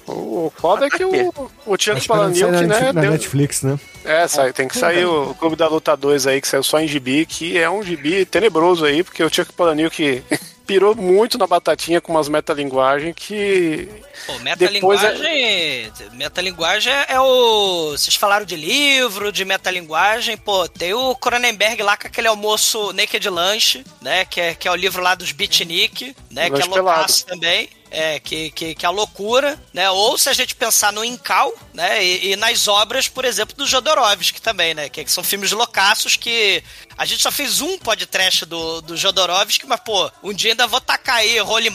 O 0.07 0.53
foda 0.55 0.87
é 0.87 0.91
que 0.91 1.03
o, 1.03 1.33
o 1.65 1.77
Tiago 1.79 2.01
na, 2.07 2.29
né? 2.29 2.93
na 2.93 3.01
deu- 3.01 3.11
Netflix, 3.13 3.63
né? 3.63 3.79
É, 4.05 4.29
sai, 4.29 4.53
tem 4.53 4.69
que 4.69 4.77
sair 4.77 5.07
o 5.07 5.35
Clube 5.35 5.57
da 5.57 5.69
Luta 5.69 5.97
2 5.97 6.27
aí, 6.27 6.41
que 6.41 6.49
saiu 6.49 6.63
só 6.63 6.81
em 6.81 6.87
gibi, 6.89 7.25
que 7.25 7.57
é 7.57 7.71
um 7.71 7.83
gibi 7.83 8.27
tenebroso 8.27 8.85
aí, 8.85 9.03
porque 9.03 9.23
o 9.25 9.33
Chuck 9.33 9.53
Palahniuk 9.55 10.23
pirou 10.67 10.95
muito 10.95 11.39
na 11.39 11.47
batatinha 11.47 12.01
com 12.01 12.13
umas 12.13 12.29
metalinguagens 12.29 13.15
que... 13.15 13.89
Pô, 14.27 14.33
Depois 14.57 15.03
é- 15.03 15.13
metalinguagem. 15.13 15.93
Metalinguagem 16.13 16.93
é 17.09 17.21
o. 17.21 17.91
Vocês 17.93 18.15
falaram 18.15 18.45
de 18.45 18.57
livro, 18.57 19.33
de 19.33 19.45
metalinguagem. 19.45 20.37
Pô, 20.37 20.69
tem 20.69 20.95
o 20.95 21.15
Cronenberg 21.17 21.83
lá 21.83 21.97
com 21.97 22.07
aquele 22.07 22.29
almoço 22.29 22.93
Naked 22.93 23.29
Lunch, 23.29 23.85
né? 24.01 24.25
Que 24.25 24.41
é, 24.41 24.55
que 24.55 24.69
é 24.69 24.71
o 24.71 24.77
livro 24.77 25.03
lá 25.03 25.15
dos 25.15 25.33
beatnik, 25.33 26.15
né? 26.31 26.49
Lanche 26.49 26.69
que 26.69 26.79
é 26.79 26.81
loucaço 26.81 27.27
também. 27.27 27.69
É, 27.95 28.19
que, 28.19 28.51
que, 28.53 28.75
que 28.75 28.87
a 28.87 28.91
loucura, 28.91 29.61
né? 29.73 29.91
Ou 29.91 30.17
se 30.17 30.31
a 30.31 30.33
gente 30.33 30.55
pensar 30.55 30.93
no 30.95 31.05
Incal, 31.05 31.53
né? 31.75 32.03
E, 32.03 32.33
e 32.33 32.37
nas 32.37 32.67
obras, 32.67 33.07
por 33.07 33.23
exemplo, 33.25 33.55
do 33.55 33.67
Jodorowsky 33.67 34.41
também, 34.41 34.73
né? 34.73 34.89
Que, 34.89 35.05
são 35.11 35.23
filmes 35.23 35.53
loucaços 35.53 36.17
que 36.17 36.65
a 36.97 37.05
gente 37.05 37.23
só 37.23 37.31
fez 37.31 37.61
um 37.61 37.77
podcast 37.79 38.47
do, 38.47 38.81
do 38.81 38.97
Jodorowsky, 38.97 39.67
mas, 39.67 39.81
pô, 39.81 40.11
um 40.23 40.33
dia 40.33 40.53
ainda 40.53 40.67
vou 40.67 40.81
tacar 40.81 41.17
aí 41.17 41.39
Holy 41.43 41.69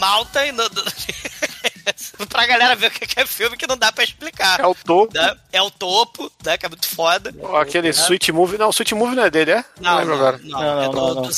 no, 0.51 0.67
do- 0.69 0.83
pra 2.29 2.45
galera 2.45 2.75
ver 2.75 2.87
o 2.87 2.91
que 2.91 3.19
é 3.19 3.25
filme 3.25 3.57
que 3.57 3.67
não 3.67 3.77
dá 3.77 3.91
pra 3.91 4.03
explicar. 4.03 4.59
É 4.59 4.67
o 4.67 4.75
topo. 4.75 5.13
né? 5.13 5.35
É 5.51 5.61
o 5.61 5.69
topo, 5.71 6.31
né? 6.43 6.57
Que 6.57 6.65
é 6.65 6.69
muito 6.69 6.87
foda. 6.87 7.33
Aquele 7.59 7.89
Sweet 7.89 8.31
Movie... 8.31 8.57
Não, 8.57 8.67
o 8.67 8.71
Sweet 8.71 8.93
Movie 8.95 9.15
não 9.15 9.23
é 9.25 9.29
dele, 9.29 9.51
é? 9.51 9.65
Não, 9.79 9.97
lembro 9.97 10.09
não, 10.15 10.19
agora. 10.21 10.39
não, 10.43 10.59
Não, 10.59 10.81
é 10.81 10.85
não, 10.85 10.91
do, 10.91 10.97
não, 10.97 11.13
não. 11.15 11.21
do 11.23 11.33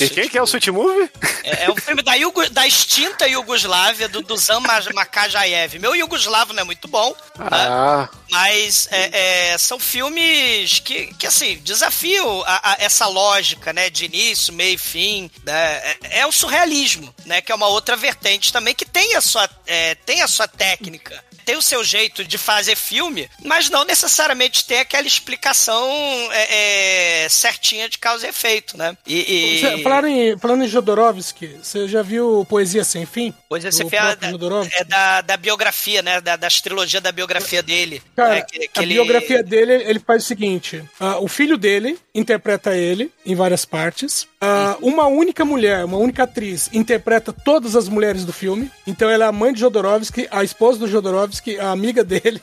E 0.00 0.08
quem 0.08 0.28
que 0.28 0.38
é 0.38 0.42
o 0.42 0.46
Sweet 0.46 0.70
Movie? 0.70 1.10
É, 1.42 1.64
é 1.64 1.70
o 1.70 1.76
filme 1.76 2.02
da, 2.02 2.14
Yugo- 2.14 2.48
da 2.50 2.66
extinta 2.66 3.26
Iugoslávia, 3.26 4.08
do, 4.08 4.22
do 4.22 4.36
Zan 4.36 4.60
Ma- 4.60 4.80
Makajayev. 4.94 5.78
Meu 5.78 5.94
Iugoslavo 5.94 6.52
não 6.52 6.62
é 6.62 6.64
muito 6.64 6.88
bom, 6.88 7.10
né? 7.38 7.46
Ah, 7.50 8.08
Mas 8.30 8.88
é, 8.90 9.52
é, 9.52 9.58
são 9.58 9.78
filmes 9.78 10.80
que, 10.80 11.06
que 11.14 11.26
assim, 11.26 11.56
desafiam 11.58 12.42
a- 12.46 12.72
a- 12.72 12.76
essa 12.80 13.06
lógica, 13.06 13.72
né? 13.72 13.88
De 13.90 14.04
início, 14.06 14.52
meio 14.52 14.74
e 14.74 14.78
fim. 14.78 15.30
Né? 15.44 15.54
É, 15.54 16.20
é 16.20 16.26
o 16.26 16.32
surrealismo, 16.32 17.14
né? 17.26 17.40
Que 17.40 17.52
é 17.52 17.54
uma 17.54 17.68
outra 17.68 17.96
vertente 17.96 18.43
também 18.52 18.74
que 18.74 18.84
tem 18.84 19.14
a 19.16 19.20
sua, 19.20 19.48
é, 19.66 19.94
tem 19.94 20.22
a 20.22 20.28
sua 20.28 20.46
técnica. 20.48 21.22
Tem 21.44 21.56
o 21.56 21.62
seu 21.62 21.84
jeito 21.84 22.24
de 22.24 22.38
fazer 22.38 22.74
filme, 22.74 23.28
mas 23.44 23.68
não 23.68 23.84
necessariamente 23.84 24.64
tem 24.64 24.78
aquela 24.80 25.06
explicação 25.06 25.86
é, 26.32 27.24
é, 27.24 27.28
certinha 27.28 27.86
de 27.86 27.98
causa 27.98 28.26
e 28.26 28.30
efeito, 28.30 28.78
né? 28.78 28.96
E, 29.06 29.60
e... 29.76 29.82
Falando 29.82 30.06
em, 30.08 30.38
falando 30.38 30.64
em 30.64 30.68
Jodorowsky, 30.68 31.58
você 31.62 31.86
já 31.86 32.00
viu 32.00 32.46
Poesia 32.48 32.82
Sem 32.82 33.04
Fim? 33.04 33.34
Pois 33.46 33.62
é, 33.62 33.70
você 33.70 33.84
Do 33.84 33.90
fez 33.90 34.02
a, 34.02 34.06
próprio 34.06 34.30
Jodorowsky? 34.30 34.74
é 34.74 34.84
da, 34.84 35.20
da 35.20 35.36
biografia, 35.36 36.00
né? 36.00 36.18
Da, 36.20 36.36
das 36.36 36.62
trilogias 36.62 37.02
da 37.02 37.12
biografia 37.12 37.62
dele. 37.62 38.02
Cara, 38.16 38.36
né? 38.36 38.42
Que- 38.42 38.68
que 38.68 38.78
a 38.78 38.82
ele- 38.82 38.94
biografia 38.94 39.42
dele, 39.42 39.72
ele 39.84 40.00
faz 40.00 40.24
o 40.24 40.26
seguinte: 40.26 40.82
ah, 40.98 41.18
o 41.18 41.28
filho 41.28 41.58
dele 41.58 41.98
interpreta 42.14 42.74
ele 42.74 43.12
em 43.26 43.34
várias 43.34 43.66
partes. 43.66 44.26
Ah, 44.46 44.76
uma 44.82 45.06
única 45.06 45.42
mulher, 45.42 45.86
uma 45.86 45.96
única 45.96 46.24
atriz, 46.24 46.68
interpreta 46.70 47.32
todas 47.32 47.74
as 47.74 47.88
mulheres 47.88 48.26
do 48.26 48.32
filme. 48.32 48.70
Então 48.86 49.08
ela 49.08 49.24
é 49.24 49.28
a 49.28 49.32
mãe 49.32 49.54
de 49.54 49.60
Jodorowsky, 49.60 50.28
a 50.30 50.44
esposa 50.44 50.80
do 50.80 50.86
Jodorowsky, 50.86 51.58
a 51.58 51.70
amiga 51.70 52.04
dele. 52.04 52.42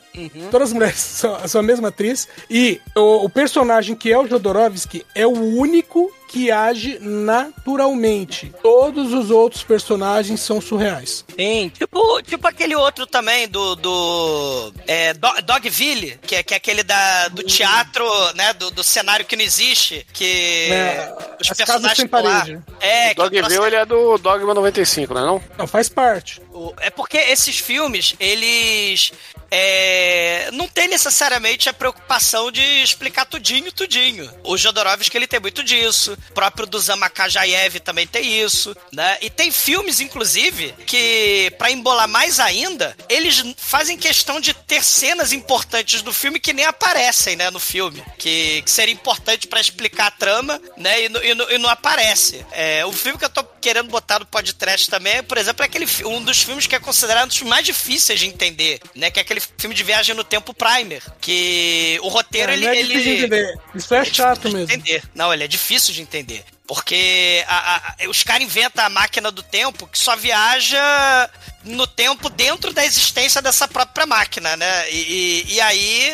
Todas 0.50 0.70
as 0.70 0.74
mulheres 0.74 0.98
são, 1.00 1.48
são 1.48 1.62
a 1.62 1.64
mesma 1.64 1.90
atriz. 1.90 2.28
E 2.50 2.82
o, 2.96 3.26
o 3.26 3.30
personagem 3.30 3.96
que 3.96 4.12
é 4.12 4.18
o 4.18 4.26
Jodorowsky 4.26 5.06
é 5.14 5.28
o 5.28 5.58
único 5.58 6.12
que 6.32 6.50
age 6.52 6.98
naturalmente. 7.00 8.52
Todos 8.62 9.14
os 9.14 9.30
outros 9.30 9.64
personagens 9.64 10.40
são 10.40 10.62
surreais. 10.62 11.26
Sim, 11.38 11.70
tipo, 11.70 12.22
tipo 12.24 12.48
aquele 12.48 12.76
outro 12.76 13.06
também 13.06 13.48
do. 13.48 13.76
do 13.76 14.74
é, 14.88 15.14
Do- 15.14 15.42
Dogville, 15.44 16.18
que 16.22 16.36
é, 16.36 16.44
que 16.44 16.54
é 16.54 16.58
aquele 16.58 16.84
da, 16.84 17.28
do 17.30 17.44
teatro, 17.44 18.06
né? 18.36 18.54
Do, 18.54 18.72
do 18.72 18.84
cenário 18.84 19.26
que 19.26 19.36
não 19.36 19.44
existe. 19.44 20.06
Que. 20.14 20.70
É, 20.72 21.14
os 21.40 21.52
As 21.52 21.58
personagens 21.58 21.82
Casas 21.82 21.98
Sem 21.98 22.06
lá. 22.06 22.40
Parede. 22.40 22.62
É, 22.80 23.12
o 23.12 23.16
que 23.16 23.22
é 23.22 23.24
um 23.24 23.26
Dogville 23.26 23.48
troço- 23.48 23.66
ele 23.68 23.76
é 23.76 23.86
do 23.86 24.18
Dogma 24.18 24.54
95, 24.54 25.14
não 25.14 25.22
é 25.22 25.26
não? 25.26 25.44
Não, 25.58 25.68
faz 25.68 25.90
parte. 25.90 26.42
O- 26.54 26.74
É 26.80 26.90
porque 26.90 27.18
esses 27.18 27.60
filmes, 27.60 28.16
eles 28.20 29.12
é, 29.52 30.50
não 30.54 30.68
tem 30.68 30.88
necessariamente 30.88 31.68
a 31.68 31.74
preocupação 31.74 32.50
de 32.52 32.62
explicar 32.82 33.26
tudinho, 33.26 33.72
tudinho. 33.72 34.32
O 34.44 34.58
Jodorowsky, 34.58 35.18
ele 35.18 35.28
tem 35.28 35.40
muito 35.40 35.62
disso. 35.64 36.18
O 36.30 36.34
próprio 36.34 36.66
do 36.66 36.80
Zamakajayev 36.80 37.80
também 37.82 38.08
tem 38.08 38.42
isso, 38.42 38.76
né? 38.92 39.18
E 39.22 39.30
tem 39.30 39.52
filmes, 39.52 40.00
inclusive, 40.00 40.74
que, 40.86 41.54
pra 41.58 41.70
embolar 41.70 42.08
mais 42.08 42.40
ainda, 42.40 42.96
eles 43.10 43.44
fazem 43.58 43.98
questão 43.98 44.40
de 44.40 44.54
ter 44.54 44.82
cenas 44.84 45.34
importantes 45.34 46.02
do 46.02 46.14
filme 46.14 46.40
que 46.40 46.54
nem 46.54 46.66
aparecem, 46.66 47.36
né, 47.36 47.50
no 47.50 47.60
filme. 47.60 48.02
Que, 48.18 48.62
que 48.62 48.72
seria 48.72 48.94
importante 48.94 49.48
pra 49.48 49.60
explicar 49.60 50.08
a 50.08 50.12
trama, 50.12 50.62
né, 50.78 51.02
e, 51.02 51.08
e 51.08 51.52
e 51.52 51.58
não 51.58 51.70
aparece. 51.70 52.46
É, 52.52 52.86
o 52.86 52.94
filme 52.94 53.18
que 53.20 53.26
eu 53.26 53.30
tô 53.30 53.44
querendo 53.44 53.90
botar 53.90 54.20
no 54.20 54.26
podcast 54.26 54.90
também, 54.90 55.22
por 55.24 55.38
exemplo, 55.38 55.64
é 55.64 55.66
aquele, 55.66 55.86
um 56.06 56.24
dos 56.24 56.42
filmes 56.42 56.68
que 56.68 56.76
é 56.76 56.80
considerado 56.80 57.26
um 57.26 57.28
dos 57.28 57.42
mais 57.42 57.66
difíceis 57.66 58.20
de 58.20 58.28
entender, 58.28 58.80
né? 58.96 59.12
Que 59.12 59.20
é 59.20 59.22
aquele 59.22 59.41
filme 59.58 59.76
de 59.76 59.84
viagem 59.84 60.16
no 60.16 60.24
tempo 60.24 60.54
Primer. 60.54 61.02
Que 61.20 62.00
o 62.04 62.08
roteiro, 62.10 62.52
É, 62.52 62.56
ele. 62.56 62.66
não 62.66 62.72
é 62.74 62.78
ele- 62.78 62.88
difícil 62.88 63.16
de 63.16 63.20
entender. 63.26 63.60
Isso 63.76 63.94
é 63.96 64.06
chato 64.06 64.36
difícil 64.42 64.50
de 64.50 64.56
mesmo. 64.58 64.74
entender. 64.74 65.04
Não, 65.14 65.34
ele 65.34 65.44
é 65.44 65.48
difícil 65.48 65.94
de 65.94 66.02
entender. 66.02 66.44
Porque 66.68 67.44
a- 67.48 67.76
a- 68.06 68.10
os 68.10 68.24
caras 68.24 68.44
inventam 68.44 68.86
a 68.86 68.90
máquina 68.90 69.30
do 69.30 69.44
tempo 69.44 69.86
que 69.88 70.00
só 70.00 70.16
viaja 70.16 71.30
no 71.66 71.86
tempo 71.86 72.30
dentro 72.30 72.72
da 72.74 72.86
existência 72.86 73.42
dessa 73.42 73.68
própria 73.68 74.06
máquina, 74.06 74.56
né? 74.56 74.90
E, 74.90 75.44
e- 75.50 75.54
e 75.56 75.62
aí 75.62 76.10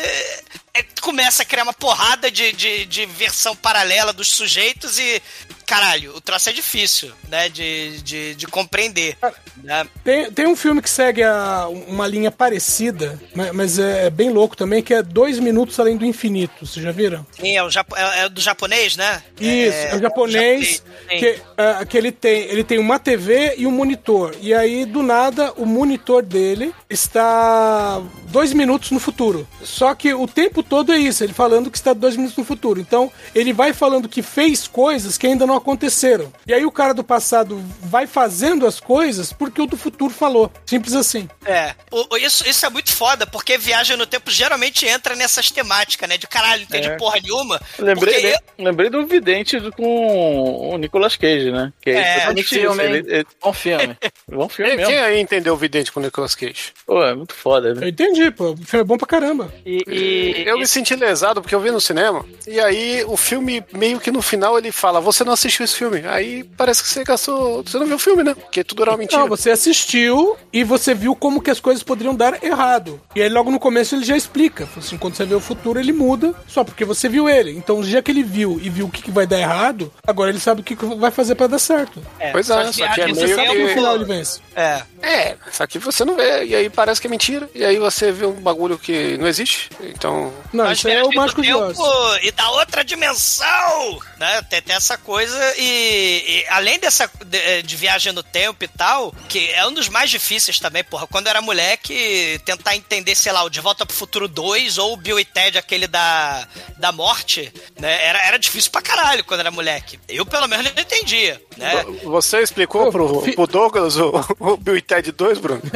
é, 0.74 0.82
começa 1.00 1.42
a 1.42 1.46
criar 1.46 1.62
uma 1.62 1.72
porrada 1.72 2.28
de, 2.30 2.52
de, 2.52 2.86
de 2.86 3.06
versão 3.06 3.54
paralela 3.54 4.12
dos 4.12 4.28
sujeitos 4.28 4.98
e. 4.98 5.22
Caralho, 5.68 6.16
o 6.16 6.20
troço 6.20 6.48
é 6.48 6.52
difícil, 6.52 7.12
né? 7.28 7.48
De, 7.48 8.00
de, 8.02 8.34
de 8.34 8.46
compreender. 8.46 9.16
né? 9.62 9.86
Tem, 10.02 10.32
tem 10.32 10.46
um 10.46 10.56
filme 10.56 10.80
que 10.80 10.88
segue 10.88 11.22
a- 11.22 11.68
uma 11.86 12.06
linha 12.06 12.30
parecida, 12.30 13.20
ma- 13.34 13.52
mas 13.52 13.78
é 13.78 14.08
bem 14.08 14.30
louco 14.30 14.56
também, 14.56 14.82
que 14.82 14.94
é 14.94 15.02
Dois 15.02 15.38
Minutos 15.38 15.78
Além 15.78 15.96
do 15.96 16.06
Infinito. 16.06 16.64
Vocês 16.66 16.82
já 16.84 16.90
viram? 16.90 17.26
Sim, 17.38 17.56
é, 17.56 17.62
o 17.62 17.70
japo- 17.70 17.94
é- 17.96 18.20
é 18.24 18.28
do 18.28 18.40
japonês, 18.40 18.96
né? 18.96 19.22
Isso, 19.40 19.76
é, 19.76 19.94
o 19.94 20.00
japonês 20.00 20.08
japonês, 20.38 20.82
que, 21.08 21.38
ah, 21.56 21.84
que 21.84 21.96
ele 21.98 22.10
tem 22.12 22.42
ele 22.48 22.64
tem 22.64 22.78
uma 22.78 22.98
TV 22.98 23.54
e 23.58 23.66
um 23.66 23.70
monitor. 23.70 24.34
E 24.40 24.54
aí, 24.54 24.84
do 24.86 25.02
nada, 25.02 25.52
o 25.56 25.66
monitor 25.66 26.22
dele 26.22 26.72
está 26.88 28.00
dois 28.28 28.52
minutos 28.52 28.90
no 28.90 28.98
futuro. 29.00 29.46
Só 29.62 29.94
que 29.94 30.14
o 30.14 30.26
tempo 30.26 30.62
todo 30.62 30.92
é 30.92 30.98
isso, 30.98 31.22
ele 31.24 31.32
falando 31.34 31.70
que 31.70 31.76
está 31.76 31.92
dois 31.92 32.16
minutos 32.16 32.36
no 32.38 32.44
futuro. 32.44 32.80
Então, 32.80 33.10
ele 33.34 33.52
vai 33.52 33.72
falando 33.72 34.08
que 34.08 34.22
fez 34.22 34.66
coisas 34.66 35.18
que 35.18 35.26
ainda 35.26 35.46
não 35.46 35.57
aconteceram. 35.58 36.32
E 36.46 36.52
aí 36.54 36.64
o 36.64 36.70
cara 36.72 36.94
do 36.94 37.04
passado 37.04 37.62
vai 37.82 38.06
fazendo 38.06 38.66
as 38.66 38.80
coisas 38.80 39.32
porque 39.32 39.60
o 39.60 39.66
do 39.66 39.76
futuro 39.76 40.12
falou. 40.12 40.50
Simples 40.66 40.94
assim. 40.94 41.28
É, 41.44 41.74
o- 41.90 42.14
o- 42.14 42.16
isso, 42.16 42.48
isso 42.48 42.64
é 42.64 42.70
muito 42.70 42.92
foda, 42.92 43.26
porque 43.26 43.58
viagem 43.58 43.96
no 43.96 44.06
tempo 44.06 44.30
geralmente 44.30 44.86
entra 44.86 45.14
nessas 45.14 45.50
temáticas, 45.50 46.08
né? 46.08 46.16
De 46.16 46.26
caralho, 46.26 46.60
não 46.62 46.66
entendi 46.68 46.88
É. 46.88 46.96
porra 46.96 47.18
nenhuma. 47.22 47.60
Lembrei, 47.78 48.34
lembrei 48.58 48.90
do 48.90 49.06
vidente 49.06 49.58
do- 49.58 49.72
com 49.72 50.70
o 50.74 50.78
Nicolas 50.78 51.16
Cage, 51.16 51.50
né? 51.50 51.72
Que 51.80 51.90
É, 51.90 52.16
exatamente 52.16 52.36
de 52.48 52.48
filme? 52.48 52.82
Ele, 52.84 52.98
ele, 52.98 53.26
Bom 53.42 53.52
filme. 53.52 53.96
bom 54.28 54.48
filme 54.48 54.70
Quem, 54.70 54.76
mesmo. 54.78 54.92
quem 54.92 55.00
aí 55.00 55.20
entendeu 55.20 55.54
o 55.54 55.56
vidente 55.56 55.90
com 55.92 56.00
o 56.00 56.02
Nicolas 56.02 56.34
Cage? 56.34 56.72
Pô, 56.86 57.02
é 57.04 57.14
muito 57.14 57.34
foda, 57.34 57.74
né? 57.74 57.84
Eu 57.84 57.88
entendi, 57.88 58.30
pô. 58.30 58.52
O 58.52 58.56
filme 58.56 58.80
é 58.82 58.84
bom 58.84 58.96
pra 58.96 59.06
caramba. 59.06 59.52
E, 59.64 59.82
e- 59.86 60.44
Eu 60.48 60.58
me 60.58 60.66
senti 60.66 60.94
lesado 60.94 61.40
porque 61.42 61.54
eu 61.54 61.60
vi 61.60 61.70
no 61.70 61.80
cinema 61.80 62.24
e 62.46 62.58
aí 62.60 63.04
o 63.06 63.16
filme, 63.16 63.62
meio 63.72 63.98
que 64.00 64.10
no 64.10 64.22
final, 64.22 64.56
ele 64.58 64.70
fala: 64.72 65.00
Você 65.00 65.24
não 65.24 65.32
assistiu 65.32 65.47
esse 65.48 65.74
filme. 65.74 66.02
Aí 66.06 66.44
parece 66.56 66.82
que 66.82 66.88
você 66.88 67.04
gastou. 67.04 67.62
Você 67.62 67.78
não 67.78 67.86
viu 67.86 67.96
o 67.96 67.98
filme, 67.98 68.22
né? 68.22 68.34
Porque 68.34 68.62
tudo 68.64 68.82
era 68.82 68.92
uma 68.92 68.98
mentira. 68.98 69.20
Não, 69.20 69.28
você 69.28 69.50
assistiu 69.50 70.36
e 70.52 70.64
você 70.64 70.94
viu 70.94 71.14
como 71.14 71.40
que 71.40 71.50
as 71.50 71.60
coisas 71.60 71.82
poderiam 71.82 72.14
dar 72.14 72.42
errado. 72.42 73.00
E 73.14 73.22
aí 73.22 73.28
logo 73.28 73.50
no 73.50 73.58
começo 73.58 73.94
ele 73.94 74.04
já 74.04 74.16
explica. 74.16 74.68
Assim, 74.76 74.96
quando 74.96 75.14
você 75.14 75.24
vê 75.24 75.34
o 75.34 75.40
futuro, 75.40 75.78
ele 75.78 75.92
muda 75.92 76.34
só 76.46 76.64
porque 76.64 76.84
você 76.84 77.08
viu 77.08 77.28
ele. 77.28 77.50
Então, 77.52 77.82
já 77.82 78.02
que 78.02 78.10
ele 78.10 78.22
viu 78.22 78.58
e 78.62 78.68
viu 78.68 78.86
o 78.86 78.90
que, 78.90 79.02
que 79.02 79.10
vai 79.10 79.26
dar 79.26 79.38
errado, 79.38 79.92
agora 80.06 80.30
ele 80.30 80.40
sabe 80.40 80.60
o 80.60 80.64
que, 80.64 80.76
que 80.76 80.84
vai 80.84 81.10
fazer 81.10 81.34
pra 81.34 81.46
dar 81.46 81.58
certo. 81.58 82.02
Pois 82.32 82.50
é, 82.50 82.72
só 82.72 82.88
que 82.88 83.00
é 83.00 83.06
meio 83.06 83.36
sabe 83.36 83.50
que 83.50 83.62
no 83.62 83.68
final 83.68 83.94
ele 83.94 84.04
vence. 84.04 84.40
É. 84.54 84.82
É, 85.02 85.36
só 85.52 85.66
que 85.66 85.78
você 85.78 86.04
não 86.04 86.16
vê, 86.16 86.44
e 86.44 86.54
aí 86.54 86.68
parece 86.68 87.00
que 87.00 87.06
é 87.06 87.10
mentira, 87.10 87.48
e 87.54 87.64
aí 87.64 87.78
você 87.78 88.10
vê 88.10 88.26
um 88.26 88.32
bagulho 88.32 88.78
que 88.78 89.16
não 89.18 89.26
existe. 89.28 89.70
Então. 89.80 90.32
Não, 90.52 90.64
Mas 90.64 90.78
isso 90.78 90.88
aí 90.88 90.94
é 90.94 91.04
o 91.04 91.14
mágico 91.14 91.42
de 91.42 91.54
Oz. 91.54 91.78
e 92.22 92.32
da 92.32 92.50
outra 92.50 92.84
dimensão, 92.84 93.98
né? 94.18 94.42
Tem, 94.42 94.60
tem 94.62 94.76
essa 94.76 94.98
coisa 94.98 95.37
e, 95.58 96.24
e 96.26 96.46
além 96.48 96.78
dessa 96.78 97.10
de, 97.24 97.62
de 97.62 97.76
viagem 97.76 98.12
no 98.12 98.22
tempo 98.22 98.64
e 98.64 98.68
tal, 98.68 99.14
que 99.28 99.50
é 99.50 99.66
um 99.66 99.72
dos 99.72 99.88
mais 99.88 100.10
difíceis 100.10 100.58
também, 100.58 100.84
porra. 100.84 101.06
Quando 101.06 101.26
eu 101.26 101.30
era 101.30 101.40
moleque, 101.40 102.40
tentar 102.44 102.76
entender, 102.76 103.14
sei 103.14 103.32
lá, 103.32 103.42
o 103.42 103.50
De 103.50 103.60
Volta 103.60 103.84
pro 103.84 103.94
Futuro 103.94 104.28
2 104.28 104.78
ou 104.78 104.92
o 104.92 104.96
Bill 104.96 105.18
e 105.18 105.24
Ted, 105.24 105.58
aquele 105.58 105.86
da, 105.86 106.46
da 106.78 106.92
morte, 106.92 107.52
né? 107.78 108.04
Era, 108.04 108.26
era 108.26 108.38
difícil 108.38 108.70
pra 108.70 108.82
caralho 108.82 109.24
quando 109.24 109.40
era 109.40 109.50
moleque. 109.50 109.98
Eu, 110.08 110.24
pelo 110.24 110.46
menos, 110.46 110.72
não 110.74 110.82
entendia, 110.82 111.40
né? 111.56 111.84
Você 112.04 112.40
explicou 112.40 112.90
pro, 112.90 113.22
pro 113.32 113.46
Douglas 113.46 113.96
o, 113.96 114.12
o 114.38 114.56
Bill 114.56 114.76
e 114.76 114.82
Ted 114.82 115.12
2, 115.12 115.38
Bruno? 115.38 115.62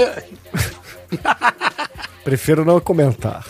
Prefiro 2.24 2.64
não 2.64 2.80
comentar. 2.80 3.44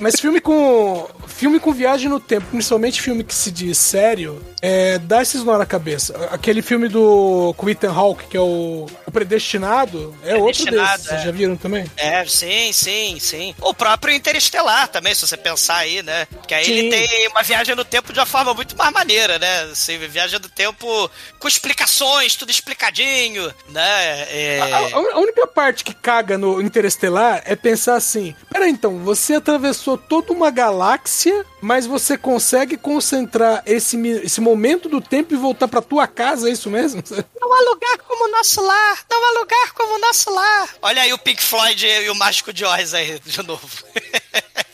Mas 0.00 0.20
filme 0.20 0.40
com. 0.40 1.08
Filme 1.26 1.58
com 1.58 1.72
viagem 1.72 2.08
no 2.08 2.20
tempo, 2.20 2.46
principalmente 2.50 3.00
filme 3.00 3.24
que 3.24 3.34
se 3.34 3.50
diz 3.50 3.78
sério, 3.78 4.42
é, 4.62 4.98
dá 4.98 5.22
esses 5.22 5.42
nó 5.44 5.56
na 5.58 5.66
cabeça. 5.66 6.28
Aquele 6.30 6.62
filme 6.62 6.88
do 6.88 7.54
com 7.56 7.68
Ethan 7.68 7.92
Hawke, 7.92 8.26
que 8.28 8.36
é 8.36 8.40
o, 8.40 8.86
o 9.06 9.10
Predestinado, 9.10 10.14
é 10.24 10.34
outro 10.36 10.62
Predestinado, 10.64 10.92
desses. 10.92 11.06
Vocês 11.08 11.20
é. 11.20 11.24
já 11.24 11.30
viram 11.30 11.56
também? 11.56 11.90
É, 11.96 12.24
sim, 12.26 12.72
sim, 12.72 13.18
sim. 13.18 13.54
O 13.60 13.72
próprio 13.74 14.14
Interestelar 14.14 14.88
também, 14.88 15.14
se 15.14 15.26
você 15.26 15.36
pensar 15.36 15.76
aí, 15.76 16.02
né? 16.02 16.26
Que 16.46 16.54
aí 16.54 16.64
Sim. 16.64 16.72
ele 16.72 16.90
tem 16.90 17.28
uma 17.28 17.42
viagem 17.42 17.74
no 17.74 17.84
tempo 17.84 18.12
de 18.12 18.18
uma 18.18 18.26
forma 18.26 18.52
muito 18.54 18.76
mais 18.76 18.92
maneira, 18.92 19.38
né? 19.38 19.62
Assim, 19.72 19.98
viagem 19.98 20.38
no 20.38 20.48
tempo 20.48 21.10
com 21.38 21.48
explicações, 21.48 22.34
tudo 22.36 22.50
explicadinho, 22.50 23.52
né? 23.70 24.26
É... 24.30 24.60
A, 24.60 24.76
a- 24.78 25.14
a 25.14 25.18
única 25.18 25.46
parte 25.46 25.84
que 25.84 25.94
caga 25.94 26.36
no 26.36 26.60
Interestelar 26.60 27.42
é 27.44 27.54
pensar 27.56 27.94
assim: 27.96 28.34
pera 28.50 28.68
então, 28.68 28.98
você 28.98 29.34
atravessou 29.34 29.96
toda 29.96 30.32
uma 30.32 30.50
galáxia, 30.50 31.44
mas 31.60 31.86
você 31.86 32.16
consegue 32.18 32.76
concentrar 32.76 33.62
esse, 33.66 33.96
esse 34.22 34.40
momento 34.50 34.88
do 34.88 35.00
tempo 35.00 35.32
e 35.34 35.36
voltar 35.36 35.68
pra 35.68 35.80
tua 35.80 36.06
casa, 36.06 36.48
é 36.48 36.52
isso 36.52 36.68
mesmo? 36.70 37.02
Não 37.40 37.52
há 37.52 37.60
lugar 37.70 37.98
como 37.98 38.24
o 38.26 38.30
nosso 38.30 38.60
lar, 38.62 39.04
não 39.10 39.24
há 39.24 39.40
lugar 39.40 39.72
como 39.72 39.94
o 39.94 39.98
nosso 39.98 40.30
lar. 40.30 40.68
Olha 40.82 41.02
aí 41.02 41.12
o 41.12 41.18
Pink 41.18 41.42
Floyd 41.42 41.84
e 41.86 42.10
o 42.10 42.14
Mágico 42.14 42.52
de 42.52 42.64
Oz 42.64 42.94
aí, 42.94 43.18
de 43.18 43.42
novo. 43.42 43.68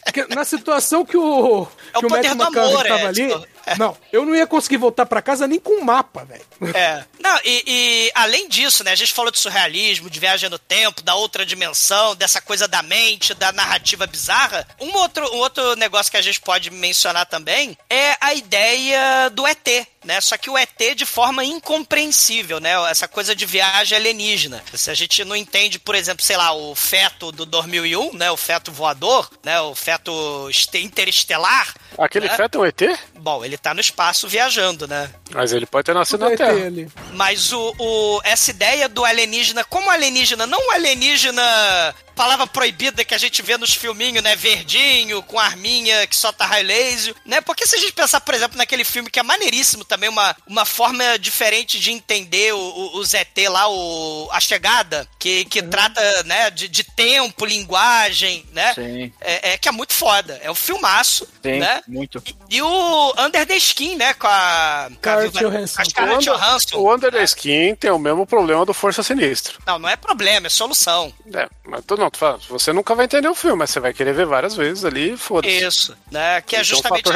Porque 0.04 0.34
na 0.34 0.44
situação 0.44 1.04
que 1.04 1.16
o, 1.16 1.66
É 1.94 1.98
o 1.98 2.00
que 2.00 2.06
o 2.06 2.08
poder 2.08 2.34
Matthew 2.34 2.50
do 2.52 2.60
amor, 2.60 2.86
é, 2.86 3.06
ali, 3.06 3.28
tipo. 3.28 3.46
Não, 3.78 3.96
eu 4.12 4.24
não 4.24 4.34
ia 4.34 4.46
conseguir 4.46 4.76
voltar 4.76 5.06
pra 5.06 5.22
casa 5.22 5.46
nem 5.46 5.58
com 5.58 5.82
mapa, 5.82 6.24
velho. 6.24 6.44
É. 6.74 7.04
Não, 7.18 7.38
e, 7.44 7.64
e 7.66 8.12
além 8.14 8.48
disso, 8.48 8.84
né? 8.84 8.92
A 8.92 8.96
gente 8.96 9.12
falou 9.12 9.30
de 9.30 9.38
surrealismo, 9.38 10.08
de 10.08 10.20
viagem 10.20 10.48
no 10.48 10.58
tempo, 10.58 11.02
da 11.02 11.14
outra 11.14 11.44
dimensão, 11.44 12.14
dessa 12.14 12.40
coisa 12.40 12.68
da 12.68 12.82
mente, 12.82 13.34
da 13.34 13.50
narrativa 13.52 14.06
bizarra. 14.06 14.66
Um 14.80 14.94
outro, 14.96 15.26
um 15.34 15.38
outro 15.38 15.74
negócio 15.76 16.10
que 16.10 16.16
a 16.16 16.22
gente 16.22 16.40
pode 16.40 16.70
mencionar 16.70 17.26
também 17.26 17.76
é 17.90 18.16
a 18.20 18.34
ideia 18.34 19.28
do 19.30 19.46
ET. 19.46 19.86
Né? 20.06 20.20
Só 20.20 20.36
que 20.38 20.48
o 20.48 20.56
ET 20.56 20.70
de 20.96 21.04
forma 21.04 21.44
incompreensível, 21.44 22.60
né? 22.60 22.72
Essa 22.90 23.08
coisa 23.08 23.34
de 23.34 23.44
viagem 23.44 23.98
alienígena. 23.98 24.62
Se 24.72 24.90
a 24.90 24.94
gente 24.94 25.24
não 25.24 25.34
entende, 25.36 25.78
por 25.78 25.94
exemplo, 25.96 26.24
sei 26.24 26.36
lá, 26.36 26.52
o 26.52 26.74
feto 26.74 27.32
do 27.32 27.44
2001, 27.44 28.14
né? 28.14 28.30
O 28.30 28.36
feto 28.36 28.70
voador, 28.70 29.28
né? 29.44 29.60
O 29.60 29.74
feto 29.74 30.46
este- 30.48 30.78
interestelar. 30.78 31.74
Aquele 31.98 32.28
né? 32.28 32.36
feto 32.36 32.58
é 32.58 32.60
um 32.60 32.64
ET? 32.64 32.80
Bom, 33.18 33.44
ele 33.44 33.58
tá 33.58 33.74
no 33.74 33.80
espaço 33.80 34.28
viajando, 34.28 34.86
né? 34.86 35.10
Mas 35.30 35.52
ele 35.52 35.66
pode 35.66 35.84
ter 35.86 35.94
nascido 35.94 36.20
na 36.28 36.36
Terra. 36.36 36.66
ali. 36.66 36.88
Mas 37.12 37.52
o, 37.52 37.74
o- 37.78 38.20
essa 38.22 38.50
ideia 38.50 38.88
do 38.88 39.04
alienígena, 39.04 39.64
como 39.64 39.90
alienígena, 39.90 40.46
não 40.46 40.58
um 40.68 40.70
alienígena, 40.70 41.94
palavra 42.16 42.46
proibida 42.46 43.04
que 43.04 43.14
a 43.14 43.18
gente 43.18 43.42
vê 43.42 43.56
nos 43.58 43.74
filminhos, 43.74 44.22
né? 44.22 44.34
Verdinho, 44.34 45.22
com 45.22 45.38
arminha 45.38 46.06
que 46.06 46.16
solta 46.16 46.44
raio 46.46 46.66
laser, 46.66 47.14
né? 47.24 47.40
Porque 47.40 47.66
se 47.66 47.76
a 47.76 47.78
gente 47.78 47.92
pensar, 47.92 48.20
por 48.20 48.34
exemplo, 48.34 48.56
naquele 48.58 48.82
filme 48.84 49.10
que 49.10 49.20
é 49.20 49.22
maneiríssimo 49.22 49.84
também, 49.84 50.08
uma, 50.08 50.34
uma 50.46 50.64
forma 50.64 51.18
diferente 51.18 51.78
de 51.78 51.92
entender 51.92 52.52
o, 52.54 52.58
o, 52.58 52.96
o 52.98 53.04
ZT 53.04 53.48
lá, 53.48 53.68
o, 53.68 54.28
a 54.32 54.40
chegada, 54.40 55.06
que, 55.18 55.44
que 55.44 55.62
trata, 55.62 56.00
né, 56.24 56.50
de, 56.50 56.68
de 56.68 56.82
tempo, 56.82 57.44
linguagem, 57.44 58.44
né? 58.52 58.72
Sim. 58.74 59.12
É, 59.20 59.52
é 59.52 59.58
que 59.58 59.68
é 59.68 59.72
muito 59.72 59.92
foda. 59.92 60.40
É 60.42 60.50
um 60.50 60.54
filmaço, 60.54 61.28
Sim, 61.42 61.58
né? 61.58 61.82
muito. 61.86 62.22
E, 62.50 62.56
e 62.56 62.62
o 62.62 63.14
Under 63.18 63.46
the 63.46 63.56
Skin, 63.56 63.96
né? 63.96 64.14
Com 64.14 64.26
a. 64.26 64.88
com 65.02 65.10
a 65.10 65.16
Viva- 65.16 65.38
Johansson. 65.40 65.84
Scarlett 65.84 66.28
O 66.30 66.32
Under- 66.34 66.46
Johansson. 66.46 66.76
O 66.78 66.94
Under 66.94 67.12
the 67.12 67.24
Skin 67.24 67.74
tem 67.74 67.90
o 67.90 67.98
mesmo 67.98 68.26
problema 68.26 68.64
do 68.64 68.72
Força 68.72 69.02
Sinistro. 69.02 69.58
Não, 69.66 69.78
não 69.78 69.88
é 69.88 69.96
problema, 69.96 70.46
é 70.46 70.50
solução. 70.50 71.12
É, 71.34 71.48
mas 71.66 71.84
tu 71.84 71.96
não, 72.06 72.10
tu 72.10 72.18
fala, 72.18 72.38
você 72.48 72.72
nunca 72.72 72.94
vai 72.94 73.04
entender 73.06 73.28
o 73.28 73.34
filme, 73.34 73.56
mas 73.58 73.70
você 73.70 73.80
vai 73.80 73.92
querer 73.92 74.14
ver 74.14 74.26
várias 74.26 74.54
vezes 74.54 74.84
ali, 74.84 75.16
foda-se. 75.16 75.54
Isso, 75.64 75.96
né? 76.10 76.40
Que 76.40 76.56
é 76.56 76.60
Então, 76.60 76.64
justamente. 76.64 77.10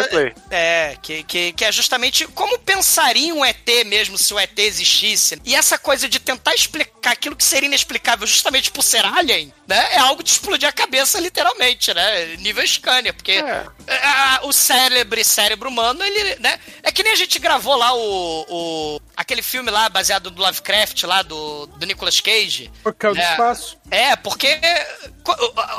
É, 0.51 0.97
que, 1.01 1.23
que, 1.23 1.53
que 1.53 1.65
é 1.65 1.71
justamente 1.73 2.27
como 2.29 2.59
pensaria 2.59 3.35
um 3.35 3.45
ET 3.45 3.69
mesmo 3.87 4.19
se 4.19 4.33
o 4.35 4.39
ET 4.39 4.59
existisse. 4.59 5.41
E 5.45 5.55
essa 5.55 5.79
coisa 5.79 6.09
de 6.09 6.19
tentar 6.19 6.55
explicar 6.55 7.13
aquilo 7.13 7.37
que 7.37 7.45
seria 7.45 7.67
inexplicável 7.67 8.27
justamente 8.27 8.71
por 8.71 8.83
ser 8.83 9.05
alien, 9.05 9.53
né? 9.67 9.89
É 9.93 9.99
algo 9.99 10.23
de 10.23 10.31
explodir 10.31 10.69
a 10.69 10.73
cabeça, 10.73 11.21
literalmente, 11.21 11.93
né? 11.95 12.37
Nível 12.39 12.67
Scania, 12.67 13.13
porque 13.13 13.33
É. 13.33 13.67
é, 13.87 13.97
a- 14.07 14.41
o 14.45 14.53
cérebro 14.53 15.25
cérebro 15.25 15.69
humano, 15.69 16.03
ele, 16.03 16.37
né? 16.41 16.59
É 16.83 16.91
que 16.91 17.03
nem 17.03 17.13
a 17.13 17.17
gente 17.17 17.39
gravou 17.39 17.77
lá 17.77 17.95
o. 17.95 18.47
o 18.49 19.01
aquele 19.17 19.43
filme 19.43 19.71
lá 19.71 19.89
baseado 19.89 20.31
no 20.31 20.41
Lovecraft, 20.41 21.03
lá 21.05 21.21
do, 21.23 21.67
do 21.67 21.87
Nicolas 21.87 22.21
Cage. 22.21 22.71
Por 22.83 22.95
causa 22.95 23.21
do 23.21 23.23
É. 23.25 23.31
espaço. 23.31 23.79
É, 23.91 24.17
porque 24.17 24.59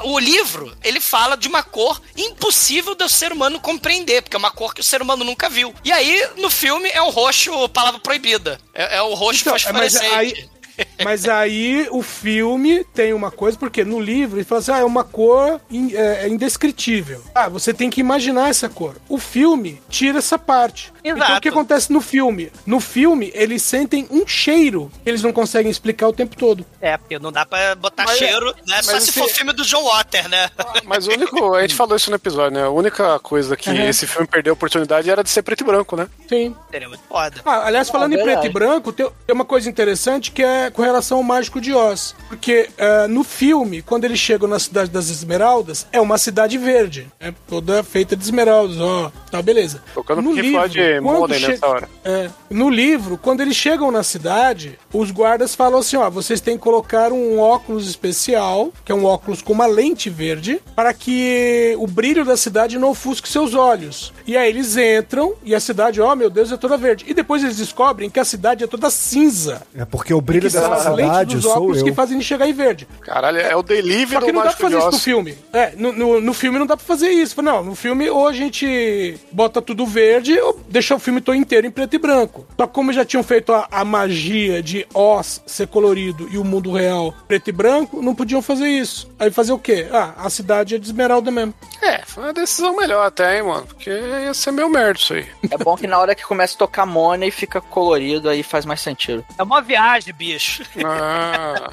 o, 0.04 0.14
o 0.14 0.20
livro, 0.20 0.76
ele 0.84 1.00
fala 1.00 1.36
de 1.36 1.48
uma 1.48 1.64
cor 1.64 2.02
impossível 2.16 2.96
do 2.96 3.08
ser 3.10 3.32
humano 3.32 3.60
compreender, 3.60 4.22
porque 4.22 4.36
é 4.36 4.40
uma 4.40 4.52
cor 4.52 4.74
que 4.74 4.82
o 4.82 4.84
ser 4.84 5.02
humano 5.02 5.24
nunca 5.24 5.50
viu. 5.50 5.74
E 5.84 5.92
aí, 5.92 6.28
no 6.38 6.50
filme, 6.50 6.90
é 6.90 7.02
um 7.02 7.10
roxo, 7.10 7.68
palavra 7.70 8.00
proibida. 8.00 8.60
É, 8.74 8.98
é 8.98 9.02
o 9.02 9.14
roxo 9.14 9.42
Então, 9.42 9.54
é, 9.54 9.56
mas 9.56 9.64
fosforescente. 9.64 10.16
aí, 10.16 10.50
mas 11.04 11.28
aí 11.28 11.88
o 11.92 12.02
filme 12.02 12.84
tem 12.94 13.14
uma 13.14 13.32
coisa, 13.32 13.58
porque 13.58 13.84
no 13.84 14.00
livro 14.00 14.38
ele 14.38 14.44
fala 14.46 14.60
assim: 14.60 14.72
ah, 14.72 14.80
é 14.80 14.84
uma 14.84 15.04
cor 15.04 15.60
in- 15.70 15.94
é, 15.96 16.26
é 16.26 16.30
indescritível. 16.30 17.24
Ah, 17.34 17.50
você 17.50 17.74
tem 17.74 17.90
que 17.90 18.00
imaginar 18.02 18.50
essa 18.50 18.70
cor. 18.70 18.96
O 19.10 19.18
filme 19.18 19.82
tira 19.90 20.20
essa 20.20 20.38
parte. 20.38 20.92
Então 21.04 21.16
o 21.20 21.24
Exato. 21.24 21.42
que 21.42 21.50
acontece 21.50 21.92
no 21.92 22.00
filme? 22.02 22.52
No 22.66 22.80
filme, 22.80 23.32
eles 23.34 23.64
sentem 23.64 24.08
um 24.12 24.28
cheiro 24.28 24.92
que 25.04 25.10
eles 25.10 25.24
não 25.24 25.34
conseguem 25.34 25.72
explicar 25.72 26.08
o 26.08 26.14
tempo 26.14 26.36
todo. 26.36 26.66
É, 26.80 26.98
porque 26.98 27.18
não 27.18 27.32
dá 27.32 27.46
pra 27.46 27.74
botar 27.76 28.04
Mas- 28.06 28.18
cheiro, 28.18 28.54
né? 28.68 28.82
Só 28.84 29.00
se 29.00 29.12
for 29.12 29.28
filme 29.30 29.54
do 29.54 29.64
John 29.64 29.84
Water, 29.84 30.30
né? 30.30 30.50
Mas 30.86 31.08
o 31.08 31.12
único. 31.12 31.56
A 31.56 31.62
gente 31.62 31.76
falou 31.76 31.96
isso 31.96 32.10
no 32.10 32.16
episódio, 32.18 32.58
né? 32.60 32.66
A 32.66 32.70
única 32.70 33.20
coisa 33.20 33.56
que 33.58 33.70
Uhum. 33.70 33.88
esse 33.90 34.06
filme 34.06 34.28
perdeu 34.28 34.52
a 34.52 34.56
oportunidade 34.56 35.10
era 35.10 35.24
de 35.24 35.30
ser 35.30 35.42
preto 35.42 35.62
e 35.62 35.64
branco, 35.64 35.96
né? 35.96 36.08
Sim. 36.30 36.56
Seria 36.70 36.88
muito 36.88 37.04
foda. 37.08 37.42
Ah, 37.46 37.66
aliás, 37.66 37.90
falando 37.90 38.14
em 38.14 38.22
preto 38.22 38.46
e 38.46 38.50
branco, 38.50 38.92
tem, 38.92 39.10
tem 39.26 39.34
uma 39.36 39.46
coisa 39.46 39.70
interessante 39.70 40.32
que 40.32 40.44
é 40.44 40.61
é 40.62 40.70
com 40.72 40.82
relação 40.82 41.18
ao 41.18 41.24
Mágico 41.24 41.60
de 41.62 41.74
Oz. 41.74 42.16
Porque 42.28 42.70
é, 42.78 43.08
no 43.08 43.24
filme, 43.24 43.82
quando 43.82 44.06
eles 44.06 44.20
chegam 44.20 44.48
na 44.48 44.60
cidade 44.60 44.90
das 44.90 45.10
Esmeraldas, 45.10 45.86
é 45.92 46.00
uma 46.00 46.18
cidade 46.18 46.58
verde. 46.58 47.08
É 47.20 47.34
toda 47.48 47.84
feita 47.84 48.16
de 48.16 48.24
esmeraldas, 48.24 48.80
ó. 48.80 49.12
Tá, 49.30 49.42
beleza. 49.42 49.82
Tocando 49.94 50.22
No 50.22 50.34
livro, 50.34 50.60
quando 50.62 51.02
Modem 51.20 51.40
che- 51.40 51.48
nessa 51.48 51.68
hora. 51.68 51.90
É, 52.04 52.30
no 52.50 52.70
livro, 52.70 53.18
quando 53.18 53.42
eles 53.42 53.56
chegam 53.56 53.92
na 53.92 54.04
cidade, 54.04 54.78
os 54.94 55.12
guardas 55.12 55.56
falam 55.56 55.80
assim: 55.80 55.98
ó, 55.98 56.10
vocês 56.10 56.42
têm 56.42 56.58
que 56.58 56.64
colocar 56.64 57.12
um 57.12 57.40
óculos 57.40 57.88
especial, 57.90 58.72
que 58.86 58.92
é 58.92 58.96
um 58.96 59.06
óculos 59.06 59.42
com 59.42 59.54
uma 59.54 59.66
lente 59.66 60.10
verde, 60.10 60.62
para 60.76 60.94
que 60.94 61.76
o 61.80 61.88
brilho 61.88 62.24
da 62.26 62.36
cidade 62.38 62.78
não 62.78 62.90
ofusque 62.92 63.28
seus 63.30 63.54
olhos. 63.54 64.14
E 64.26 64.38
aí 64.38 64.50
eles 64.50 64.78
entram 64.78 65.34
e 65.44 65.54
a 65.56 65.60
cidade, 65.60 66.02
ó, 66.02 66.16
meu 66.16 66.30
Deus, 66.30 66.52
é 66.52 66.58
toda 66.58 66.78
verde. 66.78 67.06
E 67.08 67.14
depois 67.14 67.44
eles 67.44 67.58
descobrem 67.58 68.10
que 68.10 68.20
a 68.20 68.26
cidade 68.26 68.64
é 68.64 68.68
toda 68.68 68.90
cinza. 68.90 69.62
É 69.76 69.86
porque 69.86 70.14
o 70.14 70.22
brilho 70.22 70.44
dessa 70.44 70.74
as 70.74 70.86
lentes 70.96 71.12
cidade 71.12 71.36
dos 71.36 71.44
sou 71.44 71.52
óculos 71.54 71.78
eu. 71.80 71.84
que 71.86 71.94
fazem 71.94 72.22
chegar 72.22 72.48
em 72.48 72.54
verde. 72.54 72.88
Caralho, 73.02 73.40
é 73.40 73.56
o 73.56 73.64
delivery 73.64 74.14
Só 74.14 74.20
que 74.22 74.32
do 74.32 74.34
não 74.34 74.44
dá 74.44 74.52
pra 74.52 74.70
fazer 74.70 74.78
isso 74.78 74.92
no 74.92 75.00
filme. 75.00 75.38
É, 75.54 75.74
no, 75.76 75.92
no, 75.92 76.22
no 76.22 76.34
filme 76.34 76.60
não 76.60 76.66
dá 76.66 76.78
pra 76.78 76.86
fazer 76.86 77.10
isso. 77.10 77.42
Não, 77.42 77.64
no 77.64 77.76
filme 77.76 78.10
ou 78.10 78.28
a 78.28 78.34
gente 78.34 79.18
bota 79.32 79.62
tudo 79.62 79.86
verde 79.86 80.40
ou 80.40 80.60
deixa 80.70 80.96
o 80.96 81.00
filme 81.00 81.22
todo 81.22 81.36
inteiro 81.36 81.68
em 81.68 81.72
preto 81.72 81.96
e 81.96 82.00
branco. 82.00 82.46
Só 82.58 82.68
que 82.68 82.74
como 82.74 82.94
já 82.94 83.06
tinham 83.06 83.24
feito 83.24 83.54
a, 83.54 83.68
a 83.72 83.84
magia 83.84 84.62
de 84.62 84.86
Oz 84.94 85.42
ser 85.46 85.68
colorido 85.68 86.28
e 86.32 86.38
o 86.38 86.44
mundo 86.44 86.72
real 86.72 87.14
preto 87.28 87.50
e 87.50 87.52
branco, 87.52 88.02
não 88.02 88.16
podiam 88.16 88.42
fazer 88.42 88.68
isso. 88.68 89.10
Aí 89.20 89.32
fazer 89.32 89.54
o 89.54 89.60
quê? 89.60 89.88
Ah, 89.92 90.14
a 90.18 90.30
cidade 90.30 90.76
é 90.76 90.78
de 90.78 90.86
esmeralda 90.86 91.32
mesmo. 91.32 91.54
É, 91.82 92.04
foi 92.06 92.24
uma 92.24 92.34
decisão 92.34 92.76
melhor 92.76 93.06
até, 93.06 93.38
hein, 93.38 93.44
mano. 93.44 93.66
Porque 93.66 93.90
ia 94.20 94.34
ser 94.34 94.52
meio 94.52 94.70
merda 94.70 95.00
isso 95.00 95.14
aí. 95.14 95.28
É 95.50 95.58
bom 95.58 95.76
que 95.76 95.88
na 95.88 96.00
hora 96.00 96.16
que 96.16 96.24
começa 96.24 96.56
a 96.56 96.58
tocar 96.58 96.86
Money 96.86 97.32
fica 97.32 97.62
colorido, 97.62 98.30
aí 98.30 98.44
faz 98.44 98.66
mais 98.66 98.82
sentido. 98.82 99.26
É 99.38 99.44
uma 99.44 99.62
viagem, 99.62 100.14
bicho. 100.14 100.64
Ah. 100.86 101.72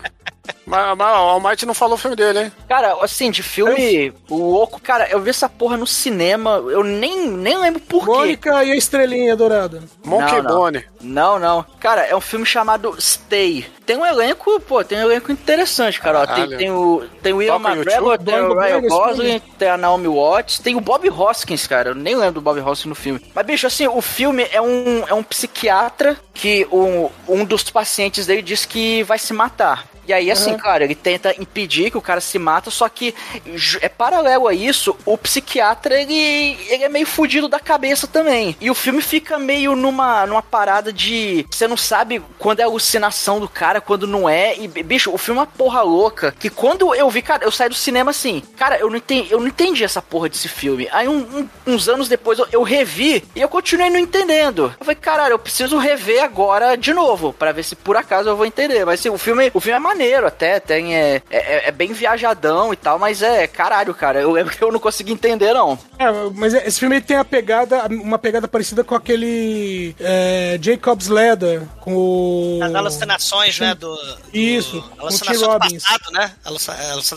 Mas, 0.68 0.96
mas 0.96 1.12
o 1.12 1.20
Almighty 1.20 1.66
não 1.66 1.74
falou 1.74 1.94
o 1.94 1.98
filme 1.98 2.16
dele, 2.16 2.44
hein? 2.44 2.52
Cara, 2.68 2.96
assim, 3.02 3.30
de 3.30 3.42
filme 3.42 4.12
louco, 4.28 4.80
cara, 4.80 5.08
eu 5.10 5.20
vi 5.20 5.30
essa 5.30 5.48
porra 5.48 5.76
no 5.76 5.86
cinema, 5.86 6.62
eu 6.68 6.84
nem, 6.84 7.28
nem 7.28 7.58
lembro 7.58 7.80
por 7.80 8.04
quê. 8.04 8.10
Mônica 8.10 8.64
e 8.64 8.72
a 8.72 8.76
estrelinha 8.76 9.36
dourada. 9.36 9.82
Monkey 10.04 10.36
Não, 10.36 10.42
não. 10.42 10.56
Bone. 10.56 10.84
Não, 11.00 11.38
não. 11.38 11.64
Cara, 11.80 12.02
é 12.02 12.14
um 12.14 12.20
filme 12.20 12.44
chamado 12.44 12.96
Stay. 13.00 13.66
Tem 13.86 13.96
um 13.96 14.04
elenco, 14.04 14.60
pô, 14.60 14.84
tem 14.84 14.98
um 14.98 15.02
elenco 15.02 15.32
interessante, 15.32 16.00
cara. 16.00 16.20
Ó, 16.20 16.26
tem, 16.26 16.56
tem 16.56 16.70
o, 16.70 17.04
tem 17.22 17.32
o 17.32 17.40
Ian 17.40 17.56
McGregor, 17.56 18.18
tem 18.18 18.40
o 18.40 18.58
Ryan 18.58 18.80
Gosling, 18.82 19.42
tem 19.58 19.68
a 19.68 19.76
Naomi 19.76 20.08
Watts, 20.08 20.58
tem 20.58 20.76
o 20.76 20.80
Bob 20.80 21.08
Hoskins, 21.08 21.66
cara. 21.66 21.90
Eu 21.90 21.94
nem 21.94 22.14
lembro 22.14 22.34
do 22.34 22.40
Bob 22.40 22.60
Hoskins 22.60 22.86
no 22.86 22.94
filme. 22.94 23.24
Mas, 23.34 23.46
bicho, 23.46 23.66
assim, 23.66 23.86
o 23.86 24.02
filme 24.02 24.46
é 24.52 24.60
um, 24.60 25.04
é 25.06 25.14
um 25.14 25.22
psiquiatra 25.22 26.16
que 26.34 26.66
um, 26.70 27.08
um 27.26 27.44
dos 27.44 27.70
pacientes 27.70 28.26
dele 28.26 28.42
diz 28.42 28.66
que 28.66 29.02
vai 29.04 29.18
se 29.18 29.32
matar. 29.32 29.86
E 30.08 30.12
aí, 30.14 30.30
assim, 30.30 30.56
claro, 30.56 30.82
ele 30.82 30.94
tenta 30.94 31.34
impedir 31.38 31.90
que 31.90 31.98
o 31.98 32.00
cara 32.00 32.18
se 32.18 32.38
mata, 32.38 32.70
só 32.70 32.88
que 32.88 33.14
é 33.82 33.88
paralelo 33.90 34.48
a 34.48 34.54
isso, 34.54 34.96
o 35.04 35.18
psiquiatra, 35.18 36.00
ele, 36.00 36.56
ele 36.70 36.82
é 36.84 36.88
meio 36.88 37.06
fudido 37.06 37.46
da 37.46 37.60
cabeça 37.60 38.06
também. 38.06 38.56
E 38.58 38.70
o 38.70 38.74
filme 38.74 39.02
fica 39.02 39.38
meio 39.38 39.76
numa, 39.76 40.24
numa 40.26 40.40
parada 40.42 40.90
de... 40.90 41.44
Você 41.50 41.68
não 41.68 41.76
sabe 41.76 42.22
quando 42.38 42.60
é 42.60 42.62
alucinação 42.62 43.38
do 43.38 43.46
cara, 43.46 43.82
quando 43.82 44.06
não 44.06 44.26
é. 44.26 44.56
E, 44.58 44.66
bicho, 44.66 45.12
o 45.12 45.18
filme 45.18 45.38
é 45.40 45.42
uma 45.42 45.46
porra 45.46 45.82
louca, 45.82 46.34
que 46.40 46.48
quando 46.48 46.94
eu 46.94 47.10
vi, 47.10 47.20
cara, 47.20 47.44
eu 47.44 47.50
saí 47.50 47.68
do 47.68 47.74
cinema 47.74 48.10
assim, 48.10 48.42
cara, 48.56 48.78
eu 48.78 48.88
não 48.88 48.96
entendi, 48.96 49.30
eu 49.30 49.38
não 49.40 49.46
entendi 49.48 49.84
essa 49.84 50.00
porra 50.00 50.30
desse 50.30 50.48
filme. 50.48 50.88
Aí, 50.90 51.06
um- 51.06 51.18
um- 51.66 51.74
uns 51.74 51.86
anos 51.86 52.08
depois, 52.08 52.38
eu, 52.38 52.48
eu 52.50 52.62
revi 52.62 53.22
e 53.36 53.42
eu 53.42 53.48
continuei 53.48 53.90
não 53.90 53.98
entendendo. 53.98 54.74
Eu 54.80 54.86
falei, 54.86 54.96
caralho, 54.96 55.32
eu 55.34 55.38
preciso 55.38 55.76
rever 55.76 56.24
agora 56.24 56.76
de 56.76 56.94
novo, 56.94 57.34
pra 57.34 57.52
ver 57.52 57.62
se 57.62 57.76
por 57.76 57.94
acaso 57.94 58.26
eu 58.30 58.36
vou 58.36 58.46
entender. 58.46 58.86
Mas, 58.86 59.00
assim, 59.00 59.10
o 59.10 59.18
filme, 59.18 59.50
o 59.52 59.60
filme 59.60 59.76
é 59.76 59.78
maneiro 59.78 59.97
até, 60.26 60.60
tem, 60.60 60.94
é, 60.96 61.22
é, 61.30 61.68
é 61.68 61.72
bem 61.72 61.92
viajadão 61.92 62.72
e 62.72 62.76
tal, 62.76 62.98
mas 62.98 63.22
é, 63.22 63.46
caralho, 63.46 63.94
cara, 63.94 64.20
eu 64.20 64.36
eu 64.60 64.72
não 64.72 64.78
consegui 64.80 65.12
entender, 65.12 65.52
não. 65.52 65.78
É, 65.98 66.06
mas 66.34 66.54
esse 66.54 66.78
filme 66.80 67.00
tem 67.00 67.16
a 67.16 67.24
pegada, 67.24 67.86
uma 67.90 68.18
pegada 68.18 68.46
parecida 68.48 68.82
com 68.84 68.94
aquele 68.94 69.94
é, 70.00 70.58
Jacob's 70.60 71.08
Ladder, 71.08 71.62
com 71.80 71.94
o... 71.96 72.60
As 72.62 72.74
alucinações, 72.74 73.58
né? 73.58 73.74
Do, 73.74 73.96
Isso, 74.32 74.76
do, 74.76 74.82
com 74.82 74.88
o 74.88 74.90
Tim 74.94 75.00
alucinação 75.02 75.40
do 75.48 75.52
Robbins. 75.52 75.82
passado, 75.82 76.12
né? 76.12 76.32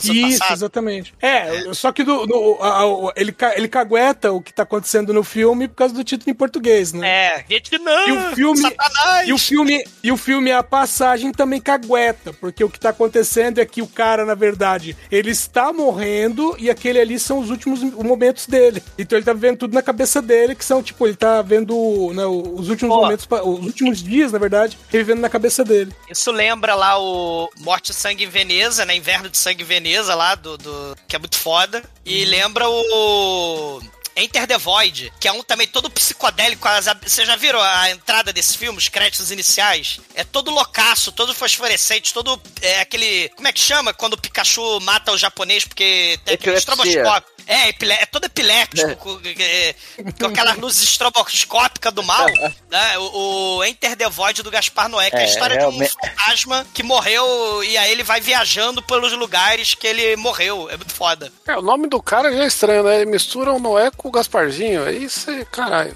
Isso, 0.06 0.40
passado. 0.40 0.54
exatamente. 0.58 1.14
É, 1.22 1.74
só 1.74 1.92
que 1.92 2.04
do, 2.04 2.26
do- 2.26 2.58
a- 2.62 2.82
a- 2.84 3.14
ele, 3.16 3.36
ele 3.56 3.68
cagueta 3.68 4.32
o 4.32 4.42
que 4.42 4.54
tá 4.54 4.64
acontecendo 4.64 5.14
no 5.14 5.24
filme 5.24 5.68
por 5.68 5.76
causa 5.76 5.94
do 5.94 6.04
título 6.04 6.32
em 6.32 6.36
português, 6.36 6.94
né? 6.94 7.08
É, 7.08 7.46
Vietnã, 7.48 8.06
E 8.08 8.12
o 8.12 8.36
filme, 8.36 8.62
Satanás. 8.62 9.28
e 9.28 9.34
o 9.34 9.38
filme, 9.38 9.84
e 10.04 10.12
o 10.12 10.18
filme 10.18 10.52
a 10.52 10.64
passagem 10.64 11.32
também 11.32 11.60
cagueta, 11.62 12.34
porque 12.34 12.64
o 12.64 12.70
que 12.72 12.80
tá 12.80 12.90
acontecendo 12.90 13.60
é 13.60 13.66
que 13.66 13.82
o 13.82 13.88
cara, 13.88 14.26
na 14.26 14.36
verdade, 14.36 14.96
ele 15.12 15.32
está 15.32 15.72
morrendo 15.74 16.56
e 16.58 16.70
aquele 16.70 17.00
ali 17.00 17.20
são 17.20 17.40
os 17.40 17.50
últimos 17.50 17.82
momentos 17.82 18.48
dele. 18.48 18.82
Então 18.98 19.18
ele 19.18 19.26
tá 19.26 19.34
vendo 19.34 19.58
tudo 19.58 19.74
na 19.74 19.82
cabeça 19.82 20.22
dele, 20.22 20.56
que 20.56 20.66
são 20.66 20.82
tipo, 20.82 21.06
ele 21.06 21.16
tá 21.16 21.42
vendo 21.42 22.12
né, 22.14 22.26
os 22.26 22.70
últimos 22.70 22.96
Pô. 22.96 23.02
momentos, 23.02 23.28
os 23.30 23.66
últimos 23.66 24.02
dias, 24.02 24.32
na 24.32 24.40
verdade, 24.40 24.78
ele 24.92 25.04
vendo 25.04 25.20
na 25.22 25.30
cabeça 25.30 25.64
dele. 25.64 25.92
Isso 26.10 26.32
lembra 26.32 26.74
lá 26.76 27.00
o 27.00 27.50
Morte 27.60 27.94
Sangue 27.94 28.24
em 28.24 28.30
Veneza, 28.30 28.86
né? 28.86 28.96
Inverno 28.96 29.30
de 29.30 29.38
Sangue 29.38 29.64
em 29.64 29.66
Veneza 29.66 30.16
lá, 30.16 30.36
do, 30.36 30.58
do- 30.58 30.96
que 31.08 31.16
é 31.16 31.20
muito 31.20 31.38
foda. 31.38 31.84
E 32.06 32.26
lembra 32.26 32.68
o 32.70 33.82
Enter 34.16 34.48
the 34.48 34.58
Void, 34.58 35.12
que 35.20 35.28
é 35.28 35.32
um 35.32 35.44
também 35.44 35.68
todo 35.68 35.90
psicodélico. 35.90 36.68
Vocês 37.04 37.28
já 37.28 37.36
viram 37.36 37.62
a 37.62 37.92
entrada 37.92 38.34
desse 38.34 38.58
filme, 38.58 38.78
os 38.78 38.90
créditos 38.90 39.32
iniciais? 39.32 40.00
É 40.14 40.24
todo 40.24 40.52
loucaço, 40.52 41.12
todo 41.12 41.34
fosforescente, 41.34 42.14
todo 42.14 42.42
é, 42.62 42.82
aquele... 42.82 43.30
Como 43.30 43.48
é 43.48 43.54
que 43.54 43.60
chama 43.60 43.94
quando 43.94 44.14
o 44.14 44.18
Pikachu 44.18 44.80
mata 44.82 45.12
o 45.12 45.18
japonês 45.18 45.66
porque 45.66 46.20
tem 46.26 46.36
aquele 46.36 46.58
estroboscópio? 46.58 47.32
É, 47.52 47.70
epile- 47.70 47.94
é 47.94 48.06
todo 48.06 48.26
epilético, 48.26 48.96
com, 48.96 49.20
é, 49.40 49.76
com 50.20 50.28
aquelas 50.28 50.58
luzes 50.58 50.84
estroboscópicas 50.84 51.94
do 51.94 52.02
mal, 52.04 52.26
né? 52.70 52.98
O, 52.98 53.58
o 53.58 53.64
Enter 53.66 53.96
the 53.96 54.10
Void 54.10 54.42
do 54.42 54.50
Gaspar 54.52 54.88
Noé, 54.88 55.10
que 55.10 55.16
é, 55.18 55.20
a 55.20 55.22
É, 55.24 55.26
história 55.26 55.56
realmente. 55.58 55.92
de 55.92 55.98
um 55.98 56.10
fantasma 56.10 56.66
que 56.74 56.82
morreu 56.84 57.64
e 57.64 57.78
aí 57.78 57.92
ele 57.92 58.04
vai 58.04 58.22
viajando 58.22 58.82
pelos 58.82 59.12
lugares 59.14 59.74
que 59.74 59.86
ele 59.86 60.16
morreu. 60.16 60.70
É 60.70 60.78
muito 60.78 60.94
foda. 60.94 61.32
É, 61.48 61.56
o 61.58 61.62
nome 61.62 61.88
do 61.88 62.02
cara 62.02 62.32
já 62.32 62.44
é 62.44 62.48
estranho, 62.48 62.84
né? 62.84 63.02
Ele 63.02 63.12
mistura 63.12 63.52
o 63.52 63.60
Noé 63.60 63.92
com 63.96 64.08
o 64.08 64.12
Gasparzinho. 64.12 64.86
Aí 64.86 65.10
você, 65.10 65.46
caralho, 65.52 65.96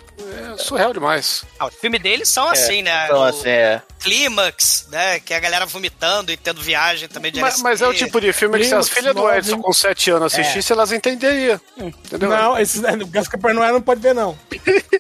é 0.54 0.58
surreal 0.62 0.92
demais. 0.94 1.44
Ah, 1.60 1.68
os 1.68 1.76
filmes 1.76 2.02
deles 2.02 2.28
são 2.30 2.48
assim, 2.50 2.82
né? 2.82 3.06
Então, 3.06 3.20
o 3.20 3.24
assim, 3.24 3.48
é. 3.50 3.82
Clímax, 4.02 4.88
né? 4.92 5.20
Que 5.20 5.34
é 5.34 5.38
a 5.38 5.40
galera 5.40 5.66
vomitando 5.66 6.32
e 6.32 6.38
tendo 6.38 6.62
viagem 6.62 7.08
também 7.08 7.32
de 7.32 7.40
Mas, 7.40 7.56
LSD. 7.56 7.64
mas 7.70 7.82
é 7.82 7.88
o 7.88 7.94
tipo 7.94 8.20
de 8.22 8.32
filme 8.34 8.60
que 8.60 8.66
se 8.66 8.76
as 8.76 8.90
filhas 8.90 9.16
do. 9.16 9.32
Edson 9.34 9.62
com 9.62 9.74
7 9.74 10.12
anos 10.12 10.34
assistissem, 10.34 10.74
elas 10.76 10.92
entenderiam. 10.92 11.45
Entendeu? 11.78 12.30
Não, 12.30 12.58
esse, 12.60 12.80
o 12.80 13.08
Gaspar 13.08 13.54
Noé 13.54 13.72
não 13.72 13.82
pode 13.82 14.02
ver, 14.02 14.14
não. 14.14 14.38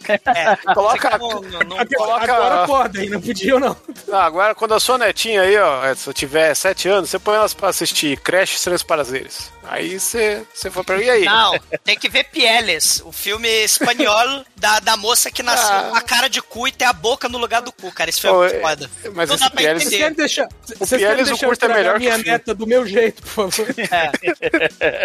É, 0.07 0.55
Coloca- 0.73 1.17
não- 1.17 1.41
não- 1.41 1.59
não- 1.59 1.77
Agora, 1.79 1.87
coloca- 1.97 2.33
agora 2.33 2.67
podem, 2.67 3.09
não 3.09 3.21
podiam, 3.21 3.59
não. 3.59 3.75
Ah, 4.11 4.25
agora, 4.25 4.53
quando 4.55 4.73
a 4.73 4.79
sua 4.79 4.97
netinha 4.97 5.41
aí, 5.41 5.57
ó, 5.57 5.85
Edson, 5.89 6.11
tiver 6.13 6.53
7 6.53 6.87
anos, 6.87 7.09
você 7.09 7.17
põe 7.19 7.35
elas 7.35 7.53
pra 7.53 7.69
assistir 7.69 8.17
Crash 8.19 8.51
e 8.53 8.55
Estranhos 8.55 8.83
Prazeres. 8.83 9.51
Aí 9.68 9.99
você, 9.99 10.45
você 10.53 10.70
foi 10.72 10.84
pra. 10.84 11.01
E 11.01 11.09
aí? 11.09 11.26
Não, 11.26 11.57
tem 11.84 11.97
que 11.97 12.07
ver 12.09 12.26
Pieles, 12.26 13.01
o 13.05 13.11
filme 13.11 13.47
espanhol 13.63 14.45
da, 14.55 14.80
da 14.80 14.95
moça 14.97 15.32
que 15.32 15.41
nasceu 15.43 15.68
Ah. 15.76 15.84
com 15.89 15.95
a 15.95 16.01
cara 16.01 16.28
de 16.30 16.41
cu 16.41 16.68
e 16.68 16.72
tem 16.72 16.88
a 16.88 16.93
boca 16.93 17.28
no 17.28 17.38
lugar 17.38 17.61
do 17.61 17.72
cu, 17.72 17.91
cara. 17.91 18.09
Esse 18.09 18.22
filme 18.22 18.36
Pô, 18.38 18.43
é 18.45 18.47
muito 18.53 18.57
é- 18.66 18.70
foda. 18.70 18.91
mas 19.13 19.30
não 19.30 19.38
dá 19.38 19.49
pra 19.49 19.57
Pieles- 19.57 19.84
Vocês 19.84 19.93
entender. 19.93 20.03
querem 20.03 20.16
deixar, 20.18 20.47
vocês 20.78 20.89
querem 21.01 21.16
Pieles, 21.16 21.32
o 21.32 21.38
curto 21.45 21.66
é 21.66 21.68
melhor 21.68 21.93
que 21.93 21.99
minha 21.99 22.11
o 22.11 22.16
filme. 22.16 22.30
neta 22.32 22.53
do 22.53 22.68
meu 22.68 22.86
jeito, 22.88 23.22
por 23.24 23.51
favor. 23.51 23.76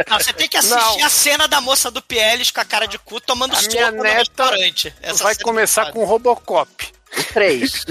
Não, 0.09 0.19
você 0.19 0.33
tem 0.33 0.49
que 0.49 0.57
assistir 0.57 0.77
Não. 0.99 1.05
a 1.07 1.09
cena 1.09 1.49
da 1.49 1.61
moça 1.61 1.91
do 1.91 2.03
Pieles 2.03 2.51
com 2.51 2.61
a 2.61 2.65
cara 2.65 2.87
de 2.87 2.99
cu 2.99 3.21
tomando 3.21 3.53
A 3.55 3.57
sopa 3.57 3.71
minha 3.73 3.91
no 3.91 4.03
neta 4.03 4.19
restaurante. 4.19 4.95
Essa 5.03 5.25
Vai 5.25 5.33
é 5.33 5.37
começar 5.37 5.93
com 5.93 6.05
Robocop. 6.05 6.71
O 7.19 7.33
3. 7.35 7.85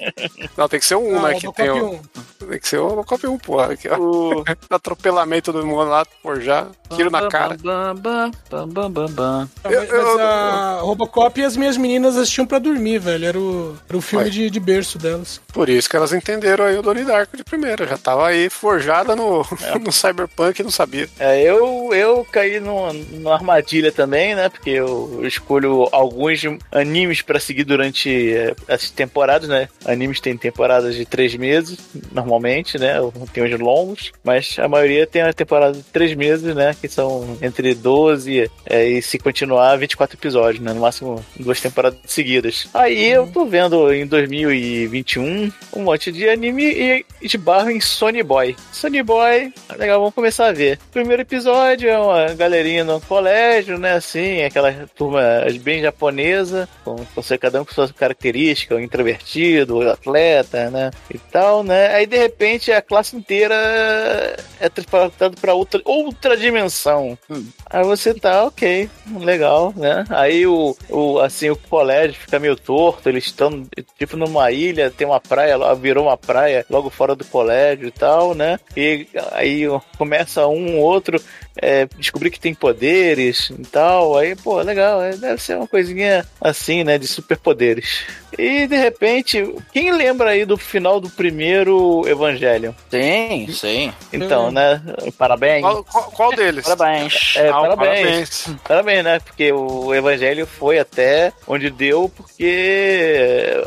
Não, 0.56 0.68
tem 0.68 0.80
que 0.80 0.86
ser 0.86 0.96
um, 0.96 1.12
Não, 1.12 1.22
né? 1.22 1.34
Que 1.34 1.52
tem 1.52 1.70
o. 1.70 1.92
um. 1.92 2.00
Tem 2.48 2.58
que 2.58 2.68
ser 2.68 2.78
o 2.78 2.88
Robocop 2.88 3.26
1, 3.26 3.38
porra. 3.38 3.72
Aqui, 3.72 3.88
ó. 3.88 3.96
Atropelamento 4.68 5.52
do 5.52 5.64
mundo 5.64 5.88
lá, 5.88 6.04
forjar, 6.22 6.68
tiro 6.94 7.10
na 7.10 7.28
cara. 7.28 7.56
Bam, 7.62 7.94
bam, 7.94 8.30
bam, 8.50 8.68
bam, 8.68 8.90
bam, 8.90 9.06
bam. 9.10 9.48
Eu- 9.64 9.80
mas 9.80 9.90
eu- 9.90 10.04
mas 10.16 10.20
a 10.20 10.78
Robocop 10.82 11.40
e 11.40 11.44
as 11.44 11.56
minhas 11.56 11.76
meninas 11.76 12.16
assistiam 12.16 12.46
pra 12.46 12.58
dormir, 12.58 12.98
velho. 12.98 13.24
Era 13.24 13.38
o, 13.38 13.76
era 13.88 13.96
o 13.96 14.00
filme 14.02 14.28
de, 14.28 14.50
de 14.50 14.60
berço 14.60 14.98
delas. 14.98 15.40
Por 15.52 15.68
isso 15.68 15.88
que 15.88 15.96
elas 15.96 16.12
entenderam 16.12 16.64
aí 16.64 16.76
o 16.76 16.82
Donnie 16.82 17.04
Darko 17.04 17.36
de 17.36 17.44
primeira. 17.44 17.86
Já 17.86 17.96
tava 17.96 18.26
aí 18.28 18.50
forjada 18.50 19.14
no, 19.16 19.46
no 19.80 19.92
Cyberpunk 19.92 20.58
e 20.60 20.64
não 20.64 20.70
sabia. 20.70 21.08
É, 21.18 21.40
eu, 21.42 21.90
eu 21.94 22.26
caí 22.30 22.60
numa, 22.60 22.92
numa 22.92 23.34
armadilha 23.34 23.90
também, 23.92 24.34
né? 24.34 24.48
Porque 24.48 24.70
eu, 24.70 25.18
eu 25.22 25.26
escolho 25.26 25.88
alguns 25.92 26.40
animes 26.72 27.22
pra 27.22 27.38
seguir 27.40 27.64
durante 27.64 28.32
é, 28.34 28.54
as 28.68 28.90
temporadas, 28.90 29.48
né? 29.48 29.68
Animes 29.84 30.20
têm 30.20 30.36
temporadas 30.36 30.94
de 30.94 31.04
três 31.04 31.34
meses, 31.34 31.78
normalmente, 32.12 32.78
né? 32.78 32.94
Tem 33.32 33.44
os 33.44 33.60
longos, 33.60 34.12
mas 34.22 34.56
a 34.58 34.68
maioria 34.68 35.06
tem 35.06 35.22
a 35.22 35.32
temporada 35.32 35.74
de 35.74 35.82
três 35.82 36.14
meses, 36.14 36.54
né? 36.54 36.74
Que 36.80 36.88
são 36.88 37.36
entre 37.40 37.74
12 37.74 38.50
é, 38.66 38.84
e 38.86 39.02
se 39.02 39.18
continuar, 39.18 39.76
24 39.76 40.16
episódios, 40.16 40.62
né? 40.62 40.72
No 40.72 40.80
máximo 40.80 41.24
duas 41.38 41.60
temporadas 41.60 41.98
seguidas. 42.06 42.68
Aí 42.74 43.10
eu 43.10 43.26
tô 43.26 43.44
vendo 43.44 43.92
em 43.92 44.06
2021 44.06 45.52
um 45.76 45.82
monte 45.82 46.10
de 46.10 46.28
anime 46.28 46.64
e 46.64 47.06
esbarro 47.22 47.70
em 47.70 47.80
Sony 47.80 48.22
Boy. 48.22 48.56
Sony 48.72 49.02
Boy, 49.02 49.52
legal, 49.76 49.98
vamos 50.00 50.14
começar 50.14 50.48
a 50.48 50.52
ver. 50.52 50.78
Primeiro 50.92 51.22
episódio 51.22 51.88
é 51.88 51.98
uma 51.98 52.34
galerinha 52.34 52.84
no 52.84 53.00
colégio, 53.00 53.78
né? 53.78 53.94
Assim, 53.94 54.42
aquela 54.42 54.72
turma 54.96 55.22
bem 55.62 55.82
japonesa, 55.82 56.68
com, 56.84 56.96
com 56.96 57.22
cada 57.38 57.60
um 57.60 57.64
com 57.64 57.72
suas 57.72 57.90
características, 57.92 58.53
o 58.70 58.80
introvertido, 58.80 59.78
o 59.78 59.90
atleta, 59.90 60.70
né? 60.70 60.90
E 61.10 61.18
tal, 61.18 61.62
né? 61.62 61.94
Aí 61.94 62.06
de 62.06 62.16
repente 62.16 62.72
a 62.72 62.80
classe 62.80 63.16
inteira 63.16 63.54
é 64.60 64.68
transportada 64.68 65.34
pra 65.40 65.54
outra, 65.54 65.80
outra 65.84 66.36
dimensão. 66.36 67.18
Aí 67.68 67.84
você 67.84 68.14
tá, 68.14 68.44
ok, 68.44 68.88
legal, 69.20 69.72
né? 69.76 70.04
Aí 70.10 70.46
o, 70.46 70.76
o, 70.88 71.18
assim, 71.18 71.50
o 71.50 71.56
colégio 71.56 72.20
fica 72.20 72.38
meio 72.38 72.56
torto, 72.56 73.08
eles 73.08 73.24
estão 73.24 73.66
tipo 73.98 74.16
numa 74.16 74.50
ilha, 74.50 74.90
tem 74.90 75.06
uma 75.06 75.20
praia, 75.20 75.56
lá, 75.56 75.74
virou 75.74 76.04
uma 76.04 76.16
praia 76.16 76.64
logo 76.70 76.90
fora 76.90 77.14
do 77.14 77.24
colégio 77.24 77.88
e 77.88 77.90
tal, 77.90 78.34
né? 78.34 78.58
E 78.76 79.06
aí 79.32 79.64
começa 79.96 80.46
um 80.46 80.78
outro 80.78 81.20
é, 81.56 81.86
descobrir 81.98 82.30
que 82.30 82.40
tem 82.40 82.54
poderes 82.54 83.50
e 83.50 83.62
tal, 83.66 84.16
aí, 84.16 84.34
pô, 84.34 84.60
legal, 84.60 85.02
é, 85.02 85.16
deve 85.16 85.40
ser 85.40 85.56
uma 85.56 85.66
coisinha 85.68 86.26
assim, 86.40 86.82
né, 86.84 86.98
de 86.98 87.06
superpoderes. 87.06 88.04
E 88.36 88.66
de 88.66 88.76
repente, 88.76 89.54
quem 89.72 89.92
lembra 89.92 90.30
aí 90.30 90.44
do 90.44 90.56
final 90.56 91.00
do 91.00 91.08
primeiro 91.08 92.02
Evangelho? 92.08 92.74
Sim, 92.90 93.46
sim. 93.52 93.92
Então, 94.12 94.50
né, 94.50 94.82
parabéns. 95.16 95.62
Qual, 95.62 95.84
qual- 95.84 96.10
qual 96.10 96.32
deles? 96.34 96.64
Parabéns. 96.64 97.34
É, 97.36 97.48
Ah, 97.48 97.60
parabéns. 97.60 98.48
parabéns. 98.64 99.04
né? 99.04 99.20
Porque 99.20 99.52
o 99.52 99.94
Evangelho 99.94 100.46
foi 100.46 100.78
até 100.78 101.32
onde 101.46 101.70
deu, 101.70 102.10
porque 102.16 103.62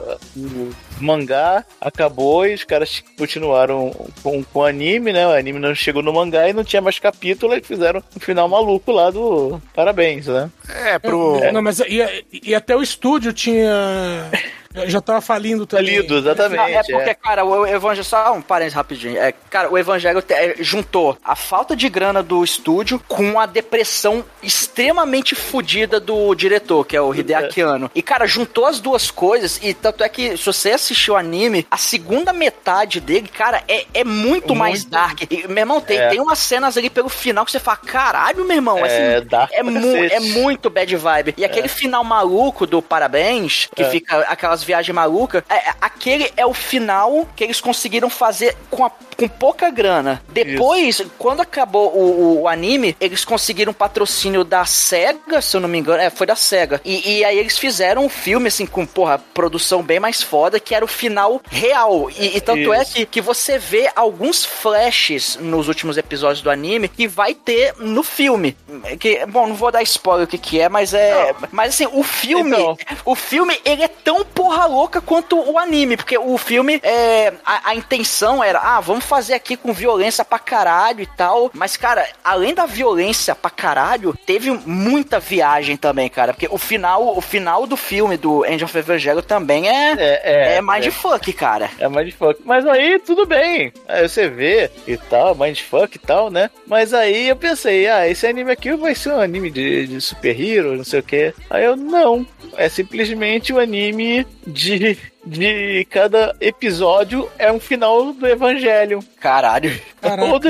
mangá 0.99 1.65
acabou 1.79 2.45
e 2.45 2.53
os 2.53 2.63
caras 2.63 3.03
continuaram 3.17 3.91
com, 4.21 4.43
com 4.43 4.59
o 4.59 4.65
anime, 4.65 5.13
né? 5.13 5.27
O 5.27 5.31
anime 5.31 5.59
não 5.59 5.73
chegou 5.75 6.01
no 6.01 6.13
mangá 6.13 6.49
e 6.49 6.53
não 6.53 6.63
tinha 6.63 6.81
mais 6.81 6.99
capítulo 6.99 7.53
e 7.53 7.61
fizeram 7.61 8.01
um 8.15 8.19
final 8.19 8.47
maluco 8.47 8.91
lá 8.91 9.09
do 9.09 9.61
Parabéns, 9.73 10.27
né? 10.27 10.49
É, 10.69 10.99
pro. 10.99 11.39
Não, 11.51 11.61
mas 11.61 11.79
e, 11.79 12.25
e 12.43 12.55
até 12.55 12.75
o 12.75 12.81
estúdio 12.81 13.33
tinha. 13.33 14.29
Já 14.85 15.01
tava 15.01 15.21
falindo 15.21 15.65
também. 15.65 15.85
Lido, 15.97 16.17
exatamente. 16.17 16.57
Não, 16.57 16.65
é 16.67 16.83
porque, 16.83 17.13
cara, 17.15 17.43
o 17.45 17.65
Evangelho. 17.65 18.03
Só 18.03 18.33
um 18.33 18.41
parênteses 18.41 18.75
rapidinho. 18.75 19.17
É, 19.17 19.33
cara, 19.49 19.69
o 19.71 19.77
Evangelho 19.77 20.21
te- 20.21 20.33
é, 20.33 20.55
juntou 20.59 21.17
a 21.23 21.35
falta 21.35 21.75
de 21.75 21.89
grana 21.89 22.21
do 22.21 22.43
estúdio 22.43 23.01
com 23.07 23.39
a 23.39 23.45
depressão 23.45 24.23
extremamente 24.43 25.33
fodida 25.35 25.99
do 25.99 26.33
diretor, 26.35 26.85
que 26.85 26.95
é 26.95 27.01
o 27.01 27.13
Hideaki 27.13 27.61
Anno. 27.61 27.89
E, 27.95 28.01
cara, 28.01 28.27
juntou 28.27 28.65
as 28.65 28.79
duas 28.79 29.09
coisas. 29.09 29.59
E 29.63 29.73
tanto 29.73 30.03
é 30.03 30.09
que, 30.09 30.35
se 30.37 30.45
você 30.45 30.71
assistiu 30.71 31.13
o 31.13 31.17
anime, 31.17 31.65
a 31.71 31.77
segunda 31.77 32.31
metade 32.33 32.99
dele, 32.99 33.27
cara, 33.27 33.63
é, 33.67 33.85
é 33.93 34.03
muito, 34.03 34.55
mais 34.55 34.83
dark. 34.85 35.21
E, 35.29 35.47
meu 35.47 35.57
irmão, 35.59 35.81
tem, 35.81 35.97
É. 35.97 36.09
tem 36.09 36.19
umas 36.19 36.39
cenas 36.39 36.77
ali 36.77 36.89
pelo 36.89 37.09
final 37.09 37.45
que 37.45 37.51
você 37.51 37.59
fala: 37.59 37.77
caralho, 37.77 38.43
meu 38.45 38.55
irmão, 38.55 38.77
É, 38.85 39.17
assim, 39.17 39.27
dark 39.27 39.51
é, 39.53 39.63
pra 39.63 39.71
mu 39.71 39.95
é 39.95 40.19
muito 40.19 40.69
bad 40.69 40.95
vibe. 40.95 41.33
E 41.37 41.45
aquele 41.45 41.67
final 41.67 42.03
maluco 42.03 42.65
do 42.65 42.81
Parabéns, 42.81 43.69
que 43.75 43.83
É. 43.83 43.89
fica 43.89 44.19
aquelas 44.21 44.63
viagens 44.67 44.93
malucas, 44.93 45.43
é, 45.49 45.55
é- 45.55 45.73
aquele 45.81 46.31
é 46.37 46.45
o 46.45 46.53
final 46.53 47.27
que 47.35 47.43
eles 47.43 47.59
conseguiram 47.59 48.09
fazer 48.09 48.55
com, 48.69 48.85
a- 48.85 48.91
com 49.17 49.27
pouca 49.27 49.69
grana. 49.69 50.21
Depois, 50.29 51.01
quando 51.17 51.41
acabou 51.41 51.91
o, 51.95 52.41
o 52.41 52.47
anime, 52.47 52.95
eles 52.99 53.25
conseguiram 53.25 53.73
patrocínio 53.73 54.43
da 54.43 54.63
SEGA, 54.65 55.41
se 55.41 55.55
eu 55.57 55.61
não 55.61 55.67
me 55.69 55.77
engano. 55.79 55.99
É, 56.01 56.09
foi 56.09 56.27
da 56.27 56.35
SEGA. 56.35 56.79
E, 56.85 57.17
e 57.19 57.25
aí 57.25 57.37
eles 57.37 57.57
fizeram 57.57 58.05
um 58.05 58.09
filme, 58.09 58.47
assim, 58.49 58.65
com, 58.65 58.85
porra, 58.85 59.17
produção 59.33 59.81
bem 59.81 59.99
mais 59.99 60.21
foda, 60.21 60.59
que 60.59 60.75
era 60.75 60.85
o 60.85 60.87
final 60.87 61.41
real. 61.49 62.09
E, 62.11 62.37
e 62.37 62.41
tanto 62.41 62.71
é 62.73 62.81
Isso. 62.83 62.93
que, 62.93 63.05
que 63.05 63.21
você 63.21 63.57
vê 63.57 63.89
alguns 63.95 64.45
flashes 64.45 65.37
nos 65.41 65.67
últimos 65.67 65.97
episódios 65.97 66.41
do 66.41 66.49
anime 66.49 66.87
que 66.87 67.07
vai 67.07 67.33
ter 67.33 67.73
no 67.79 68.03
filme. 68.03 68.55
Que, 68.99 69.25
bom, 69.25 69.47
não 69.47 69.55
vou 69.55 69.71
dar 69.71 69.81
spoiler 69.83 70.25
o 70.25 70.27
que, 70.29 70.37
que 70.37 70.59
é, 70.61 70.69
mas 70.69 70.93
é. 70.93 71.33
Mas 71.51 71.73
assim, 71.73 71.87
o 71.91 72.03
filme. 72.03 72.51
Então. 72.57 72.77
O 73.05 73.15
filme, 73.15 73.57
ele 73.65 73.83
é 73.83 73.87
tão 73.87 74.23
porra 74.25 74.56
louca 74.65 75.01
quanto 75.01 75.37
o 75.39 75.57
anime. 75.57 75.97
Porque 75.97 76.17
o 76.17 76.37
filme, 76.37 76.79
é, 76.83 77.33
a, 77.45 77.69
a 77.69 77.75
intenção 77.75 78.43
era, 78.43 78.59
ah, 78.59 78.79
vamos 78.79 79.05
fazer 79.05 79.33
aqui 79.33 79.55
com 79.55 79.73
violência 79.73 80.23
pra 80.25 80.39
caralho 80.39 81.01
e 81.01 81.05
tal. 81.05 81.51
Mas, 81.53 81.77
cara, 81.77 82.07
além 82.23 82.53
da 82.53 82.65
violência 82.65 83.35
pra 83.35 83.49
caralho, 83.49 84.17
teve 84.25 84.51
muita 84.65 85.19
viagem 85.19 85.77
também, 85.77 86.09
cara. 86.09 86.33
Porque 86.33 86.47
o 86.49 86.57
final, 86.57 87.17
o 87.17 87.21
final 87.21 87.65
do 87.67 87.77
filme 87.77 88.17
do 88.17 88.43
Angel 88.43 88.65
of 88.65 88.77
Evangelho 88.77 89.21
também 89.21 89.67
é. 89.69 89.91
É, 89.97 90.55
É, 90.57 90.61
mindfuck, 90.61 91.31
cara. 91.33 91.69
É 91.79 91.87
mindfuck. 91.87 92.41
Mas 92.45 92.65
aí, 92.65 92.99
tudo 92.99 93.25
bem. 93.25 93.71
Aí 93.87 94.07
você 94.07 94.29
vê 94.29 94.69
e 94.87 94.97
tal, 94.97 95.35
mindfuck 95.35 95.95
e 95.95 95.99
tal, 95.99 96.29
né? 96.29 96.49
Mas 96.65 96.93
aí 96.93 97.29
eu 97.29 97.35
pensei, 97.35 97.87
ah, 97.87 98.07
esse 98.07 98.25
anime 98.25 98.51
aqui 98.51 98.73
vai 98.75 98.95
ser 98.95 99.09
um 99.11 99.19
anime 99.19 99.49
de, 99.49 99.87
de 99.87 100.01
super-hero, 100.01 100.75
não 100.77 100.83
sei 100.83 100.99
o 100.99 101.03
quê. 101.03 101.33
Aí 101.49 101.63
eu, 101.63 101.75
não. 101.75 102.25
É 102.55 102.69
simplesmente 102.69 103.53
um 103.53 103.59
anime 103.59 104.25
de, 104.47 104.97
de 105.25 105.85
cada 105.89 106.35
episódio 106.39 107.29
é 107.37 107.51
um 107.51 107.59
final 107.59 108.13
do 108.13 108.25
evangelho. 108.25 109.03
Caralho. 109.19 109.71
Todo, 110.01 110.47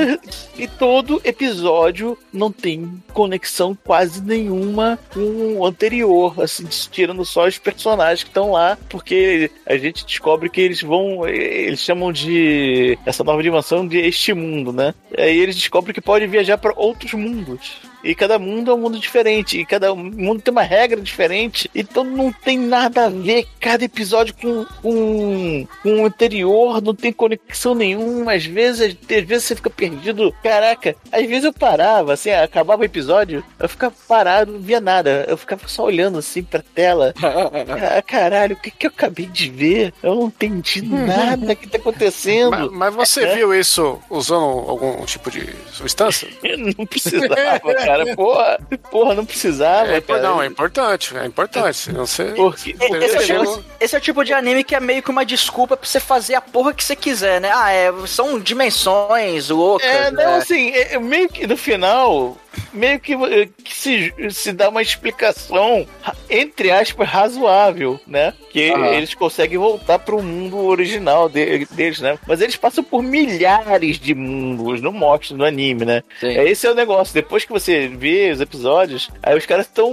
e 0.56 0.68
todo 0.68 1.20
episódio 1.24 2.16
não 2.32 2.52
tem 2.52 3.02
conexão 3.12 3.76
quase 3.84 4.22
nenhuma 4.22 4.98
com 5.12 5.56
o 5.58 5.66
anterior, 5.66 6.40
assim, 6.40 6.64
tirando 6.90 7.24
só 7.24 7.46
os 7.46 7.58
personagens 7.58 8.22
que 8.22 8.30
estão 8.30 8.52
lá, 8.52 8.78
porque 8.88 9.50
a 9.66 9.76
gente 9.76 10.06
descobre 10.06 10.48
que 10.48 10.60
eles 10.60 10.80
vão, 10.80 11.26
eles 11.26 11.80
chamam 11.80 12.12
de 12.12 12.96
essa 13.04 13.24
nova 13.24 13.42
dimensão 13.42 13.86
de 13.86 13.98
este 13.98 14.32
mundo, 14.32 14.72
né? 14.72 14.94
Aí 15.16 15.38
eles 15.38 15.56
descobrem 15.56 15.92
que 15.92 16.00
pode 16.00 16.26
viajar 16.26 16.58
para 16.58 16.72
outros 16.76 17.12
mundos. 17.14 17.87
E 18.04 18.14
cada 18.14 18.38
mundo 18.38 18.70
é 18.70 18.74
um 18.74 18.78
mundo 18.78 18.98
diferente. 18.98 19.58
E 19.58 19.66
cada 19.66 19.94
mundo 19.94 20.40
tem 20.42 20.52
uma 20.52 20.62
regra 20.62 21.00
diferente. 21.00 21.70
Então 21.74 22.04
não 22.04 22.32
tem 22.32 22.58
nada 22.58 23.06
a 23.06 23.08
ver 23.08 23.46
cada 23.60 23.84
episódio 23.84 24.34
com, 24.34 24.64
com, 24.82 25.66
com 25.82 26.02
o 26.02 26.06
anterior. 26.06 26.80
Não 26.82 26.94
tem 26.94 27.12
conexão 27.12 27.74
nenhuma. 27.74 28.34
Às 28.34 28.44
vezes, 28.44 28.96
às 29.10 29.24
vezes 29.24 29.44
você 29.44 29.56
fica 29.56 29.70
perdido. 29.70 30.34
Caraca, 30.42 30.94
às 31.10 31.26
vezes 31.26 31.44
eu 31.44 31.52
parava, 31.52 32.12
assim, 32.12 32.30
acabava 32.30 32.82
o 32.82 32.84
episódio, 32.84 33.42
eu 33.58 33.68
ficava 33.68 33.94
parado, 34.06 34.52
não 34.52 34.60
via 34.60 34.80
nada. 34.80 35.24
Eu 35.28 35.36
ficava 35.36 35.66
só 35.66 35.84
olhando 35.84 36.18
assim 36.18 36.42
pra 36.42 36.62
tela. 36.74 37.14
Ah, 37.88 38.02
caralho, 38.02 38.54
o 38.56 38.58
que, 38.58 38.70
que 38.70 38.86
eu 38.86 38.90
acabei 38.90 39.26
de 39.26 39.50
ver? 39.50 39.92
Eu 40.02 40.14
não 40.14 40.26
entendi 40.26 40.82
nada 40.82 41.54
que 41.54 41.68
tá 41.68 41.78
acontecendo. 41.78 42.50
Mas, 42.50 42.70
mas 42.72 42.94
você 42.94 43.24
É. 43.24 43.34
viu 43.36 43.54
isso 43.54 43.98
usando 44.10 44.42
algum 44.44 45.04
tipo 45.04 45.30
de 45.30 45.46
substância? 45.72 46.28
Não 46.76 46.86
precisava, 46.86 47.60
cara. 47.88 48.16
Porra, 48.16 48.58
porra, 48.90 49.14
não 49.14 49.24
precisava, 49.24 49.92
É, 49.92 50.00
cara. 50.00 50.22
não, 50.22 50.42
é 50.42 50.46
importante, 50.46 51.16
é 51.16 51.24
importante. 51.24 51.92
Não 51.92 52.06
sei. 52.06 52.32
Porque, 52.32 52.76
Esse 52.80 53.16
é, 53.16 53.20
tipo, 53.20 53.64
esse 53.80 53.94
é 53.94 53.98
o 53.98 54.00
tipo 54.00 54.24
de 54.24 54.32
anime 54.32 54.64
que 54.64 54.74
é 54.74 54.80
meio 54.80 55.02
que 55.02 55.10
uma 55.10 55.24
desculpa 55.24 55.76
pra 55.76 55.88
você 55.88 56.00
fazer 56.00 56.34
a 56.34 56.40
porra 56.40 56.72
que 56.72 56.84
você 56.84 56.94
quiser, 56.96 57.40
né? 57.40 57.50
Ah, 57.54 57.72
é, 57.72 57.92
são 58.06 58.38
dimensões 58.38 59.48
loucas. 59.48 59.88
É, 59.88 60.10
não, 60.10 60.16
né? 60.32 60.36
assim, 60.36 60.70
é, 60.70 60.94
é 60.94 60.98
meio 60.98 61.28
que 61.28 61.46
no 61.46 61.56
final, 61.56 62.36
meio 62.72 62.98
que, 63.00 63.12
eh, 63.14 63.48
que 63.62 63.74
se, 63.74 64.12
se 64.30 64.52
dá 64.52 64.68
uma 64.68 64.82
explicação, 64.82 65.86
entre 66.28 66.70
aspas, 66.70 67.08
razoável, 67.08 68.00
né? 68.06 68.32
Que 68.50 68.70
eles 68.94 69.14
conseguem 69.14 69.58
voltar 69.58 69.98
pro 69.98 70.22
mundo 70.22 70.56
original 70.58 71.28
de- 71.28 71.64
deles, 71.66 72.00
né? 72.00 72.18
Mas 72.26 72.40
eles 72.40 72.56
passam 72.56 72.82
por 72.82 73.02
milhares 73.02 73.98
de 73.98 74.14
mundos, 74.14 74.80
não 74.80 74.92
mostra 74.92 75.36
no 75.36 75.44
anime, 75.44 75.84
né? 75.84 76.02
Sim. 76.20 76.28
É, 76.36 76.48
esse 76.48 76.66
é 76.66 76.70
o 76.70 76.74
negócio. 76.74 77.14
Depois 77.14 77.44
que 77.44 77.52
você 77.52 77.88
vê 77.88 78.30
os 78.30 78.40
episódios, 78.40 79.10
aí 79.22 79.36
os 79.36 79.46
caras 79.46 79.66
estão, 79.66 79.92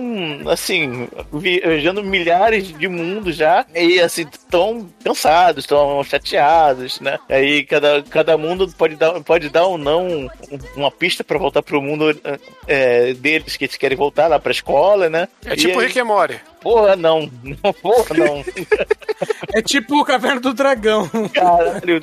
assim, 0.50 1.08
viajando 1.32 2.04
milhares 2.04 2.68
de 2.78 2.88
mundos 2.88 3.36
já, 3.36 3.66
e 3.76 4.00
assim, 4.00 4.22
estão 4.32 4.88
cansados, 5.04 5.64
estão 5.64 6.04
chateados, 6.04 7.00
né? 7.00 7.18
Aí 7.30 7.64
cada, 7.66 8.02
cada 8.04 8.38
mundo 8.38 8.68
pode 8.78 8.96
dar, 8.96 9.20
pode 9.22 9.50
dar 9.50 9.66
ou 9.66 9.78
não 9.78 10.06
um- 10.08 10.30
uma 10.76 10.92
pista 10.92 11.24
pra 11.24 11.38
voltar 11.38 11.62
pro 11.62 11.82
mundo 11.82 12.06
é, 12.68 13.14
deles, 13.14 13.58
que 13.58 13.66
eles 13.66 13.78
querem 13.78 13.98
voltar 13.98 14.28
lá 14.28 14.40
pra 14.40 14.52
escola, 14.52 15.10
né? 15.10 15.28
É 15.46 15.56
tipo 15.56 15.80
e 15.80 15.82
aí, 15.82 15.88
Rick 15.88 16.00
and 16.00 16.06
Morty. 16.06 16.40
Porra, 16.66 16.96
não. 16.96 17.30
Não, 17.44 17.72
Porra, 17.80 18.16
não. 18.18 18.44
É 19.54 19.62
tipo 19.62 20.00
o 20.02 20.04
Caverna 20.04 20.42
do 20.42 20.52
Dragão. 20.52 21.08
Caralho. 21.32 22.02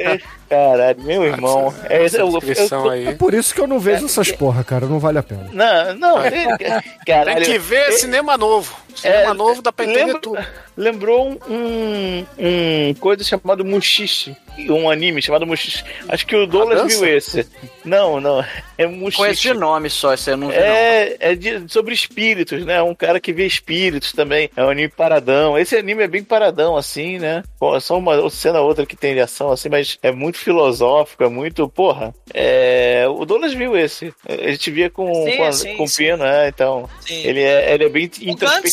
É, 0.00 0.18
caralho, 0.48 1.00
meu 1.02 1.22
irmão. 1.24 1.72
É, 1.88 2.04
Essa 2.04 2.18
eu- 2.18 2.26
eu- 2.26 2.32
descrição 2.40 2.92
É 2.92 3.08
aí. 3.08 3.14
por 3.14 3.32
isso 3.34 3.54
que 3.54 3.60
eu 3.60 3.68
não 3.68 3.78
vejo 3.78 4.06
essas 4.06 4.32
porra, 4.32 4.64
cara. 4.64 4.86
Não 4.86 4.98
vale 4.98 5.18
a 5.18 5.22
pena. 5.22 5.48
não, 5.52 5.94
não, 5.94 6.22
é, 6.24 6.56
Tem 6.58 6.82
caralho. 7.06 7.44
que 7.44 7.56
ver 7.56 7.92
cinema 7.92 8.36
novo. 8.36 8.76
Cinema 8.96 9.32
novo 9.32 9.62
dá 9.62 9.70
pra 9.72 9.84
entender 9.84 10.04
lembra- 10.06 10.20
tudo. 10.20 10.38
Lembrou 10.76 11.38
um, 11.48 12.26
um 12.38 12.94
coisa 12.94 13.22
chamado 13.22 13.64
Mushishi. 13.64 14.36
Um 14.68 14.90
anime 14.90 15.22
chamado 15.22 15.46
Mushishi. 15.46 15.84
Acho 16.08 16.26
que 16.26 16.34
o 16.34 16.46
Douglas 16.46 16.86
viu 16.98 17.06
esse. 17.16 17.46
Não, 17.84 18.20
não. 18.20 18.44
É 18.76 18.86
Mushishi. 18.86 19.16
Conheço 19.18 19.42
de 19.42 19.54
nome 19.54 19.88
só, 19.88 20.12
esse 20.12 20.30
eu 20.30 20.36
não 20.36 20.48
vi 20.48 20.56
não. 20.56 20.62
É, 20.62 21.16
é 21.20 21.34
de- 21.36 21.64
sobre 21.72 21.94
espíritos, 21.94 22.64
né? 22.66 22.82
Um 22.82 22.94
cara 22.94 23.20
que 23.20 23.32
vê 23.32 23.46
espíritos 23.46 23.99
também. 24.14 24.50
É 24.56 24.64
um 24.64 24.70
anime 24.70 24.88
paradão. 24.88 25.58
Esse 25.58 25.76
anime 25.76 26.02
é 26.02 26.08
bem 26.08 26.22
paradão, 26.24 26.76
assim, 26.76 27.18
né? 27.18 27.42
Pô, 27.58 27.78
Só 27.80 27.98
uma 27.98 28.28
cena 28.30 28.60
ou 28.60 28.68
outra 28.68 28.86
que 28.86 28.96
tem 28.96 29.14
de 29.14 29.20
ação, 29.20 29.50
assim, 29.52 29.68
mas 29.68 29.98
é 30.02 30.10
muito 30.10 30.38
filosófico, 30.38 31.22
é 31.24 31.28
muito. 31.28 31.68
Porra. 31.68 32.14
É, 32.32 33.04
o 33.08 33.24
Douglas 33.24 33.52
viu 33.54 33.76
esse. 33.76 34.12
A 34.28 34.50
gente 34.50 34.70
via 34.70 34.88
com, 34.90 35.12
Sim, 35.24 35.36
com, 35.36 35.44
a- 35.44 35.52
sim, 35.52 35.76
com 35.76 35.84
o. 35.84 35.90
Pino, 35.90 36.16
né? 36.18 36.48
Então. 36.48 36.88
Sim. 37.00 37.22
Ele 37.26 37.40
é, 37.42 37.74
ele 37.74 37.84
é 37.84 37.88
bem 37.88 38.06
O 38.06 38.08
Gantz 38.08 38.22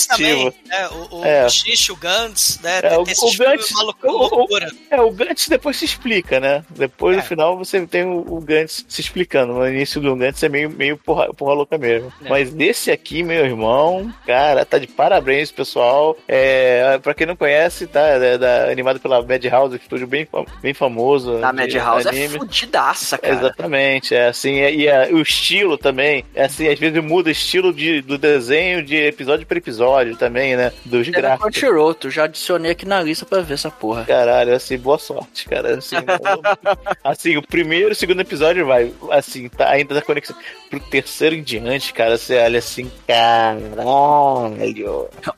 introspectivo. 0.08 0.52
também, 0.52 0.54
né? 0.68 0.88
O, 1.12 1.18
o 1.18 1.26
É. 1.26 1.50
Xixi, 1.50 1.92
o 1.92 1.96
Gantz, 1.96 2.60
né? 2.62 2.78
É, 2.80 2.82
tem 2.90 2.98
o- 2.98 3.02
o 3.02 3.38
Gantz- 3.38 3.72
maluco- 3.72 4.08
o- 4.08 4.44
o-. 4.44 4.48
É, 4.92 5.02
o 5.02 5.12
Gantz 5.12 5.48
depois 5.50 5.78
se 5.78 5.86
explica, 5.86 6.40
né? 6.40 6.64
Depois, 6.70 7.16
É. 7.18 7.20
no 7.20 7.26
final, 7.26 7.58
você 7.58 7.86
tem 7.88 8.04
o, 8.04 8.20
o 8.28 8.40
Gantz 8.42 8.86
se 8.88 9.02
explicando. 9.02 9.54
No 9.54 9.68
início 9.68 10.00
do 10.00 10.16
Gantz 10.16 10.42
é 10.44 10.50
meio, 10.50 10.70
meio 10.70 10.98
porra, 10.98 11.34
porra 11.34 11.54
louca 11.54 11.78
mesmo. 11.78 12.12
É. 12.24 12.30
Mas 12.30 12.52
desse 12.54 12.92
aqui, 12.92 13.24
meu 13.24 13.44
irmão, 13.46 14.14
cara, 14.26 14.66
tá 14.66 14.78
de 14.78 14.88
parabéns, 14.88 15.07
pessoal. 15.56 16.18
É, 16.28 17.00
pra 17.02 17.14
quem 17.14 17.26
não 17.28 17.36
conhece, 17.36 17.88
tá? 17.88 18.02
É 18.02 18.38
da- 18.38 18.66
animado 18.70 19.00
pela 19.00 19.22
Madhouse, 19.22 19.76
estúdio 19.78 20.08
bem, 20.08 20.26
fam- 20.26 20.46
bem 20.62 20.74
famoso. 20.74 21.36
De 21.36 21.42
Madhouse 21.42 22.08
é 22.08 22.10
anime. 22.12 22.38
fudidaça, 22.40 23.18
cara. 23.18 23.34
Exatamente, 23.36 24.14
é 24.16 24.28
assim, 24.28 24.60
é- 24.60 24.74
e 24.74 24.88
é, 24.88 25.10
o 25.12 25.22
estilo 25.22 25.78
também, 25.78 26.24
é 26.36 26.44
assim, 26.46 26.68
às 26.68 26.80
vezes 26.80 27.04
muda 27.04 27.30
o 27.30 27.32
estilo 27.32 27.74
de, 27.74 28.02
do 28.02 28.18
desenho 28.18 28.84
de 28.84 28.96
episódio 28.96 29.46
para 29.46 29.58
episódio 29.58 30.16
também, 30.18 30.56
né? 30.56 30.72
Dos 30.86 31.08
É 31.08 31.12
da 31.12 31.18
gráficos. 31.20 31.52
Crunchyroll, 31.52 31.94
tu 31.94 32.10
já 32.10 32.24
adicionei 32.26 32.72
aqui 32.72 32.86
na 32.86 33.02
lista 33.02 33.26
pra 33.26 33.42
ver 33.42 33.54
essa 33.56 33.70
porra. 33.72 34.04
Caralho, 34.06 34.54
assim, 34.56 34.78
boa 34.78 34.98
sorte, 34.98 35.48
cara. 35.48 35.78
Assim, 35.78 35.96
o- 35.98 36.78
assim, 37.04 37.38
o 37.38 37.42
primeiro 37.42 37.90
e 37.90 37.92
o 37.92 37.96
segundo 37.96 38.22
episódio 38.22 38.66
vai, 38.66 38.92
assim, 39.12 39.48
tá, 39.50 39.70
ainda 39.70 39.96
tá 39.96 40.02
conexão. 40.02 40.36
Pro 40.70 40.80
terceiro 40.82 41.34
em 41.36 41.42
diante, 41.44 41.94
cara, 41.94 42.18
você 42.18 42.38
olha 42.38 42.60
assim, 42.60 42.92
caralho. 43.08 43.78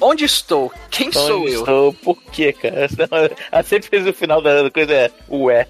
Onde 0.01 0.25
estou? 0.25 0.71
Quem 0.89 1.11
sou 1.11 1.41
Onde 1.41 1.53
eu? 1.53 1.59
estou? 1.59 1.93
Por 1.93 2.21
quê, 2.31 2.53
cara? 2.53 2.87
A 3.51 3.63
sempre 3.63 3.89
fez 3.89 4.07
o 4.07 4.13
final 4.13 4.41
da 4.41 4.69
coisa 4.69 4.93
é, 4.93 5.11
ué. 5.29 5.67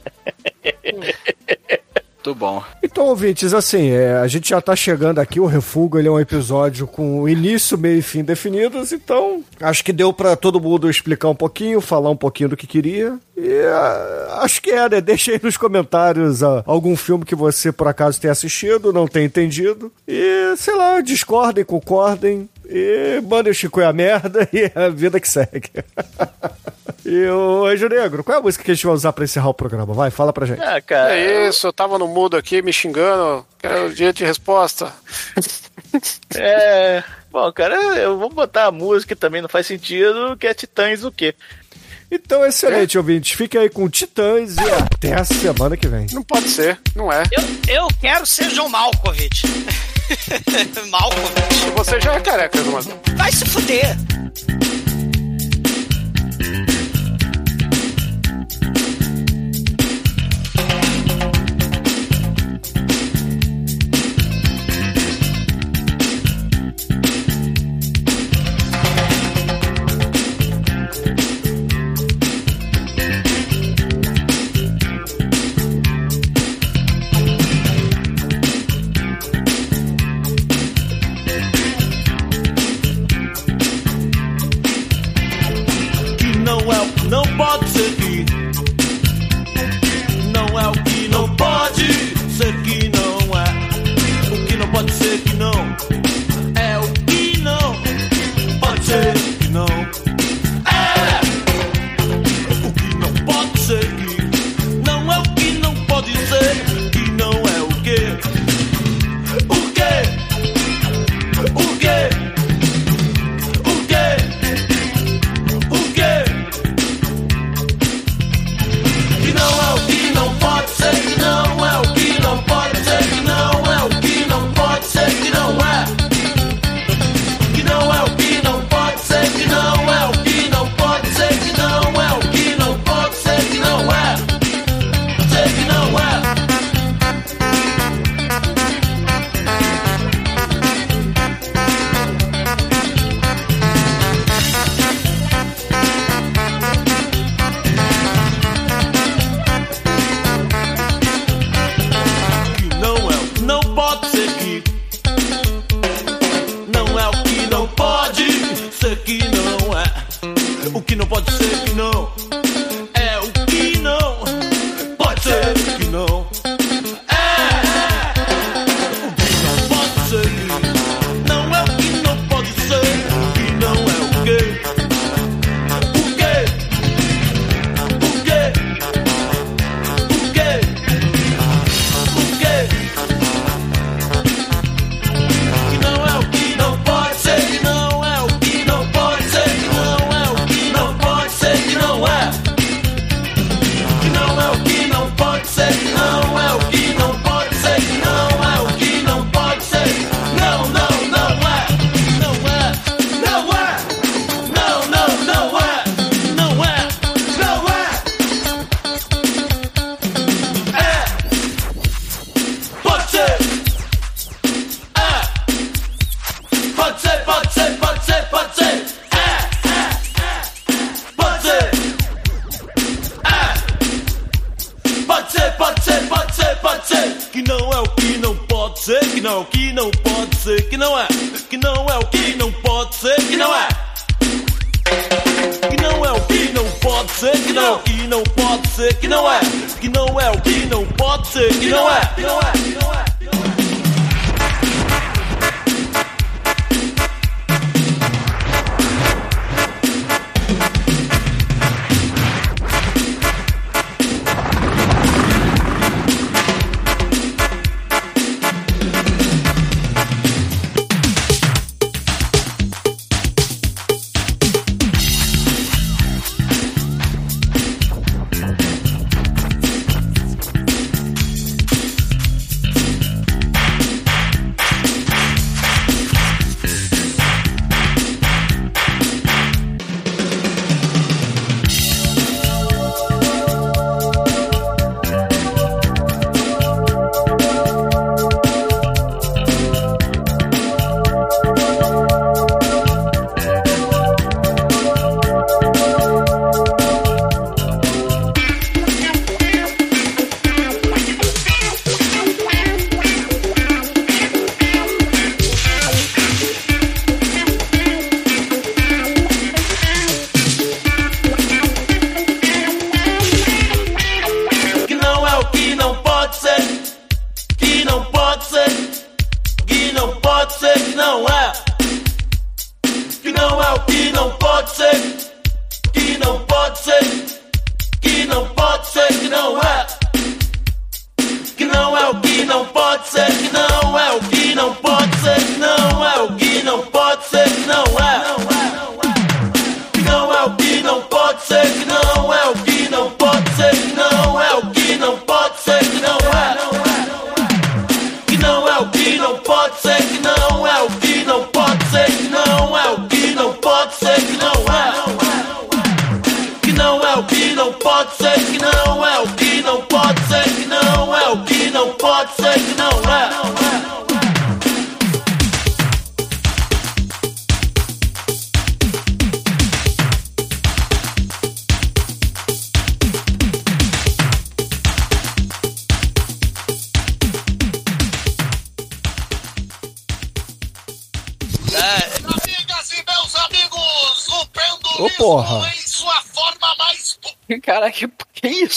Muito 2.19 2.35
bom. 2.35 2.61
Então, 2.83 3.05
ouvintes, 3.05 3.53
assim, 3.53 3.91
é, 3.91 4.15
a 4.17 4.27
gente 4.27 4.49
já 4.49 4.59
tá 4.59 4.75
chegando 4.75 5.19
aqui, 5.19 5.39
o 5.39 5.45
Refugo 5.45 5.97
ele 5.97 6.09
é 6.09 6.11
um 6.11 6.19
episódio 6.19 6.85
com 6.85 7.27
início, 7.29 7.77
meio 7.77 7.99
e 7.99 8.01
fim 8.01 8.25
definidos, 8.25 8.91
então 8.91 9.41
acho 9.61 9.83
que 9.83 9.93
deu 9.93 10.11
pra 10.11 10.35
todo 10.35 10.59
mundo 10.59 10.89
explicar 10.89 11.29
um 11.29 11.35
pouquinho, 11.35 11.79
falar 11.79 12.09
um 12.09 12.17
pouquinho 12.17 12.49
do 12.49 12.57
que 12.57 12.67
queria. 12.67 13.17
E 13.37 13.61
ah, 13.63 14.39
acho 14.41 14.61
que 14.61 14.69
é, 14.69 14.89
né? 14.89 14.99
Deixa 14.99 15.31
aí 15.31 15.39
nos 15.41 15.55
comentários 15.55 16.43
ah, 16.43 16.61
algum 16.65 16.95
filme 16.97 17.23
que 17.23 17.35
você 17.35 17.71
por 17.71 17.87
acaso 17.87 18.19
tenha 18.19 18.33
assistido, 18.33 18.91
não 18.91 19.07
tenha 19.07 19.25
entendido. 19.25 19.89
E, 20.05 20.53
sei 20.57 20.75
lá, 20.75 20.99
discordem, 20.99 21.63
concordem. 21.63 22.49
E 22.71 23.19
mandem 23.21 23.51
o 23.51 23.55
Chico 23.55 23.81
é 23.81 23.85
a 23.85 23.91
merda 23.91 24.47
e 24.53 24.71
a 24.75 24.89
vida 24.89 25.19
que 25.19 25.27
segue. 25.27 25.71
e 27.03 27.25
o 27.25 27.65
Anjo 27.65 27.89
Negro, 27.89 28.23
qual 28.23 28.37
é 28.37 28.39
a 28.39 28.43
música 28.43 28.63
que 28.63 28.69
a 28.69 28.73
gente 28.75 28.85
vai 28.85 28.93
usar 28.93 29.11
pra 29.11 29.23
encerrar 29.23 29.49
o 29.49 29.53
programa? 29.55 29.91
Vai, 29.91 30.11
fala 30.11 30.31
pra 30.31 30.45
gente. 30.45 30.61
Ah, 30.61 30.79
cara. 30.79 31.15
É 31.15 31.49
isso, 31.49 31.65
eu 31.65 31.73
tava 31.73 31.97
no 31.97 32.07
mudo 32.07 32.37
aqui 32.37 32.61
me 32.61 32.71
xingando. 32.71 33.43
Quero 33.57 33.93
direito 33.93 34.17
de 34.17 34.25
resposta. 34.25 34.93
É. 36.35 37.03
Bom, 37.31 37.51
cara, 37.51 37.75
eu 37.97 38.17
vou 38.17 38.29
botar 38.29 38.65
a 38.65 38.71
música 38.71 39.15
também 39.15 39.41
não 39.41 39.49
faz 39.49 39.65
sentido, 39.67 40.37
que 40.37 40.45
é 40.47 40.53
Titãs 40.53 41.03
o 41.03 41.11
quê? 41.11 41.35
Então, 42.11 42.45
excelente, 42.45 42.97
ouvintes. 42.97 43.31
Fiquem 43.37 43.61
aí 43.61 43.69
com 43.69 43.87
Titãs 43.87 44.55
e 44.57 44.69
até 44.71 45.13
a 45.13 45.23
semana 45.23 45.77
que 45.77 45.87
vem. 45.87 46.07
Não 46.11 46.23
pode 46.23 46.49
ser, 46.49 46.79
não 46.95 47.11
é. 47.11 47.23
Eu, 47.31 47.43
eu 47.67 47.87
quero 48.01 48.25
ser 48.25 48.49
John 48.49 48.69
Malkovich. 48.69 49.43
Malkovich. 50.89 51.71
Você 51.75 52.01
já 52.01 52.15
é 52.15 52.19
careca, 52.19 52.57
mas 52.71 52.87
Vai 53.15 53.31
se 53.31 53.45
fuder. 53.45 53.95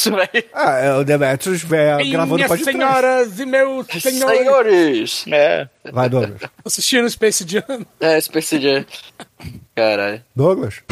isso, 0.02 0.10
velho. 0.10 0.44
Ah, 0.52 0.78
é 0.78 0.94
o 0.94 1.04
Demetrius 1.04 1.64
é, 1.72 2.04
gravando 2.10 2.44
para 2.46 2.56
senhoras 2.58 3.38
e 3.38 3.46
meus 3.46 3.86
senhores. 3.86 4.38
Senhores! 4.38 5.24
É. 5.28 5.68
Vai, 5.92 6.08
Douglas. 6.08 6.40
Assistindo 6.64 7.08
Space 7.08 7.44
Jam. 7.46 7.86
É, 8.00 8.20
Space 8.20 8.60
Jam. 8.60 8.84
Caralho. 9.74 10.22
Douglas. 10.34 10.82